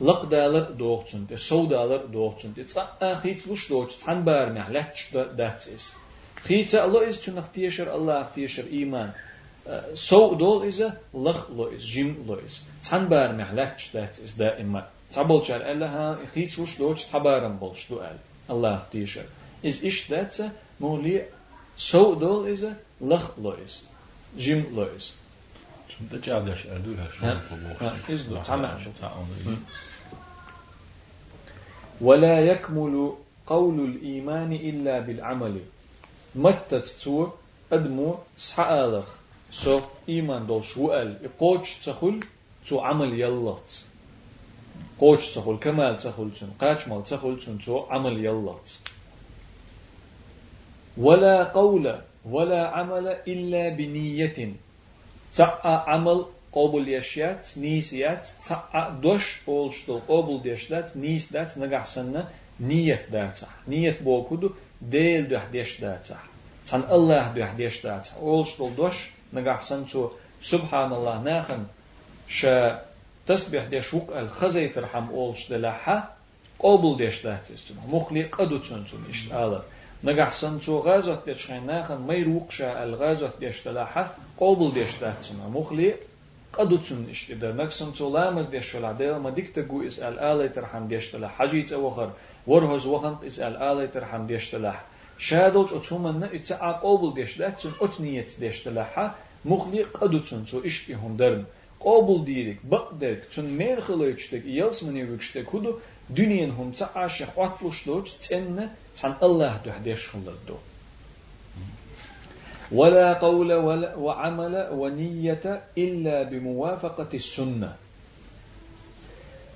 لق 0.00 0.24
دالر 0.24 0.70
دوغ 0.82 1.04
تنته 1.04 1.36
سو 1.36 1.66
دالر 1.66 2.06
دوغ 2.06 2.36
تنته 2.36 2.62
تصا 2.62 3.14
خيت 3.22 3.46
لوش 3.46 3.68
دوغ 3.68 3.86
تان 4.04 4.24
بار 4.24 4.52
معلتش 4.52 5.14
داتس 5.14 5.92
خيت 6.44 6.74
الله 6.74 7.08
إز 7.08 7.18
تنخ 7.20 7.48
تيشر 7.54 7.94
الله 7.96 8.26
تيشر 8.34 8.64
إيمان 8.72 9.10
سو 9.94 10.34
دول 10.34 10.66
إز 10.68 10.82
لخ 11.14 11.50
لو 11.50 11.68
إز 11.76 11.84
جيم 11.84 12.24
لو 12.28 12.40
إز 12.46 12.62
تان 12.90 13.08
بار 13.08 13.32
معلتش 13.32 13.90
داتس 13.94 14.32
دائما 14.32 14.86
تبولشر 15.12 15.70
الله 15.70 16.18
خيت 16.34 16.58
لوش 16.58 16.78
دوغ 16.78 16.96
تبارم 17.12 17.56
بولش 17.56 17.86
دو 17.90 18.00
الله 18.50 18.82
تيشر 18.92 19.24
is 19.62 19.82
ish 19.84 20.08
datsa 20.08 20.52
moli 20.80 21.22
so 21.76 22.14
dol 22.14 22.46
is 22.46 22.62
a 22.62 22.76
lach 23.00 23.36
lo 23.38 23.52
is 23.64 23.82
jim 24.36 24.64
lo 24.74 24.88
شلون 27.13 27.39
ولا 32.01 32.39
يكمل 32.39 33.13
قول 33.47 33.79
الإيمان 33.79 34.53
إلا 34.53 34.99
بالعمل. 34.99 35.61
متى 36.35 36.79
تتو 36.79 37.27
أدمو 37.71 38.15
سحالخ. 38.37 39.05
سو 39.53 39.81
إيمان 40.09 40.47
دول 40.47 40.63
شوال 40.65 41.29
قوش 41.39 41.75
تخل 41.75 42.19
تو 42.67 42.79
عمل 42.79 43.19
يلط 43.19 43.85
قوش 44.99 45.33
تخل. 45.35 45.57
كمال 45.57 45.97
تخل 45.97 46.31
تن 46.39 46.49
قاش 46.59 46.87
مال 46.87 47.03
تخل 47.03 47.39
تن 47.39 47.59
تو 47.59 47.85
عمل 47.89 48.25
يلط 48.25 48.79
ولا 50.97 51.43
قول 51.43 51.95
ولا 52.25 52.67
عمل 52.67 53.07
إلا 53.07 53.69
بنية. 53.69 54.64
تأ 55.36 55.60
عمل 55.64 56.24
قبول 56.52 56.88
يشيات 56.88 57.48
نيسيات 57.56 58.28
تأ 58.48 58.88
دوش 59.02 59.40
أولشتل 59.48 60.00
قبول 60.08 60.40
يشلات 60.44 60.96
نيس 60.96 61.32
دات 61.32 61.58
نجحسنا 61.58 62.28
نية 62.60 63.06
دات 63.12 63.40
نية 63.68 63.98
بوكودو 64.04 64.50
ديل 64.82 65.28
ده 65.28 65.42
ديش 65.52 65.80
دات 65.80 66.08
تن 66.66 66.82
الله 66.90 67.32
ده 67.32 67.52
ديش 67.52 67.82
دات 67.82 68.08
أولشتل 68.22 68.74
دوش 68.76 69.10
نجحسن 69.32 69.86
تو 69.86 70.10
سبحان 70.42 70.92
الله 70.92 71.22
ناخن 71.22 71.64
شا 72.28 72.82
تسبح 73.26 73.64
ديش 73.64 73.94
وق 73.94 74.16
الخزيت 74.16 74.78
رحم 74.78 75.06
أولش 75.10 75.48
دلحة 75.52 76.10
قبول 76.58 76.96
ديش 76.96 77.22
دات 77.22 77.48
مخلي 77.88 78.22
قدو 78.22 78.58
تنتم 78.58 79.02
إشتاله 79.10 79.62
نجحسن 80.04 80.60
تو 80.60 80.78
غازوت 80.78 81.24
ديشخين 81.26 81.66
ناخن 81.66 81.96
ما 81.96 82.14
يروقشا 82.14 82.84
الغازوت 82.84 83.32
ديشتلاحة 84.34 84.34
قبل 84.40 84.74
ديشتاتسنا 84.74 85.48
مخلي 85.48 85.94
قدوتسن 86.52 87.10
اشتدر 87.10 87.52
نكسن 87.52 87.94
تو 87.94 88.12
لامز 88.12 88.46
ديشتلا 88.46 88.92
ديل 88.92 89.16
ما 89.16 89.30
ديك 89.30 89.48
تقو 89.48 89.86
اسأل 89.86 90.18
آلي 90.18 90.48
ترحم 90.48 90.88
ديشتلا 90.88 91.28
حجيت 91.28 91.72
اوخر 91.72 92.10
ورهز 92.46 92.86
وخنت 92.86 93.24
اسأل 93.24 93.56
آلي 93.56 93.86
ترحم 93.86 94.26
ديشتلا 94.26 94.74
شادوج 95.18 95.74
اتومن 95.74 96.24
اتسعى 96.24 96.72
قبل 96.72 97.14
ديشتاتسن 97.14 97.72
اتنيت 97.80 98.40
ديشتلاحة 98.40 99.14
مخلي 99.44 99.82
قدوتسن 99.82 100.44
تو 100.44 100.60
اشتهم 100.64 101.16
درن 101.16 101.44
قبل 101.80 102.24
ديرك 102.24 102.58
بقدرك 102.64 103.24
تون 103.34 103.44
مير 103.44 103.80
خلويتشتك 103.80 104.42
يلس 104.44 104.84
من 104.84 104.96
يوكشتك 104.96 105.54
هدو 105.54 105.78
دنيا 106.10 106.46
هم 106.46 106.70
تعاش 106.70 107.22
حواتلوش 107.22 107.86
دوج 107.86 108.12
تن 108.28 108.68
تن 108.96 109.14
الله 109.22 109.60
دو 109.64 109.70
هديش 109.70 110.08
خلدو 110.08 110.56
ولا 112.71 113.13
قول 113.13 113.53
ولا 113.53 113.95
وعمل 113.95 114.69
ونية 114.71 115.63
إلا 115.77 116.23
بموافقة 116.23 117.07
السنة. 117.13 117.75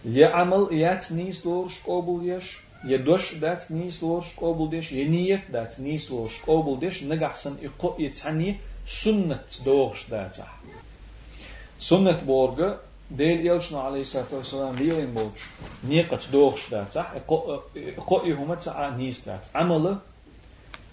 يعمل 0.05 0.67
يات 0.71 1.11
نيس 1.11 1.45
لورش 1.45 1.79
قبول 1.87 2.29
يش 2.29 2.57
يدوش 2.85 3.33
دات 3.33 3.71
نيس 3.71 4.03
لورش 4.03 4.35
قبول 4.37 4.69
ديش 4.69 4.91
ينية 4.91 5.43
دات 5.53 5.79
نيس 5.79 6.11
لورش 6.11 6.41
قبول 6.47 6.79
ديش 6.79 7.03
نجحسن 7.03 7.55
إقو 7.63 7.93
يتعني 7.99 8.55
سنة 8.87 9.39
دوغش 9.65 10.09
داتا. 10.09 10.47
سنة 11.79 12.21
بورغ 12.27 12.75
ديل 13.11 13.47
يلشنا 13.47 13.79
عليه 13.79 14.01
الصلاة 14.01 14.25
والسلام 14.31 14.75
ليلين 14.75 15.13
بولش 15.13 15.41
نيقة 15.87 16.19
دوغش 16.31 16.69
دات 16.71 16.91
صح 16.91 17.13
قوئي 18.07 18.33
هما 18.33 18.55
تسعى 18.55 18.91
نيس 18.91 19.25
دات 19.25 19.47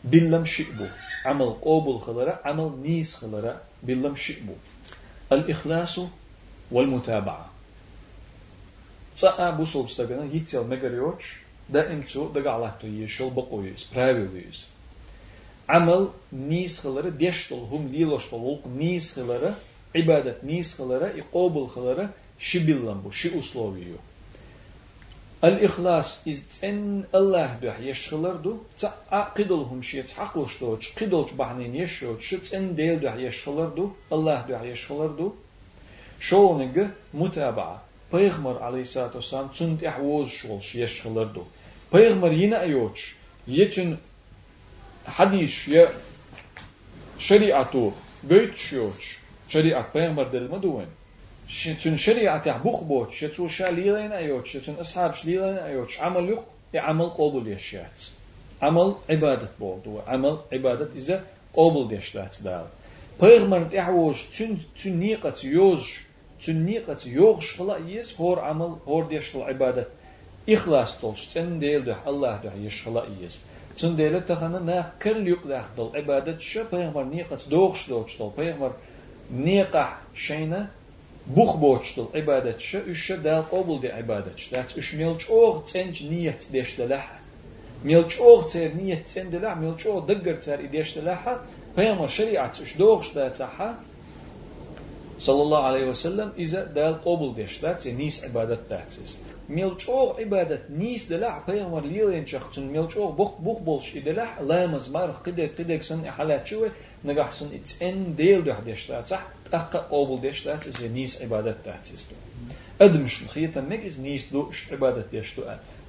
عمل 0.05 0.11
بلم 0.11 0.45
شئبو 0.45 0.85
عمل 1.25 1.45
قوبل 1.45 1.99
خلرة 1.99 2.39
عمل 2.45 2.71
نيس 2.83 3.15
خلرة 3.15 3.61
بلم 3.83 4.15
شئبو 4.15 4.53
الإخلاص 5.31 5.99
والمتابعة 6.71 7.51
ца 9.15 9.51
бусул 9.51 9.87
стагана 9.87 10.25
йител 10.25 10.63
мегариоч 10.63 11.21
да 11.67 11.83
имцу 11.93 12.29
да 12.29 12.41
галату 12.41 12.87
йешел 12.87 13.29
бакоюс 13.29 13.83
правилюс 13.83 14.65
عمل 15.69 16.09
نيس 16.31 16.79
خلره 16.79 17.09
ديشتل 17.09 17.55
هم 17.55 17.87
ليلوشتل 17.87 18.35
ولق 18.35 18.67
نيس 18.67 19.15
خلره 19.15 19.55
عبادة 19.95 20.35
نيس 20.43 20.75
خلره 20.75 21.07
يقوبل 21.07 21.67
خلره 21.67 22.09
شبيلن 22.39 23.01
بو 23.01 23.11
شي 23.11 23.39
أسلوبيو 23.39 23.97
الإخلاص 25.43 26.27
إز 26.27 26.43
إن 26.63 27.03
الله 27.15 27.55
ده 27.61 27.77
يشخلر 27.77 28.33
دو 28.35 28.57
تا 28.79 28.89
قدلهم 29.37 29.81
شي 29.81 30.03
تحقلش 30.03 30.59
دوش 30.59 30.93
قدلش 31.01 31.31
بحنين 31.33 31.75
يشوش 31.75 32.29
شت 32.29 32.53
إن 32.55 32.75
ديل 32.75 32.99
ده 32.99 33.15
يشخلر 33.15 33.69
دو 33.69 33.91
الله 34.13 34.45
ده 34.49 34.63
يشخلر 34.63 35.07
دو 35.07 35.33
شونج 36.19 36.85
متابعة 37.13 37.81
پیغمبر 38.11 38.63
علیه 38.63 38.81
الصلاة 38.81 39.11
والسلام 39.15 39.47
تند 39.47 39.83
احوز 39.83 40.29
شولش 40.29 40.75
يشخلر 40.75 41.23
دو 41.23 41.43
پیغمبر 41.93 42.31
ينا 42.31 42.61
ايوش 42.61 43.15
يتن 43.47 43.97
حديث 45.07 45.67
يا 45.67 45.89
شريعته 47.19 47.91
بيت 48.23 48.55
شوش 48.55 49.17
شريعة 49.49 49.85
پیغمبر 49.93 50.23
دل 50.23 50.51
مدوين 50.51 50.87
شتون 51.47 51.97
شريعة 51.97 52.57
بوخ 52.57 52.83
بوت 52.83 53.11
شتو 53.11 53.47
شاليلين 53.47 54.11
ايوت 54.11 54.45
شتون 54.45 54.75
اصحاب 54.75 55.13
شليلين 55.13 55.57
ايوت 55.57 55.97
عمل 55.99 56.29
يق 56.29 56.43
عمل 56.75 57.09
قبول 57.09 57.47
يشيات 57.47 58.01
عمل 58.61 58.95
عبادة 59.09 59.49
بولدو 59.59 59.99
عمل 60.07 60.37
عبادة 60.53 60.89
إذا 60.95 61.23
قبول 61.53 61.93
يشيات 61.93 62.37
دال 62.43 62.65
پیغمبر 63.21 63.63
تحوش 63.63 64.25
تون 64.37 64.59
تون 64.83 64.93
نيقة 64.93 65.35
يوز 65.43 65.87
تون 66.45 66.55
نيقة 66.55 66.97
يوغش 67.05 67.55
خلا 67.57 67.77
يس 67.77 68.19
هور 68.21 68.39
عمل 68.39 68.75
هور 68.87 69.05
ديشل 69.07 69.41
عبادة 69.41 69.87
إخلاص 70.49 71.01
تولش 71.01 71.25
تن 71.25 71.59
ديل 71.59 71.85
ده 71.85 71.97
الله 72.07 72.41
ده 72.43 72.53
يشخلا 72.53 73.03
يس 73.21 73.41
تن 73.77 73.95
ديل 73.95 74.25
تخنا 74.25 74.59
نا 74.59 74.93
كل 75.01 75.27
يق 75.27 75.47
ده 75.47 75.65
دل 75.77 75.91
عبادة 75.95 76.39
شو 76.39 76.63
پیغمبر 76.71 77.03
نيقة 77.03 77.37
دوغش 77.49 77.89
دوغش 77.89 78.21
دل 78.21 78.31
پیغمبر 78.37 78.71
نيقة 79.31 79.97
شينا 80.15 80.69
buchbochtel 81.26 82.08
ibadetshe 82.14 82.84
ushe 82.90 83.16
dal 83.22 83.44
obul 83.50 83.80
de 83.80 83.88
ibadetshe 83.88 84.50
dat 84.54 84.76
ush 84.76 84.92
milch 84.94 85.28
or 85.30 85.64
tench 85.64 86.00
niyet 86.02 86.46
deshdelah 86.52 87.06
milch 87.82 88.20
or 88.20 88.44
ter 88.48 88.70
niyet 88.70 89.04
tendelah 89.14 89.58
milch 89.58 89.86
or 89.86 90.06
degger 90.06 90.38
ter 90.40 90.58
ideshdelah 90.66 91.40
pema 91.74 92.06
shariat 92.08 92.60
ush 92.62 92.76
dorch 92.78 93.12
dataha 93.14 93.70
sallallahu 95.18 95.66
aleyhi 95.70 95.88
ve 95.88 95.94
sellem 95.94 96.32
ize 96.36 96.62
dal 96.74 97.00
obul 97.04 97.34
desh 97.34 97.60
dat 97.62 97.84
nis 97.84 98.22
ibadet 98.28 98.68
tatis 98.68 99.18
milch 99.48 99.88
or 99.88 100.20
ibadet 100.20 100.68
nis 100.68 101.08
delah 101.08 101.42
pema 101.46 101.80
lilen 101.80 102.24
chachtun 102.24 102.70
milch 102.70 102.96
or 102.96 103.12
buch 103.12 103.34
buch 103.38 103.60
bolsh 103.66 103.96
idelah 103.98 104.30
lamaz 104.40 104.88
mar 104.88 105.10
qide 105.24 105.50
qide 105.56 105.82
san 105.82 106.04
halatchwe 106.04 106.70
nagahsan 107.02 107.50
it's 107.52 107.80
en 107.80 108.14
deel 108.14 108.42
de 108.42 108.52
hadeshtatah 108.52 109.35
ديل 109.52 109.60
ده 109.70 110.16
ديش 110.20 110.48
إز 110.48 110.84
نيس 110.84 111.22
عبادة 111.22 111.56
دات 111.64 111.88
إز 111.94 112.06
أدمش 112.80 113.22
الخيطة 113.22 113.60
إز 113.86 114.00
نيس 114.00 114.32
دوش 114.32 114.72
عبادة 114.72 115.04
ديش 115.12 115.36
دو 115.36 115.42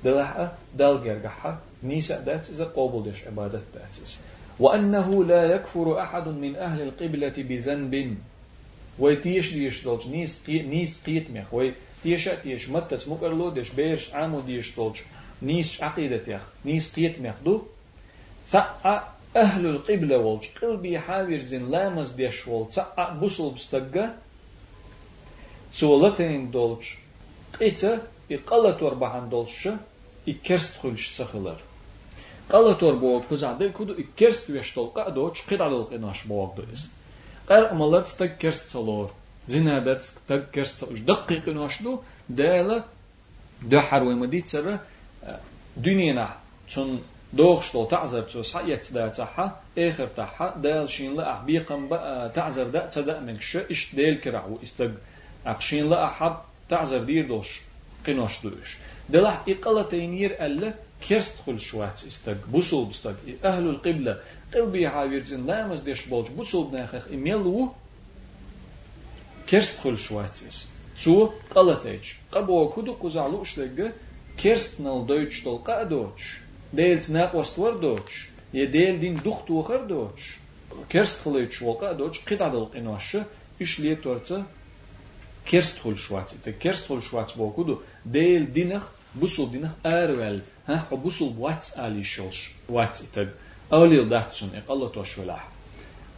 دلحة 0.03 0.53
دل 0.76 1.03
جرجحة 1.03 1.60
نيس 1.84 2.12
دات 2.12 2.49
إز 2.49 2.62
قبل 2.62 3.03
ديش 3.03 3.28
عبادة 3.28 3.62
دات 3.74 3.95
إز 4.05 4.20
وأنه 4.60 5.26
لا 5.26 5.55
يكفر 5.55 6.01
أحد 6.01 6.28
من 6.28 6.55
أهل 6.55 6.82
القبلة 6.82 7.34
بذنب. 7.38 8.18
ويتيش 8.99 9.53
ديش 9.53 9.84
دولج 9.84 10.08
نيس 10.08 10.43
قي 10.47 10.60
نيس 10.60 10.99
قيت 11.05 11.32
مخ 11.32 11.53
وي 11.53 11.74
تيش 12.03 12.70
متس 12.70 13.08
مقرلو 13.08 13.49
ديش 13.49 13.72
بيرش 13.72 14.14
عامو 14.14 14.39
ديش 14.39 14.76
دولج 14.76 14.97
نيس 15.41 15.84
عقيدة 15.84 16.34
يخ 16.34 16.41
نيس 16.66 16.95
قيت 16.95 17.22
مخ 17.22 17.36
دو. 17.45 17.62
سأ 18.47 19.08
أهل 19.37 19.66
القبلة 19.66 20.18
والج 20.18 20.45
قلبي 20.62 20.99
حاوير 20.99 21.41
زين 21.43 21.70
لامز 21.70 22.11
ديش 22.11 22.49
وول 22.49 22.68
تسعى 22.68 23.14
بوصل 23.20 23.51
بستقى 23.55 24.11
سولتين 25.72 26.51
دولج 26.51 26.85
قيتا 27.61 28.03
إقالة 28.33 28.85
وربعان 28.85 29.28
دولش 29.28 29.68
إكرست 30.28 30.76
خلش 30.83 31.18
تخلر 31.18 31.57
قالة 32.53 32.78
وربوغ 32.83 33.22
كوزع 33.28 33.53
دي 33.53 33.68
كودو 33.68 33.95
إكرست 34.03 34.51
ويشتول 34.51 34.87
قادوش 34.87 35.43
قيد 35.49 35.59
دولق 35.59 35.93
إناش 35.93 36.24
بوغ 36.24 36.55
دويس 36.57 36.91
قال 37.49 37.64
أمالر 37.64 38.01
تستق 38.01 38.26
كرست 38.26 38.70
صلور 38.70 39.11
زينا 39.49 39.78
دات 39.78 39.99
تستق 39.99 40.51
كرست 40.51 40.78
صلور 40.85 40.99
دقيق 40.99 41.49
إناش 41.49 41.83
دو 41.83 41.99
دالة 42.28 42.85
دو 43.62 43.80
حروي 43.80 44.14
مديت 44.14 44.49
سر 44.49 44.78
دنينا 45.76 46.37
تون 46.74 47.03
دوغشتو 47.33 47.85
تعذر 47.85 48.22
تو 48.22 48.43
سعيت 48.43 48.93
دا 48.93 49.09
تاعها 49.09 49.61
اخر 49.78 50.07
تاعها 50.07 50.57
دال 50.57 50.91
شين 50.91 51.16
لا 51.16 51.41
بيقم 51.41 51.89
بقى 51.89 52.28
تعذر 52.28 52.64
دا 52.64 52.87
تدا 52.87 53.20
من 53.20 53.41
ش 53.41 53.57
اش 53.57 53.95
ديل 53.95 54.14
كرع 54.14 54.47
و 54.47 54.59
استج 54.62 54.91
اقشين 55.47 55.91
لا 55.91 56.09
حب 56.09 56.37
تعذر 56.68 56.99
دير 56.99 57.26
دوش 57.26 57.61
قنوش 58.07 58.41
دوش 58.43 58.76
دلح 59.11 59.43
اقلتين 59.49 60.14
ير 60.14 60.47
الا 60.47 60.74
كرست 61.09 61.39
خل 61.47 61.61
شوات 61.61 62.05
استج 62.07 62.37
بوسول 62.53 62.89
بستج 62.89 63.14
اهل 63.45 63.68
القبلة 63.68 64.18
قلبي 64.55 64.87
عاويرزن 64.87 65.47
لا 65.47 65.66
مز 65.66 65.80
ديش 65.80 66.07
بولج 66.07 66.28
بوسول 66.28 66.72
ناخخ 66.72 67.09
ايميلو 67.09 67.68
كرست 69.49 69.80
خل 69.80 69.99
شوات 69.99 70.43
اس 70.49 70.68
تو 71.05 71.30
قلتيج 71.55 72.05
قبو 72.33 72.68
كودو 72.68 72.93
قزعلو 72.93 73.43
اشتج 73.43 73.91
كرست 74.43 74.80
نال 74.80 75.07
دوتش 75.07 75.43
تلقى 75.43 75.89
دوتش 75.89 76.43
ديلت 76.72 77.11
ناقوست 77.11 77.59
وردوش 77.59 78.28
يديل 78.55 79.01
دين 79.01 79.16
دخت 79.16 79.51
وخر 79.51 79.83
دوش 79.83 80.39
كرست 80.93 81.20
خليتش 81.24 81.62
وقا 81.62 81.93
دوش 81.93 82.20
قطع 82.24 82.49
دل 82.49 82.64
قنوش 82.64 83.16
إش 83.62 83.80
ليه 83.80 83.95
تورتا 83.95 84.47
كرست 85.51 85.78
خل 85.78 85.97
شوات 85.97 86.35
تا 86.45 86.51
كرست 86.51 86.87
خل 86.89 87.03
شوات 87.03 87.37
بوكودو 87.37 87.78
ديل 88.07 88.53
دينخ 88.53 88.83
بوصل 89.14 89.51
دينخ 89.51 89.70
أرول 89.87 90.41
ها 90.68 90.89
بوصل 90.93 91.35
وات 91.39 91.66
آلي 91.78 92.05
شلش 92.05 92.51
وات 92.68 92.99
تag 93.14 93.28
أوليل 93.72 94.09
داتسون 94.09 94.51
إقالة 94.55 94.89
توشولاح 94.89 95.49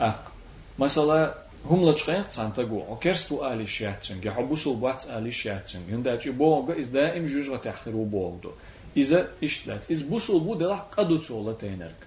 أق 0.01 0.33
مثلا 0.79 1.35
هم 1.65 1.91
لتشقيق 1.91 2.29
تانتقو 2.29 2.81
أو 2.81 2.97
كرستو 2.97 3.53
آلي 3.53 3.67
شياتسون 3.67 4.21
يحبوصل 4.23 4.71
وات 4.71 5.07
آلي 5.07 5.33
شياتسون 5.33 5.83
ينداتي 5.89 6.31
بوغا 6.31 6.81
إز 6.81 6.87
دائم 6.87 7.27
جوجغة 7.27 7.57
تحخيرو 7.57 8.05
بوغدو 8.05 8.51
إذا 8.97 9.29
إشتلت 9.45 9.91
إذا 9.91 10.07
بوصل 10.07 10.41
بو 10.41 10.55
دلح 10.55 10.81
قدو 10.81 11.17
تولى 11.17 11.55
تينرك 11.55 12.01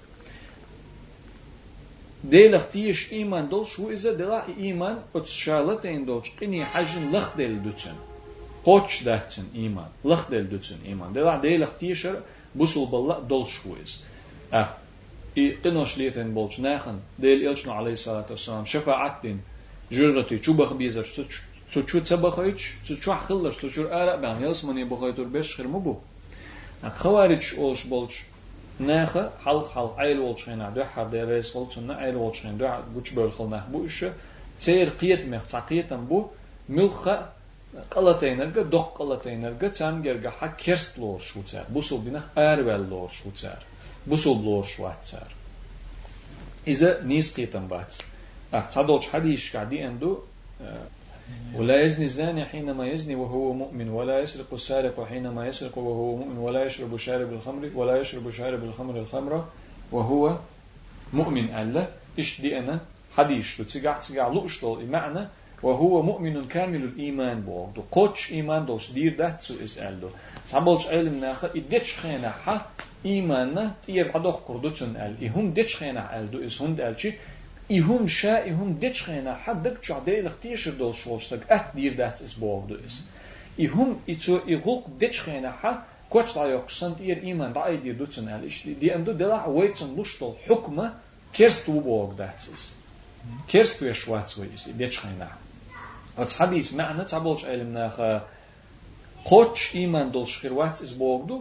ديلخ 2.23 2.65
تيش 2.69 3.13
إيمان 3.13 3.49
دول 3.49 3.67
شو 3.67 3.91
إذا 3.91 4.13
دلح 4.13 4.45
إيمان 4.57 5.01
أتشالتين 5.15 6.05
دولش 6.05 6.31
قني 6.41 6.65
حجن 6.65 7.11
لخ 7.11 7.37
ديل 7.37 7.63
دوتن 7.63 7.95
قوتش 8.63 9.03
داتن 9.03 9.45
إيمان 9.55 9.89
لخ 10.05 10.29
ديل 10.29 10.49
دوتن 10.49 10.77
إيمان 10.85 11.13
دلح 11.13 11.35
ديلخ 11.35 11.71
تيش 11.79 12.07
بوصل 12.55 12.85
بالله 12.85 13.19
دول 13.19 13.47
شو 13.47 13.75
إذا 13.75 13.97
أه 14.53 14.69
إي 15.37 15.51
قنوش 15.51 15.97
ليتن 15.97 16.33
بولش 16.33 16.59
ناخن 16.59 16.99
ديل 17.19 17.47
إلشنا 17.47 17.73
عليه 17.73 17.91
الصلاة 17.91 18.25
والسلام 18.29 18.65
شفاعتين 18.65 19.41
جرتي 19.91 20.43
شو 20.43 20.53
بخ 20.53 20.73
بيزر 20.73 21.03
شو 21.03 21.23
شو 21.87 21.99
تبخيتش 21.99 22.73
شو 22.83 22.95
شو 22.95 23.13
حخلش 23.13 23.59
شو 23.59 23.69
شو 23.69 23.83
أرق 23.83 24.15
بان 24.15 24.43
يلسمني 24.43 24.83
بخيتور 24.83 25.25
بيش 25.25 25.55
خير 25.55 25.67
مبو 25.67 25.95
Xəvaric 26.82 27.54
olş 27.58 27.84
bolç. 27.90 28.22
Nəxə 28.82 29.22
halq 29.44 29.68
halq 29.76 29.98
ayl 30.04 30.18
olçayna 30.28 30.70
dö 30.76 30.84
harda 30.94 31.26
reis 31.26 31.56
olçunna 31.56 31.94
ayl 31.94 32.14
olçayna 32.14 32.58
dö 32.58 32.68
güç 32.94 33.16
böl 33.16 33.30
xılnaq 33.36 33.64
bu 33.72 33.84
işi 33.86 34.10
seyr 34.58 34.90
qiyet 35.00 35.26
mex 35.26 35.44
taqiyetan 35.54 36.10
bu 36.10 36.20
milxa 36.68 37.14
qalataynerga 37.94 38.62
doq 38.72 38.88
qalataynerga 38.98 39.72
çamgerga 39.72 40.30
ha 40.38 40.56
kerstlu 40.56 41.06
olşuçar. 41.14 41.64
Bu 41.74 41.80
suldinə 41.88 42.22
ərvəllu 42.36 42.94
olşuçar. 43.04 43.60
Bu 44.06 44.18
suldlu 44.18 44.56
olşuçar. 44.56 45.30
İzə 46.66 46.90
nis 47.08 47.34
qiyetan 47.34 47.70
baç. 47.70 48.00
Ah, 48.52 48.70
çadolç 48.70 49.08
hadi 49.12 49.32
işkadi 49.32 49.76
endu 49.76 50.24
ولا 51.56 51.82
يزني 51.82 52.04
الزاني 52.04 52.44
حينما 52.44 52.86
يزني 52.86 53.14
وهو 53.14 53.52
مؤمن 53.52 53.88
ولا 53.88 54.20
يسرق 54.20 54.46
السارق 54.52 55.04
حينما 55.04 55.46
يسرق 55.46 55.78
وهو 55.78 56.16
مؤمن 56.16 56.38
ولا 56.38 56.64
يشرب 56.64 56.96
شارب 56.96 57.32
الخمر 57.32 57.70
ولا 57.74 57.96
يشرب 57.96 58.30
شارب 58.30 58.64
الخمر 58.64 58.98
الخمر 58.98 59.44
وهو 59.92 60.36
مؤمن. 61.12 61.54
ألا 61.54 61.86
إيش 62.18 62.40
دي 62.40 62.58
أنا؟ 62.58 62.80
حديش 63.16 63.56
تسجع 63.56 63.98
تسجع 63.98 64.28
لؤشتل 64.28 64.86
معنى 64.86 65.28
وهو 65.62 66.02
مؤمن 66.02 66.48
كامل 66.48 66.84
الإيمان 66.84 67.40
بو 67.40 67.66
دو 67.76 67.82
قوتش 67.90 68.32
إيمان 68.32 68.66
دوش. 68.66 68.90
دير 68.90 69.16
ده 69.16 69.28
تسو 69.28 69.54
إسأل 69.64 70.00
دو. 70.00 70.08
تعبولش 70.48 70.86
علم 70.86 71.20
ناخا 71.20 71.50
إدتش 71.56 71.98
خينا 71.98 72.30
حا 72.30 72.66
إيماننا 73.06 73.74
تير 73.86 74.10
عدوخ 74.14 74.40
كردوتن 74.48 74.96
أل 74.96 75.26
إهم 75.26 75.52
دتش 75.52 75.76
خينا 75.76 76.20
أل 76.20 76.30
دو. 76.30 76.46
إس 76.46 76.62
هند 76.62 76.80
ألشي 76.80 77.12
ihum 77.78 78.04
şəihum 78.20 78.74
deçxena 78.82 79.34
haddək 79.44 79.80
çahdəy 79.86 80.20
ixtiyəşir 80.30 80.78
dolşolşdək 80.82 81.46
ət 81.48 81.66
eh, 81.68 81.76
deyir 81.76 81.96
dətsiz 82.02 82.34
boğduyuz. 82.40 83.00
İhum 83.64 83.98
içu 84.14 84.42
iğuq 84.54 84.82
deçxena 85.00 85.52
ha 85.62 85.72
koçla 86.10 86.46
yoksan 86.46 86.98
diğer 86.98 87.22
iman 87.30 87.54
da 87.54 87.62
ay 87.62 87.82
diye 87.82 87.98
dutun 87.98 88.26
el. 88.26 88.42
İşte 88.42 88.80
diyen 88.80 89.06
du 89.06 89.18
dela 89.18 89.44
waitin 89.44 89.96
lushto 89.96 90.36
hukma 90.48 90.94
kerstu 91.32 91.84
bog 91.84 92.18
datsiz 92.18 92.72
kerstu 93.48 93.88
eşwats 93.88 94.38
ve 94.38 94.46
is 94.54 94.66
deçxena 94.78 95.28
at 96.16 96.40
hadis 96.40 96.72
ma'na 96.72 97.06
tabolç 97.06 97.44
elimna 97.44 97.86
koç 99.24 99.74
iman 99.74 100.12
dolşkirwats 100.12 100.82
is 100.82 101.00
bogdu 101.00 101.36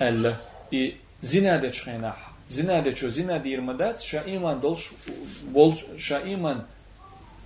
elle 0.00 0.36
i 0.72 0.96
zina 1.22 1.62
deçxena 1.62 2.16
Zina 2.50 2.84
reče 2.84 3.06
o 3.06 3.10
zinadi 3.10 3.50
jer 3.50 3.60
madac 3.60 4.02
ša 4.02 4.24
iman 4.26 4.60
dolš, 4.60 4.90
volš, 5.52 5.84
ša 5.98 6.22
iman 6.34 6.64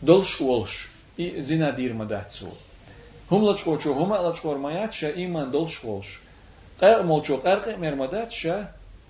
dolš 0.01 0.41
volš. 0.41 0.89
I 1.17 1.43
zina 1.43 1.73
dir 1.73 1.95
madacu. 1.95 2.47
Humlačko 3.29 3.77
čo 3.83 3.93
humalačko 3.95 4.51
ormajat 4.51 4.93
ša 4.93 5.13
iman 5.27 5.51
dolš 5.53 5.83
volš. 5.85 6.21
Qa'mol 6.81 7.21
er 7.21 7.27
čo 7.27 7.41
er 7.45 7.61
qa'q 7.61 7.79
mer 7.79 7.97
madac 7.97 8.33
ša 8.33 8.57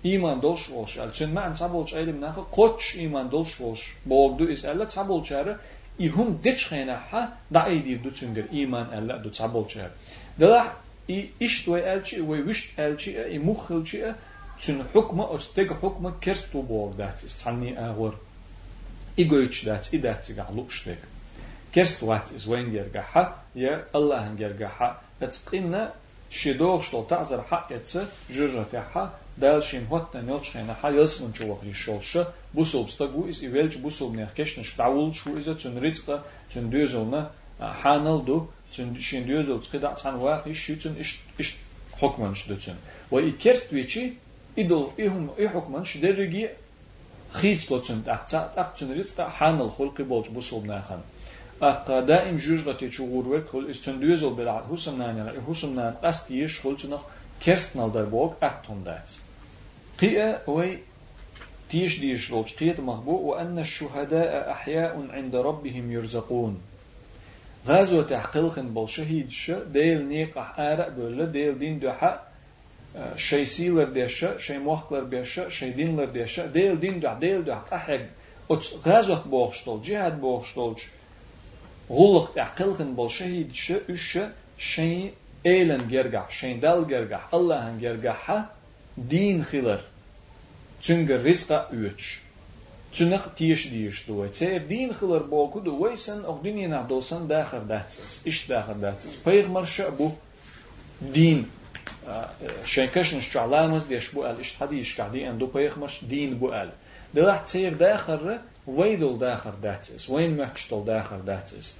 iman 0.03 0.41
dolş 0.41 0.69
olş. 0.69 0.97
Elçin 0.97 1.33
mən 1.35 1.55
sabol 1.55 1.85
çaylim 1.85 2.21
naxı 2.21 2.41
koç 2.51 2.95
iman 2.95 3.31
dolş 3.31 3.61
olş. 3.61 3.81
Boğdu 4.05 4.49
is 4.51 4.63
əllə 4.63 4.89
sabol 4.89 5.23
çarı 5.23 5.57
ihum 5.99 6.39
deç 6.43 6.67
xeyna 6.69 6.97
ha 7.11 7.37
da'i 7.53 7.85
dir 7.85 8.03
du 8.03 8.13
çüngür 8.13 8.51
iman 8.51 8.91
əllə 8.97 9.23
du 9.23 9.33
sabol 9.33 9.67
çarı. 9.67 9.91
Dela 10.39 10.65
i 11.07 11.17
iş 11.39 11.59
və 11.67 11.81
elçi 11.93 12.21
və 12.21 12.41
viş 12.47 12.61
elçi 12.77 13.17
e, 13.17 13.29
i 13.31 13.39
muxilçi 13.39 13.97
e, 14.09 14.13
zün 14.60 14.82
hukma 14.92 15.24
os 15.36 15.52
teg 15.52 15.70
hukma 15.80 16.10
kerst 16.20 16.52
du 16.52 16.62
borg 16.62 16.96
dat 16.96 17.22
ist 17.22 17.38
sanni 17.38 17.76
agor 17.76 18.14
i 19.16 19.24
goich 19.24 19.64
dat 19.64 19.92
i 19.92 19.98
dat 19.98 20.32
ga 20.36 20.46
luchstek 20.56 21.00
kerst 21.74 22.02
wat 22.08 22.32
is 22.36 22.46
wen 22.46 22.70
ger 22.74 22.88
ga 22.92 23.04
ha 23.12 23.24
ja 23.54 23.74
allah 23.92 24.24
ger 24.36 24.54
ga 24.60 24.68
ha 24.78 24.88
et 25.20 25.40
qinna 25.50 25.84
شدوغ 26.30 26.82
شتو 26.82 27.04
تعزر 27.04 27.42
حق 27.42 27.72
يتسه 27.72 28.06
جرجة 28.30 28.62
تحا 28.72 29.10
دال 29.38 29.62
شين 29.62 29.86
هوت 29.86 30.16
نيلش 30.16 30.50
خينا 30.50 30.74
حا 30.74 30.88
يلسمن 30.88 31.34
شو 31.34 31.44
وخي 31.52 31.72
شولش 31.72 32.18
بوسوب 32.54 32.88
ستغو 32.88 33.28
اس 33.28 33.42
ايفلج 33.42 33.76
بوسوب 33.76 34.14
نيخكش 34.14 34.58
نش 34.58 34.76
داول 34.76 35.14
شو 35.14 35.38
إذا 35.38 35.54
تن 35.54 35.78
ريتقا 35.78 36.24
تن 36.54 36.70
دوزلنا 36.70 37.30
حانل 37.60 38.24
دو 38.24 38.46
تن 38.76 39.00
شين 39.00 39.26
دوزل 39.26 39.60
تقدا 39.60 39.94
تان 39.94 40.14
واخي 40.14 40.54
شو 40.54 40.74
تن 40.74 40.94
اش 41.00 41.18
اش 41.40 41.56
حكمن 42.00 42.34
شدتن 42.34 42.76
و 43.10 43.18
يكرست 43.18 43.72
ويچي 43.72 44.12
إدل 44.59 44.87
إهم 44.99 45.29
إيه 45.37 45.47
حكمن 45.47 45.83
شدرجي 45.83 46.49
خيت 47.29 47.71
لوتن 47.71 48.03
تحت 48.03 48.35
تحت 48.55 48.79
تن 48.79 48.91
ريتقا 48.91 49.29
حانل 49.29 49.71
خلقي 49.71 50.03
بولج 50.03 50.27
بوسوب 50.29 50.65
ناخن 50.65 50.99
أقا 51.61 51.99
دائم 51.99 52.35
جوجغتي 52.35 52.87
تشغور 52.87 53.27
وك 53.27 53.47
خل 53.49 53.69
استندوزل 53.69 54.29
بلا 54.29 54.63
حسن 54.71 54.97
نان 54.97 55.41
حسن 55.47 55.75
نان 55.75 55.93
قست 56.03 56.31
يش 56.31 56.59
خل 56.61 56.77
تنخ 56.77 57.01
كرستنال 57.43 57.91
در 57.91 58.03
بوك 58.03 58.33
أتون 58.43 58.83
دات 58.83 59.11
قيئة 59.99 60.41
وي 60.47 60.77
تيش 61.69 61.99
ديش 61.99 62.31
لوج 62.31 62.53
قيئة 62.53 62.81
مخبوء 62.81 63.21
وأن 63.21 63.59
الشهداء 63.59 64.51
أحياء 64.51 65.07
عند 65.09 65.35
ربهم 65.35 65.91
يرزقون. 65.91 66.61
غازو 67.67 68.01
تحقيلخن 68.01 68.73
بول 68.73 68.89
شهيد 68.89 69.29
ش 69.29 69.51
ديل 69.51 70.07
نيق 70.07 70.37
أحارة 70.37 70.89
بولا 70.89 71.25
ديل 71.25 71.59
دين 71.59 71.79
دوحة 71.79 72.24
شي 73.16 73.46
سيلر 73.46 73.88
ديشة 73.88 74.38
شي 74.38 74.58
موخلر 74.58 75.04
بيشة 75.04 75.48
شي 75.48 75.70
دينلر 75.70 76.04
ديشة 76.04 76.46
ديل 76.46 76.80
دين 76.80 77.00
دوح 77.00 77.12
ديل 77.12 77.44
دوح 77.44 77.72
أحق 77.72 78.00
غازو 78.86 79.14
بوخشتول 79.14 79.82
جهاد 79.82 80.20
بوخشتولش 80.20 80.82
غلق 81.90 82.32
تعقلخن 82.32 82.94
بول 82.94 83.10
شهيد 83.10 83.54
ش 83.54 83.72
اش 83.90 84.18
شين 84.58 85.12
ايلن 85.46 85.88
جرجع 85.88 86.28
شين 86.28 86.60
دال 86.60 86.88
جرجع 86.88 87.20
الله 87.34 87.68
ان 87.68 87.78
جرجع 87.80 88.44
دين 88.98 89.44
خلر 89.44 89.80
تنجر 90.84 91.26
رزق 91.26 91.52
اوتش 91.52 92.20
تنق 92.96 93.34
تيش 93.34 93.68
ديش 93.68 94.06
دو 94.06 94.26
تير 94.26 94.62
دين 94.66 94.92
خلر 94.92 95.22
بوكو 95.22 95.58
دو 95.60 95.84
ويسن 95.84 96.24
او 96.24 96.38
دنيا 96.44 96.68
نعدوسن 96.68 97.28
داخر 97.28 97.58
داتس 97.58 98.22
ايش 98.26 98.48
داخر 98.48 98.72
داتس 98.72 99.16
بيغمر 99.26 99.64
شعبو 99.64 100.10
دين 101.02 101.46
شين 102.64 102.86
كشنش 102.86 103.28
تعلامز 103.28 103.84
ديش 103.84 104.10
بو 104.14 104.26
ال 104.26 104.38
ايش 104.38 104.56
حديش 104.56 105.00
قاعدين 105.00 105.28
اندو 105.28 105.46
بيغمش 105.46 106.04
دين 106.04 106.38
بو 106.38 106.52
ال 106.52 106.70
دلح 107.14 107.38
تير 107.38 107.74
داخر 107.74 108.38
ويدل 108.66 109.18
داخر 109.18 109.54
داتس 109.62 110.10
وين 110.10 110.36
مكشتل 110.36 110.84
داخر 110.84 111.18
داتس 111.18 111.76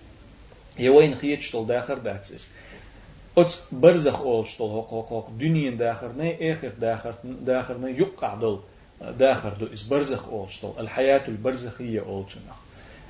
يا 0.78 0.90
وين 0.90 1.14
خيتشتل 1.14 1.66
داخر 1.66 1.98
داتس 1.98 2.48
ات 3.38 3.54
برزخ 3.72 4.20
اولشتل 4.20 4.64
هوق 4.64 4.90
هوق 4.90 5.12
هوق 5.12 5.30
دنيا 5.30 5.70
داخر 5.70 6.12
ني 6.12 6.52
اخر 6.52 6.68
داخر 6.68 7.14
داخر 7.24 7.78
ني 7.78 7.90
يقع 7.90 8.34
دل 8.34 8.58
داخر 9.00 9.48
دو 9.48 9.66
اس 9.72 9.82
برزخ 9.82 10.28
اولشتل 10.28 10.72
الحياة 10.78 11.28
البرزخية 11.28 12.00
اولشنخ 12.00 12.56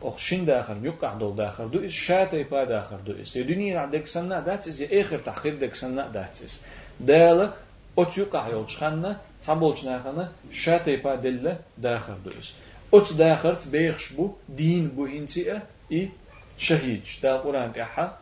och 0.03 0.19
shin 0.19 0.47
dacher 0.47 0.77
yuqah 0.83 1.19
dol 1.19 1.35
dacher 1.37 1.69
du 1.69 1.79
is 1.85 1.93
shate 1.93 2.45
pa 2.49 2.65
dacher 2.65 3.01
du 3.05 3.13
is 3.13 3.33
dunia 3.33 3.77
عندك 3.77 4.07
سنة 4.07 4.41
دات 4.41 4.69
is 4.69 4.83
اخر 4.93 5.19
تحقيق 5.19 5.59
دك 5.59 5.75
سنة 5.75 6.09
دات 6.09 6.37
is 6.37 6.59
دال 7.00 7.54
ot 7.98 8.12
yuqah 8.18 8.50
yol 8.52 8.66
chxanna 8.66 9.20
tabol 9.44 9.74
chnakhana 9.74 10.30
shate 10.52 11.02
pa 11.04 11.16
dille 11.18 11.58
dacher 11.78 12.18
du 12.24 12.32
is 12.40 12.54
ات 12.94 13.14
داخرت 13.14 13.68
بيخش 13.68 14.14
بو 14.14 14.32
دين 14.50 14.88
بو 14.88 15.06
هنتي 15.06 15.60
اي 15.92 16.10
شهيد 16.58 17.06
شتا 17.06 17.38
قرآن 17.38 17.74
تحا 17.74 18.18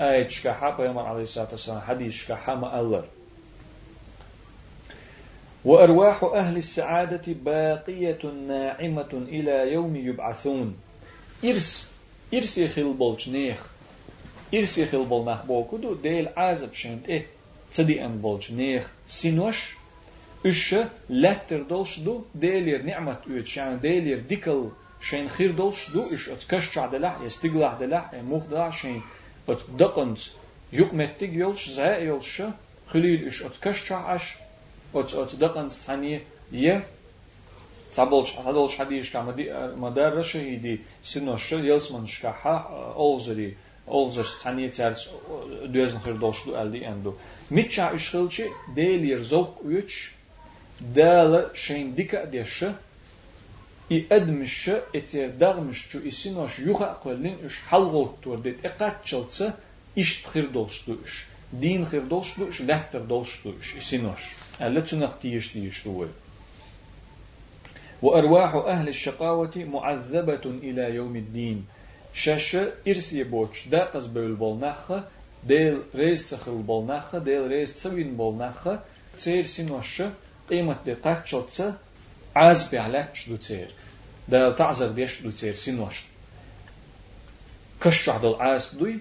آية 0.00 0.28
شكاحا 0.28 0.70
بيامر 0.70 1.02
عليه 1.02 1.22
الصلاة 1.22 1.48
والسلام 1.50 1.80
حديث 1.80 2.12
شكاحا 2.12 2.54
ما 2.54 2.80
ألر 2.80 3.04
وأرواح 5.64 6.24
أهل 6.24 6.56
السعادة 6.56 7.22
باقية 7.26 8.18
ناعمة 8.48 9.12
إلى 9.12 9.72
يوم 9.72 9.96
يبعثون 9.96 10.76
إرس 11.44 11.90
إرس 12.34 12.58
يخل 12.58 12.92
بولش 12.92 13.28
نيخ 13.28 13.58
إرس 14.54 14.78
يخل 14.78 15.04
بول 15.04 15.24
نخ 15.24 15.44
بوكو 15.44 15.94
ديل 15.94 16.28
عازب 16.36 16.72
شنت 16.72 17.08
إيه 17.08 17.26
til 17.72 17.86
de 17.88 17.98
en 18.02 18.18
bolje 18.22 18.54
neer 18.54 18.86
sinosh, 19.06 19.76
ushe 20.44 20.82
letter 21.08 21.64
dolsh 21.68 21.98
du, 22.04 22.24
delir 22.34 22.84
ni'mat 22.84 23.26
uet, 23.28 23.46
shan 23.46 23.78
delir 23.82 24.22
dikkel, 24.28 24.70
shan 25.00 25.28
khir 25.28 25.54
dolsh 25.56 25.90
du, 25.94 26.06
ish 26.14 26.28
ot 26.32 26.46
kashcha 26.50 26.88
delah, 26.92 27.20
es 27.26 27.36
tiglah 27.42 27.78
delah, 27.80 28.10
e 28.12 28.22
muh 28.22 28.44
delah, 28.50 28.70
shan 28.72 29.02
ot 29.46 29.66
daqant, 29.78 30.30
yuqmettig 30.72 31.36
yolsh, 31.42 31.68
zae 31.76 32.06
yolsh, 32.06 32.40
khulil 32.90 33.26
ish 33.28 33.42
ot 33.46 33.60
kashcha 33.60 34.00
ash, 34.16 34.38
ot 34.94 35.14
ot 35.14 35.36
daqant 35.38 35.84
tani 35.86 36.22
ye, 36.50 36.80
Цаболч, 37.90 38.36
Адолч 38.38 38.76
Хадиш, 38.76 39.12
Мадар 39.76 40.14
Рашиди, 40.14 40.84
Синош, 41.02 41.50
Елсман, 41.50 42.06
Шкаха, 42.06 42.94
Олзари, 42.96 43.56
أولزر 43.89 44.23
ثانية 44.23 44.67
تارس 44.67 45.09
دوزن 45.65 45.99
خير 45.99 46.15
دولش 46.15 46.45
دو 46.45 46.61
ألدي 46.61 46.87
أندو 46.87 47.13
ميتشا 47.51 47.95
إشخلشي 47.95 48.45
ديلير 48.75 49.21
زوق 49.21 49.61
يوتش 49.65 50.11
دال 50.95 51.49
شين 51.53 51.95
ديكا 51.95 52.25
ديشة 52.25 52.75
i 53.89 54.07
edmişe 54.09 54.83
etiye 54.93 55.39
dağmışçu 55.39 56.01
isin 56.01 56.35
hoş 56.35 56.59
yuha 56.59 56.99
kollin 56.99 57.37
üş 57.37 57.61
halgol 57.69 58.07
tordet 58.21 58.65
eqat 58.65 59.05
çılça 59.05 59.53
iş 59.95 60.21
tıhır 60.21 60.53
dolştu 60.53 60.97
üş 61.05 61.27
din 61.61 61.83
hır 61.83 62.09
dolştu 62.09 62.47
üş 62.47 62.61
letter 62.61 63.09
dolştu 63.09 63.55
üş 63.61 63.75
isin 63.75 64.05
hoş 64.05 64.35
elle 64.59 64.83
tünak 64.83 65.21
tiyiş 65.21 65.49
tiyiş 65.49 65.85
duwe 65.85 66.07
وأرواح 68.05 68.51
أهل 68.73 68.87
الشقاوة 68.95 69.55
معذبة 69.75 70.45
إلى 70.67 70.85
يوم 70.99 71.15
الدين 71.23 71.59
شاشة 72.13 72.71
إرسي 72.87 73.23
بوش 73.23 73.67
داقز 73.67 74.07
بول 74.07 74.35
بولناخة 74.35 75.03
ديل 75.43 75.81
ريز 75.95 76.29
تخل 76.29 76.51
بولناخة 76.51 77.17
ديل 77.17 77.47
ريز 77.47 77.73
تسوين 77.73 78.17
بولناخة 78.17 78.79
تسير 79.17 79.43
سنوشة 79.43 80.11
قيمة 80.49 80.77
دي 80.85 80.93
قاتشوتسا 80.93 81.77
عاز 82.35 82.69
بعلاش 82.71 83.29
دو 83.29 83.35
تير 83.35 83.71
دا 84.27 84.51
تعزر 84.51 84.87
ديش 84.87 85.21
دو 85.21 85.31
تير 85.31 85.53
سينوش 85.53 86.03
كشع 87.81 88.17
دل 88.17 88.35
عاز 88.35 88.75
دوي 88.75 88.99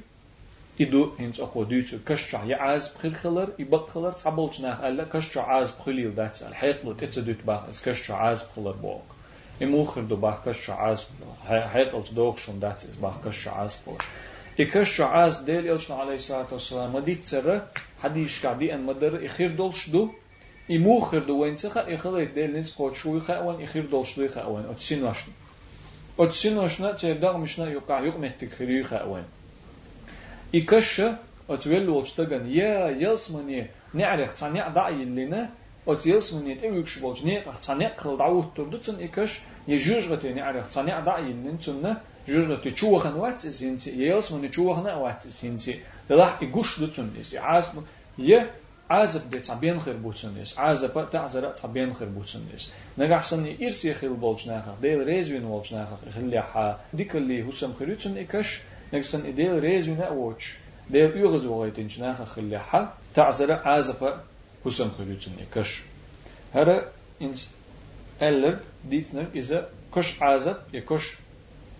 إدو 0.80 1.11
هنس 1.18 1.41
أخو 1.41 1.64
ديتو 1.64 1.97
كشع 2.07 2.45
يا 2.45 2.57
عاز 2.57 2.89
بخير 2.89 3.14
خلر 3.14 3.49
يبق 3.59 3.91
خلر 3.91 4.12
تعبولش 4.12 4.61
ناخ 4.61 4.80
ألا 4.80 5.05
كشع 5.05 5.43
عاز 5.43 5.70
بخليل 5.70 6.14
دات 6.14 6.43
الحيط 6.43 6.85
لو 6.85 6.93
تتسا 6.93 7.20
دوت 7.20 7.37
باخ 7.47 7.64
اس 7.68 7.82
كشع 7.82 8.16
عاز 8.16 8.43
بخلر 8.43 8.72
بوك 8.72 9.03
Im 9.60 9.74
Ucher 9.74 10.03
du 10.03 10.18
bach 10.18 10.43
kashu 10.43 10.72
asbro. 10.72 11.28
Haitels 11.47 12.12
doksh 12.12 12.49
un 12.49 12.60
dacis 12.60 12.95
bach 12.95 13.22
kashu 13.24 13.49
asbro. 13.49 13.97
I 14.57 14.66
kashu 14.66 15.03
as 15.03 15.38
del 15.38 15.66
yelchna 15.66 15.99
alayhi 15.99 16.20
salatu 16.20 16.53
wasalam. 16.53 16.91
Madit 16.91 17.26
zara 17.26 17.68
hadish 18.01 18.41
kadi 18.41 18.72
an 18.72 18.86
madar 18.86 19.20
ikhir 19.20 19.55
dolsh 19.55 19.91
du. 19.91 20.12
Im 20.70 20.86
Ucher 20.88 21.22
du 21.22 21.34
wenzicha 21.39 21.88
ikhalay 21.88 22.34
del 22.34 22.51
nis 22.51 22.72
kochu 22.72 23.20
ikha 23.20 23.41
awan 23.41 23.60
ikhir 23.60 23.89
dolsh 23.89 24.16
du 24.16 24.28
ikha 24.28 24.45
awan. 24.45 24.66
Otsin 24.66 25.01
lashna. 25.01 25.34
Otsin 26.18 26.55
lashna 26.55 26.95
tse 26.95 27.16
dag 27.16 27.36
mishna 27.36 27.70
yuqa 27.72 28.01
yuq 28.05 28.18
mehtik 28.18 28.55
khiri 28.57 28.84
ikha 28.84 29.03
awan. 29.03 29.26
I 30.53 30.62
kashu 30.66 31.18
отвел 31.49 31.93
лочтаган 31.95 32.47
я 32.47 32.89
ясмани 32.89 33.70
не 33.93 34.03
алех 34.03 34.36
цаня 34.36 34.72
да 34.74 34.91
иллина 34.91 35.49
يلسمني 36.07 36.55
تأويكش 36.55 36.99
بولش 36.99 37.24
نيق 37.24 37.59
تصنع 37.59 37.89
قل 37.89 38.16
دعوت 38.16 38.57
تردتن 38.57 39.03
إكش 39.05 39.41
يجوجغتي 39.68 40.32
نعرف 40.32 40.68
تصنع 40.68 41.01
دعي 41.01 41.32
لنتن 41.32 41.97
جوجغتي 42.28 42.70
تشوخن 42.70 43.14
واتس 43.14 43.47
سينسي 43.47 43.91
يلسمني 44.07 44.49
تشوخن 44.49 44.87
واتس 44.87 45.26
سينسي 45.26 45.80
راح 46.11 46.43
يقوش 46.43 46.80
لتن 46.80 47.11
إس 47.20 47.35
عازب 47.35 47.82
يه 48.18 48.51
عازب 48.91 49.30
دي 49.30 49.39
تعبين 49.41 49.80
خير 49.80 49.97
بوتسن 49.97 50.35
ديس 50.35 50.59
عازب 50.59 51.11
تعزر 51.11 51.51
تعبين 51.51 51.95
خير 51.95 52.09
بوتسن 52.09 52.41
ديس 52.53 52.70
نجح 52.99 53.22
سني 53.22 53.66
إرسي 53.66 53.95
خيل 53.95 54.14
بولش 54.14 54.47
ناخر 54.47 54.74
ديل 54.82 55.05
ريزوين 55.07 55.43
بولش 55.43 55.72
ناخر 55.72 55.97
خلي 56.14 56.43
حا 56.43 56.78
ديك 56.95 57.16
اللي 57.16 57.49
هسم 57.49 57.72
خيرتن 57.78 58.18
إكش 58.18 58.61
نجسن 58.93 59.26
إديل 59.26 59.59
ريزوين 59.59 60.01
أوتش 60.03 60.55
ديل 60.91 61.16
يغز 61.16 61.47
وغيتن 61.47 61.89
ناخر 62.01 62.24
خلي 62.24 62.59
حا 62.59 62.93
تعزر 63.14 63.53
عازب 63.53 64.14
kusenkovični 64.64 65.47
kësh. 65.53 65.76
Herë 66.53 66.78
ellëb 68.30 68.64
ditën 68.91 69.30
izë 69.41 69.64
kësh 69.95 70.16
azat 70.30 70.76
e 70.76 70.82
kësh 70.89 71.10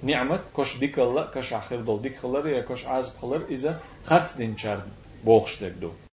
ni'met, 0.10 0.52
kësh 0.56 0.78
dikëllë, 0.84 1.26
kësh 1.34 1.52
ahir 1.60 1.84
dol 1.88 2.00
dikëllër 2.06 2.52
e 2.54 2.62
kësh 2.70 2.86
azb 2.98 3.18
këllër 3.22 3.50
izë 3.58 3.74
khartës 4.08 4.38
din 4.40 4.56
qardë, 4.62 4.94
bohështek 5.28 5.76
du. 5.82 5.92